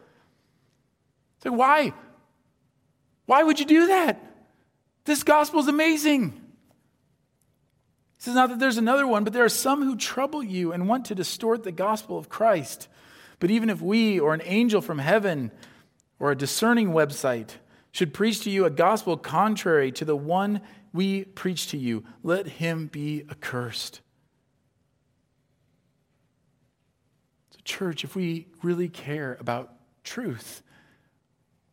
It's 1.38 1.46
why? 1.46 1.94
Why 3.26 3.44
would 3.44 3.60
you 3.60 3.66
do 3.66 3.88
that? 3.88 4.22
This 5.06 5.24
gospel 5.24 5.62
is 5.62 5.68
amazing. 5.68 6.32
He 8.18 8.24
says, 8.24 8.36
not 8.36 8.50
that 8.50 8.60
there's 8.60 8.78
another 8.78 9.08
one, 9.08 9.24
but 9.24 9.32
there 9.32 9.46
are 9.46 9.50
some 9.50 9.84
who 9.84 9.96
trouble 9.96 10.44
you 10.44 10.74
and 10.74 10.90
want 10.90 11.06
to 11.06 11.16
distort 11.16 11.64
the 11.64 11.72
gospel 11.72 12.18
of 12.18 12.30
Christ. 12.30 12.90
But 13.40 13.52
even 13.52 13.70
if 13.70 13.82
we 13.82 14.20
or 14.20 14.34
an 14.34 14.42
angel 14.44 14.82
from 14.82 15.00
heaven 15.00 15.52
or 16.20 16.32
a 16.32 16.36
discerning 16.36 16.90
website 16.90 17.52
should 17.92 18.14
preach 18.14 18.42
to 18.42 18.50
you 18.50 18.66
a 18.66 18.70
gospel 18.70 19.18
contrary 19.18 19.92
to 19.94 20.06
the 20.06 20.16
one 20.16 20.62
we 20.94 21.24
preach 21.24 21.68
to 21.68 21.78
you, 21.78 22.04
let 22.24 22.48
him 22.48 22.88
be 22.88 23.24
accursed. 23.30 24.02
So, 27.52 27.60
church, 27.64 28.04
if 28.04 28.16
we 28.16 28.48
really 28.64 28.90
care 28.90 29.38
about 29.40 29.74
truth, 30.04 30.64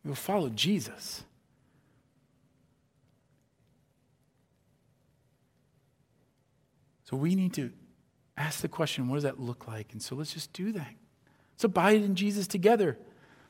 we 0.03 0.09
will 0.11 0.17
follow 0.17 0.51
Jesus. 0.51 1.25
So 7.05 7.17
we 7.17 7.35
need 7.35 7.55
to 7.55 7.71
ask 8.37 8.61
the 8.61 8.69
question 8.69 9.09
what 9.09 9.17
does 9.17 9.23
that 9.25 9.39
look 9.39 9.69
like? 9.69 9.93
And 9.93 10.03
so 10.03 10.17
let's 10.17 10.33
just 10.33 10.53
do 10.53 10.73
that. 10.73 10.95
Let's 11.65 11.71
abide 11.71 12.03
in 12.03 12.15
Jesus 12.15 12.47
together. 12.47 12.99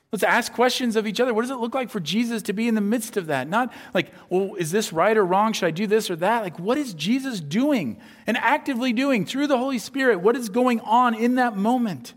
Let's 0.09 0.23
ask 0.23 0.53
questions 0.53 0.95
of 0.95 1.05
each 1.05 1.19
other. 1.19 1.33
What 1.33 1.41
does 1.41 1.51
it 1.51 1.57
look 1.57 1.75
like 1.75 1.89
for 1.89 1.99
Jesus 1.99 2.43
to 2.43 2.53
be 2.53 2.69
in 2.69 2.73
the 2.73 2.79
midst 2.79 3.17
of 3.17 3.25
that? 3.27 3.49
Not 3.49 3.73
like, 3.93 4.13
well, 4.29 4.55
is 4.55 4.71
this 4.71 4.93
right 4.93 5.17
or 5.17 5.25
wrong? 5.25 5.51
Should 5.51 5.65
I 5.65 5.71
do 5.71 5.85
this 5.85 6.09
or 6.09 6.15
that? 6.15 6.41
Like, 6.41 6.57
what 6.57 6.77
is 6.77 6.93
Jesus 6.93 7.41
doing 7.41 7.99
and 8.25 8.37
actively 8.37 8.93
doing 8.93 9.25
through 9.25 9.47
the 9.47 9.57
Holy 9.57 9.79
Spirit? 9.79 10.21
What 10.21 10.37
is 10.37 10.47
going 10.47 10.79
on 10.79 11.13
in 11.13 11.35
that 11.35 11.57
moment? 11.57 12.13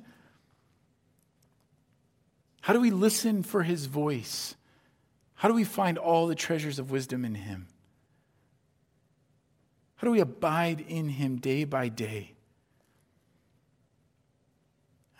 How 2.60 2.72
do 2.74 2.80
we 2.80 2.90
listen 2.90 3.42
for 3.42 3.64
his 3.64 3.86
voice? 3.86 4.54
How 5.34 5.48
do 5.48 5.54
we 5.54 5.64
find 5.64 5.98
all 5.98 6.28
the 6.28 6.36
treasures 6.36 6.78
of 6.78 6.92
wisdom 6.92 7.24
in 7.24 7.34
him? 7.34 7.66
How 9.96 10.06
do 10.06 10.12
we 10.12 10.20
abide 10.20 10.84
in 10.86 11.08
him 11.08 11.38
day 11.38 11.64
by 11.64 11.88
day? 11.88 12.37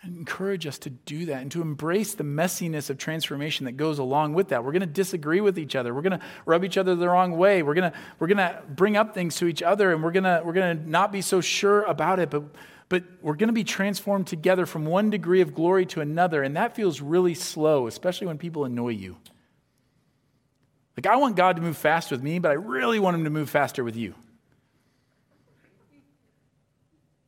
I 0.03 0.07
encourage 0.07 0.65
us 0.65 0.77
to 0.79 0.89
do 0.89 1.25
that 1.25 1.41
and 1.41 1.51
to 1.51 1.61
embrace 1.61 2.13
the 2.13 2.23
messiness 2.23 2.89
of 2.89 2.97
transformation 2.97 3.65
that 3.65 3.73
goes 3.73 3.99
along 3.99 4.33
with 4.33 4.49
that. 4.49 4.63
We're 4.63 4.71
going 4.71 4.79
to 4.81 4.85
disagree 4.87 5.41
with 5.41 5.59
each 5.59 5.75
other. 5.75 5.93
We're 5.93 6.01
going 6.01 6.17
to 6.17 6.25
rub 6.45 6.63
each 6.63 6.77
other 6.77 6.95
the 6.95 7.09
wrong 7.09 7.37
way. 7.37 7.63
We're 7.63 7.73
going 7.73 7.91
to, 7.91 7.97
we're 8.17 8.27
going 8.27 8.37
to 8.37 8.61
bring 8.69 8.95
up 8.95 9.13
things 9.13 9.35
to 9.37 9.47
each 9.47 9.61
other 9.61 9.91
and 9.91 10.01
we're 10.01 10.13
going 10.13 10.23
to, 10.23 10.41
we're 10.45 10.53
going 10.53 10.77
to 10.77 10.89
not 10.89 11.11
be 11.11 11.21
so 11.21 11.41
sure 11.41 11.83
about 11.83 12.19
it, 12.19 12.29
but, 12.29 12.43
but 12.87 13.03
we're 13.21 13.35
going 13.35 13.49
to 13.49 13.53
be 13.53 13.65
transformed 13.65 14.27
together 14.27 14.65
from 14.65 14.85
one 14.85 15.09
degree 15.09 15.41
of 15.41 15.53
glory 15.53 15.85
to 15.87 15.99
another. 15.99 16.43
And 16.43 16.55
that 16.55 16.75
feels 16.75 17.01
really 17.01 17.33
slow, 17.33 17.87
especially 17.87 18.27
when 18.27 18.37
people 18.37 18.63
annoy 18.63 18.89
you. 18.89 19.17
Like, 20.95 21.07
I 21.07 21.17
want 21.17 21.35
God 21.35 21.57
to 21.57 21.61
move 21.61 21.77
fast 21.77 22.09
with 22.09 22.21
me, 22.21 22.39
but 22.39 22.51
I 22.51 22.55
really 22.55 22.99
want 22.99 23.15
Him 23.15 23.25
to 23.25 23.29
move 23.29 23.49
faster 23.49 23.83
with 23.83 23.95
you. 23.95 24.15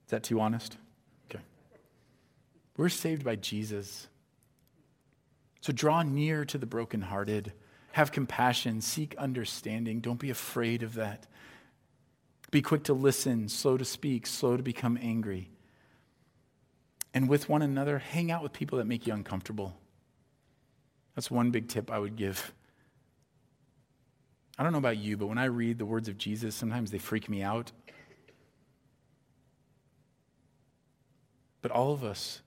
Is 0.05 0.09
that 0.09 0.23
too 0.23 0.39
honest? 0.41 0.77
We're 2.77 2.89
saved 2.89 3.23
by 3.23 3.35
Jesus. 3.35 4.07
So 5.61 5.73
draw 5.73 6.03
near 6.03 6.45
to 6.45 6.57
the 6.57 6.65
brokenhearted. 6.65 7.53
Have 7.91 8.11
compassion. 8.11 8.81
Seek 8.81 9.15
understanding. 9.17 9.99
Don't 9.99 10.19
be 10.19 10.29
afraid 10.29 10.83
of 10.83 10.95
that. 10.95 11.27
Be 12.49 12.61
quick 12.61 12.83
to 12.83 12.93
listen, 12.93 13.47
slow 13.47 13.77
to 13.77 13.85
speak, 13.85 14.27
slow 14.27 14.57
to 14.57 14.63
become 14.63 14.97
angry. 15.01 15.49
And 17.13 17.29
with 17.29 17.47
one 17.47 17.61
another, 17.61 17.99
hang 17.99 18.31
out 18.31 18.43
with 18.43 18.53
people 18.53 18.77
that 18.77 18.87
make 18.87 19.07
you 19.07 19.13
uncomfortable. 19.13 19.77
That's 21.15 21.31
one 21.31 21.51
big 21.51 21.67
tip 21.67 21.91
I 21.91 21.99
would 21.99 22.15
give. 22.15 22.53
I 24.57 24.63
don't 24.63 24.71
know 24.71 24.77
about 24.77 24.97
you, 24.97 25.17
but 25.17 25.27
when 25.27 25.37
I 25.37 25.45
read 25.45 25.77
the 25.77 25.85
words 25.85 26.07
of 26.07 26.17
Jesus, 26.17 26.55
sometimes 26.55 26.91
they 26.91 26.97
freak 26.97 27.29
me 27.29 27.41
out. 27.41 27.71
But 31.61 31.71
all 31.71 31.93
of 31.93 32.03
us 32.03 32.41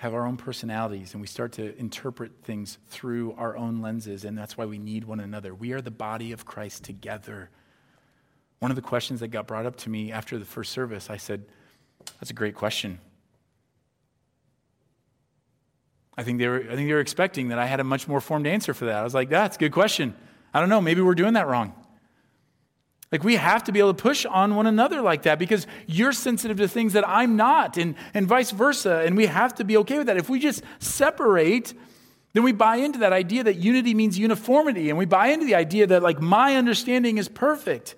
have 0.00 0.14
our 0.14 0.26
own 0.26 0.38
personalities 0.38 1.12
and 1.12 1.20
we 1.20 1.26
start 1.26 1.52
to 1.52 1.78
interpret 1.78 2.32
things 2.42 2.78
through 2.88 3.34
our 3.36 3.54
own 3.54 3.82
lenses, 3.82 4.24
and 4.24 4.36
that's 4.36 4.56
why 4.56 4.64
we 4.64 4.78
need 4.78 5.04
one 5.04 5.20
another. 5.20 5.54
We 5.54 5.72
are 5.72 5.82
the 5.82 5.90
body 5.90 6.32
of 6.32 6.46
Christ 6.46 6.84
together. 6.84 7.50
One 8.60 8.70
of 8.70 8.76
the 8.76 8.82
questions 8.82 9.20
that 9.20 9.28
got 9.28 9.46
brought 9.46 9.66
up 9.66 9.76
to 9.76 9.90
me 9.90 10.10
after 10.10 10.38
the 10.38 10.46
first 10.46 10.72
service, 10.72 11.10
I 11.10 11.18
said, 11.18 11.44
That's 12.18 12.30
a 12.30 12.34
great 12.34 12.54
question. 12.54 12.98
I 16.16 16.22
think 16.22 16.38
they 16.38 16.48
were, 16.48 16.60
I 16.60 16.76
think 16.76 16.88
they 16.88 16.94
were 16.94 17.00
expecting 17.00 17.48
that 17.48 17.58
I 17.58 17.66
had 17.66 17.78
a 17.78 17.84
much 17.84 18.08
more 18.08 18.22
formed 18.22 18.46
answer 18.46 18.72
for 18.72 18.86
that. 18.86 18.96
I 18.96 19.04
was 19.04 19.12
like, 19.12 19.28
That's 19.28 19.56
a 19.56 19.60
good 19.60 19.72
question. 19.72 20.14
I 20.54 20.60
don't 20.60 20.70
know, 20.70 20.80
maybe 20.80 21.02
we're 21.02 21.14
doing 21.14 21.34
that 21.34 21.46
wrong. 21.46 21.74
Like, 23.12 23.24
we 23.24 23.36
have 23.36 23.64
to 23.64 23.72
be 23.72 23.80
able 23.80 23.92
to 23.92 24.02
push 24.02 24.24
on 24.24 24.54
one 24.54 24.66
another 24.66 25.00
like 25.00 25.22
that 25.22 25.38
because 25.38 25.66
you're 25.86 26.12
sensitive 26.12 26.58
to 26.58 26.68
things 26.68 26.92
that 26.92 27.08
I'm 27.08 27.34
not, 27.34 27.76
and, 27.76 27.96
and 28.14 28.26
vice 28.26 28.52
versa. 28.52 29.02
And 29.04 29.16
we 29.16 29.26
have 29.26 29.54
to 29.56 29.64
be 29.64 29.76
okay 29.78 29.98
with 29.98 30.06
that. 30.06 30.16
If 30.16 30.28
we 30.30 30.38
just 30.38 30.62
separate, 30.78 31.74
then 32.34 32.44
we 32.44 32.52
buy 32.52 32.76
into 32.76 33.00
that 33.00 33.12
idea 33.12 33.42
that 33.42 33.56
unity 33.56 33.94
means 33.94 34.16
uniformity, 34.16 34.90
and 34.90 34.98
we 34.98 35.06
buy 35.06 35.28
into 35.28 35.44
the 35.44 35.56
idea 35.56 35.88
that, 35.88 36.02
like, 36.02 36.20
my 36.20 36.54
understanding 36.54 37.18
is 37.18 37.28
perfect. 37.28 37.96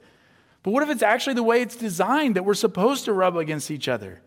But 0.62 0.70
what 0.70 0.82
if 0.82 0.88
it's 0.88 1.02
actually 1.02 1.34
the 1.34 1.42
way 1.42 1.60
it's 1.60 1.76
designed 1.76 2.36
that 2.36 2.44
we're 2.44 2.54
supposed 2.54 3.04
to 3.04 3.12
rub 3.12 3.36
against 3.36 3.70
each 3.70 3.88
other? 3.88 4.22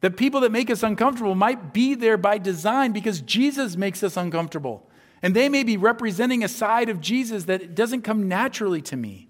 That 0.00 0.16
people 0.16 0.40
that 0.40 0.52
make 0.52 0.70
us 0.70 0.82
uncomfortable 0.82 1.34
might 1.34 1.74
be 1.74 1.94
there 1.94 2.16
by 2.16 2.38
design 2.38 2.92
because 2.92 3.20
Jesus 3.20 3.76
makes 3.76 4.02
us 4.02 4.16
uncomfortable. 4.16 4.88
And 5.20 5.34
they 5.34 5.48
may 5.48 5.64
be 5.64 5.76
representing 5.76 6.44
a 6.44 6.48
side 6.48 6.88
of 6.88 7.00
Jesus 7.00 7.44
that 7.44 7.74
doesn't 7.74 8.02
come 8.02 8.28
naturally 8.28 8.80
to 8.82 8.96
me. 8.96 9.27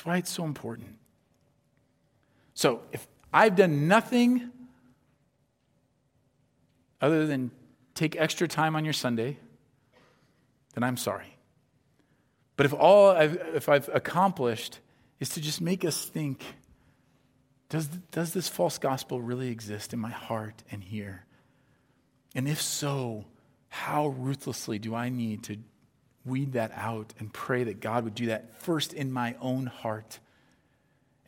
That's 0.00 0.06
why 0.06 0.16
it's 0.16 0.30
so 0.30 0.44
important. 0.44 0.96
So, 2.54 2.80
if 2.90 3.06
I've 3.34 3.54
done 3.54 3.86
nothing 3.86 4.48
other 7.02 7.26
than 7.26 7.50
take 7.94 8.16
extra 8.16 8.48
time 8.48 8.76
on 8.76 8.86
your 8.86 8.94
Sunday, 8.94 9.36
then 10.72 10.84
I'm 10.84 10.96
sorry. 10.96 11.36
But 12.56 12.64
if 12.64 12.72
all 12.72 13.10
I've, 13.10 13.34
if 13.52 13.68
I've 13.68 13.90
accomplished 13.92 14.78
is 15.18 15.28
to 15.30 15.40
just 15.42 15.60
make 15.60 15.84
us 15.84 16.06
think, 16.06 16.46
does, 17.68 17.86
does 18.10 18.32
this 18.32 18.48
false 18.48 18.78
gospel 18.78 19.20
really 19.20 19.50
exist 19.50 19.92
in 19.92 19.98
my 19.98 20.08
heart 20.08 20.62
and 20.70 20.82
here? 20.82 21.26
And 22.34 22.48
if 22.48 22.62
so, 22.62 23.26
how 23.68 24.08
ruthlessly 24.08 24.78
do 24.78 24.94
I 24.94 25.10
need 25.10 25.42
to 25.42 25.58
weed 26.24 26.52
that 26.52 26.72
out 26.74 27.14
and 27.18 27.32
pray 27.32 27.64
that 27.64 27.80
God 27.80 28.04
would 28.04 28.14
do 28.14 28.26
that 28.26 28.60
first 28.62 28.92
in 28.92 29.10
my 29.10 29.34
own 29.40 29.66
heart. 29.66 30.18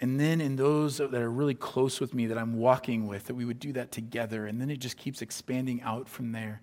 And 0.00 0.18
then 0.18 0.40
in 0.40 0.56
those 0.56 0.98
that 0.98 1.14
are 1.14 1.30
really 1.30 1.54
close 1.54 2.00
with 2.00 2.12
me 2.12 2.26
that 2.26 2.36
I'm 2.36 2.58
walking 2.58 3.06
with, 3.06 3.26
that 3.26 3.34
we 3.34 3.44
would 3.44 3.60
do 3.60 3.72
that 3.74 3.92
together. 3.92 4.46
And 4.46 4.60
then 4.60 4.68
it 4.68 4.80
just 4.80 4.96
keeps 4.96 5.22
expanding 5.22 5.80
out 5.82 6.08
from 6.08 6.32
there. 6.32 6.60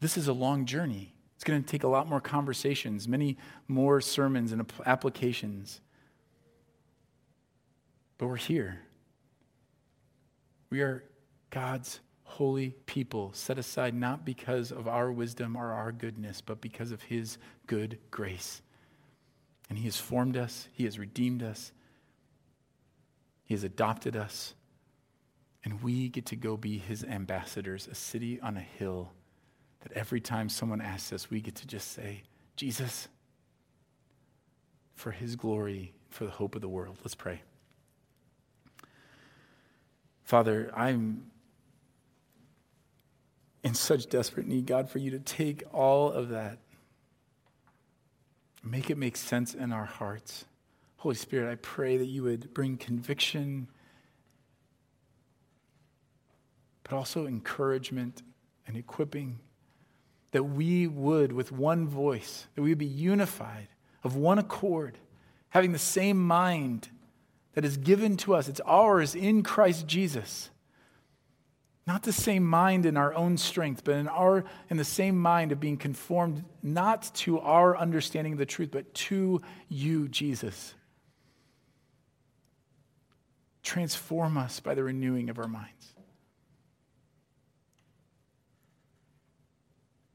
This 0.00 0.16
is 0.16 0.28
a 0.28 0.32
long 0.32 0.64
journey. 0.64 1.14
It's 1.34 1.44
going 1.44 1.62
to 1.62 1.68
take 1.68 1.84
a 1.84 1.88
lot 1.88 2.08
more 2.08 2.20
conversations, 2.20 3.06
many 3.06 3.36
more 3.68 4.00
sermons 4.00 4.52
and 4.52 4.70
applications. 4.86 5.80
But 8.16 8.28
we're 8.28 8.36
here. 8.36 8.80
We 10.70 10.80
are 10.80 11.04
God's 11.50 12.00
holy 12.36 12.74
people, 12.84 13.30
set 13.32 13.58
aside 13.58 13.94
not 13.94 14.24
because 14.24 14.70
of 14.70 14.86
our 14.86 15.10
wisdom 15.10 15.56
or 15.56 15.72
our 15.72 15.90
goodness, 15.90 16.42
but 16.42 16.60
because 16.60 16.92
of 16.92 17.02
His 17.02 17.38
good 17.66 17.98
grace. 18.10 18.60
And 19.70 19.78
He 19.78 19.86
has 19.86 19.96
formed 19.96 20.36
us, 20.36 20.68
He 20.72 20.84
has 20.84 20.98
redeemed 20.98 21.42
us, 21.42 21.72
He 23.44 23.54
has 23.54 23.64
adopted 23.64 24.16
us, 24.16 24.54
And 25.66 25.82
we 25.82 26.08
get 26.08 26.26
to 26.26 26.36
go 26.36 26.56
be 26.56 26.78
his 26.78 27.02
ambassadors, 27.02 27.88
a 27.88 27.94
city 27.96 28.40
on 28.40 28.56
a 28.56 28.60
hill 28.60 29.10
that 29.80 29.90
every 29.92 30.20
time 30.20 30.48
someone 30.48 30.80
asks 30.80 31.12
us, 31.12 31.28
we 31.28 31.40
get 31.40 31.56
to 31.56 31.66
just 31.66 31.90
say, 31.90 32.22
Jesus, 32.54 33.08
for 34.94 35.10
his 35.10 35.34
glory, 35.34 35.92
for 36.08 36.24
the 36.24 36.30
hope 36.30 36.54
of 36.54 36.60
the 36.60 36.68
world. 36.68 36.98
Let's 37.02 37.16
pray. 37.16 37.42
Father, 40.22 40.70
I'm 40.72 41.32
in 43.66 43.74
such 43.74 44.08
desperate 44.08 44.46
need, 44.46 44.64
God, 44.64 44.88
for 44.88 44.98
you 44.98 45.10
to 45.10 45.18
take 45.18 45.64
all 45.72 46.12
of 46.12 46.28
that, 46.28 46.58
make 48.62 48.90
it 48.90 48.96
make 48.96 49.16
sense 49.16 49.54
in 49.54 49.72
our 49.72 49.84
hearts. 49.84 50.44
Holy 50.98 51.16
Spirit, 51.16 51.50
I 51.50 51.56
pray 51.56 51.96
that 51.96 52.06
you 52.06 52.22
would 52.22 52.54
bring 52.54 52.76
conviction 52.76 53.66
but 56.84 56.92
also 56.92 57.26
encouragement 57.26 58.22
and 58.68 58.76
equipping. 58.76 59.40
That 60.30 60.44
we 60.44 60.86
would, 60.86 61.32
with 61.32 61.50
one 61.50 61.88
voice, 61.88 62.46
that 62.54 62.62
we 62.62 62.68
would 62.68 62.78
be 62.78 62.86
unified, 62.86 63.66
of 64.04 64.14
one 64.14 64.38
accord, 64.38 64.96
having 65.48 65.72
the 65.72 65.78
same 65.80 66.24
mind 66.24 66.88
that 67.54 67.64
is 67.64 67.76
given 67.76 68.16
to 68.18 68.36
us. 68.36 68.48
It's 68.48 68.60
ours 68.64 69.16
in 69.16 69.42
Christ 69.42 69.88
Jesus. 69.88 70.50
Not 71.86 72.02
the 72.02 72.12
same 72.12 72.44
mind 72.44 72.84
in 72.84 72.96
our 72.96 73.14
own 73.14 73.36
strength, 73.36 73.84
but 73.84 73.94
in, 73.94 74.08
our, 74.08 74.44
in 74.68 74.76
the 74.76 74.84
same 74.84 75.16
mind 75.16 75.52
of 75.52 75.60
being 75.60 75.76
conformed 75.76 76.44
not 76.62 77.14
to 77.14 77.38
our 77.38 77.76
understanding 77.76 78.32
of 78.32 78.38
the 78.40 78.46
truth, 78.46 78.70
but 78.72 78.92
to 78.94 79.40
you, 79.68 80.08
Jesus. 80.08 80.74
Transform 83.62 84.36
us 84.36 84.58
by 84.58 84.74
the 84.74 84.82
renewing 84.82 85.30
of 85.30 85.38
our 85.38 85.46
minds. 85.46 85.94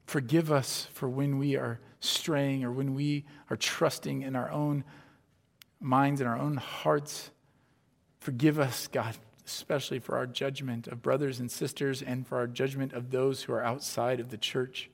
Forgive 0.06 0.52
us 0.52 0.90
for 0.92 1.08
when 1.08 1.38
we 1.38 1.56
are 1.56 1.80
straying 2.02 2.66
or 2.66 2.72
when 2.72 2.94
we 2.94 3.24
are 3.50 3.56
trusting 3.56 4.24
in 4.24 4.36
our 4.36 4.52
own 4.52 4.84
minds 5.80 6.20
and 6.20 6.30
our 6.30 6.38
own 6.38 6.58
hearts. 6.58 7.32
Forgive 8.20 8.60
us, 8.60 8.88
God, 8.88 9.16
especially 9.46 10.00
for 10.00 10.18
our 10.18 10.28
judgment 10.28 10.88
of 10.88 11.02
brothers 11.02 11.40
and 11.40 11.52
sisters 11.52 12.02
and 12.02 12.28
for 12.28 12.38
our 12.38 12.48
judgment 12.48 12.94
of 12.94 13.12
those 13.12 13.44
who 13.44 13.54
are 13.54 13.64
outside 13.64 14.20
of 14.20 14.30
the 14.30 14.38
church. 14.38 14.90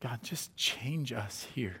God, 0.00 0.22
just 0.22 0.56
change 0.56 1.12
us 1.12 1.46
here 1.54 1.80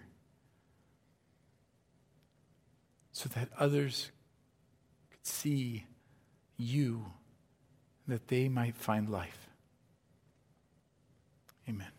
so 3.10 3.28
that 3.30 3.48
others 3.58 4.12
could 5.10 5.26
see 5.26 5.86
you 6.56 7.06
that 8.06 8.28
they 8.28 8.48
might 8.48 8.76
find 8.76 9.08
life. 9.08 9.48
Amen. 11.68 11.90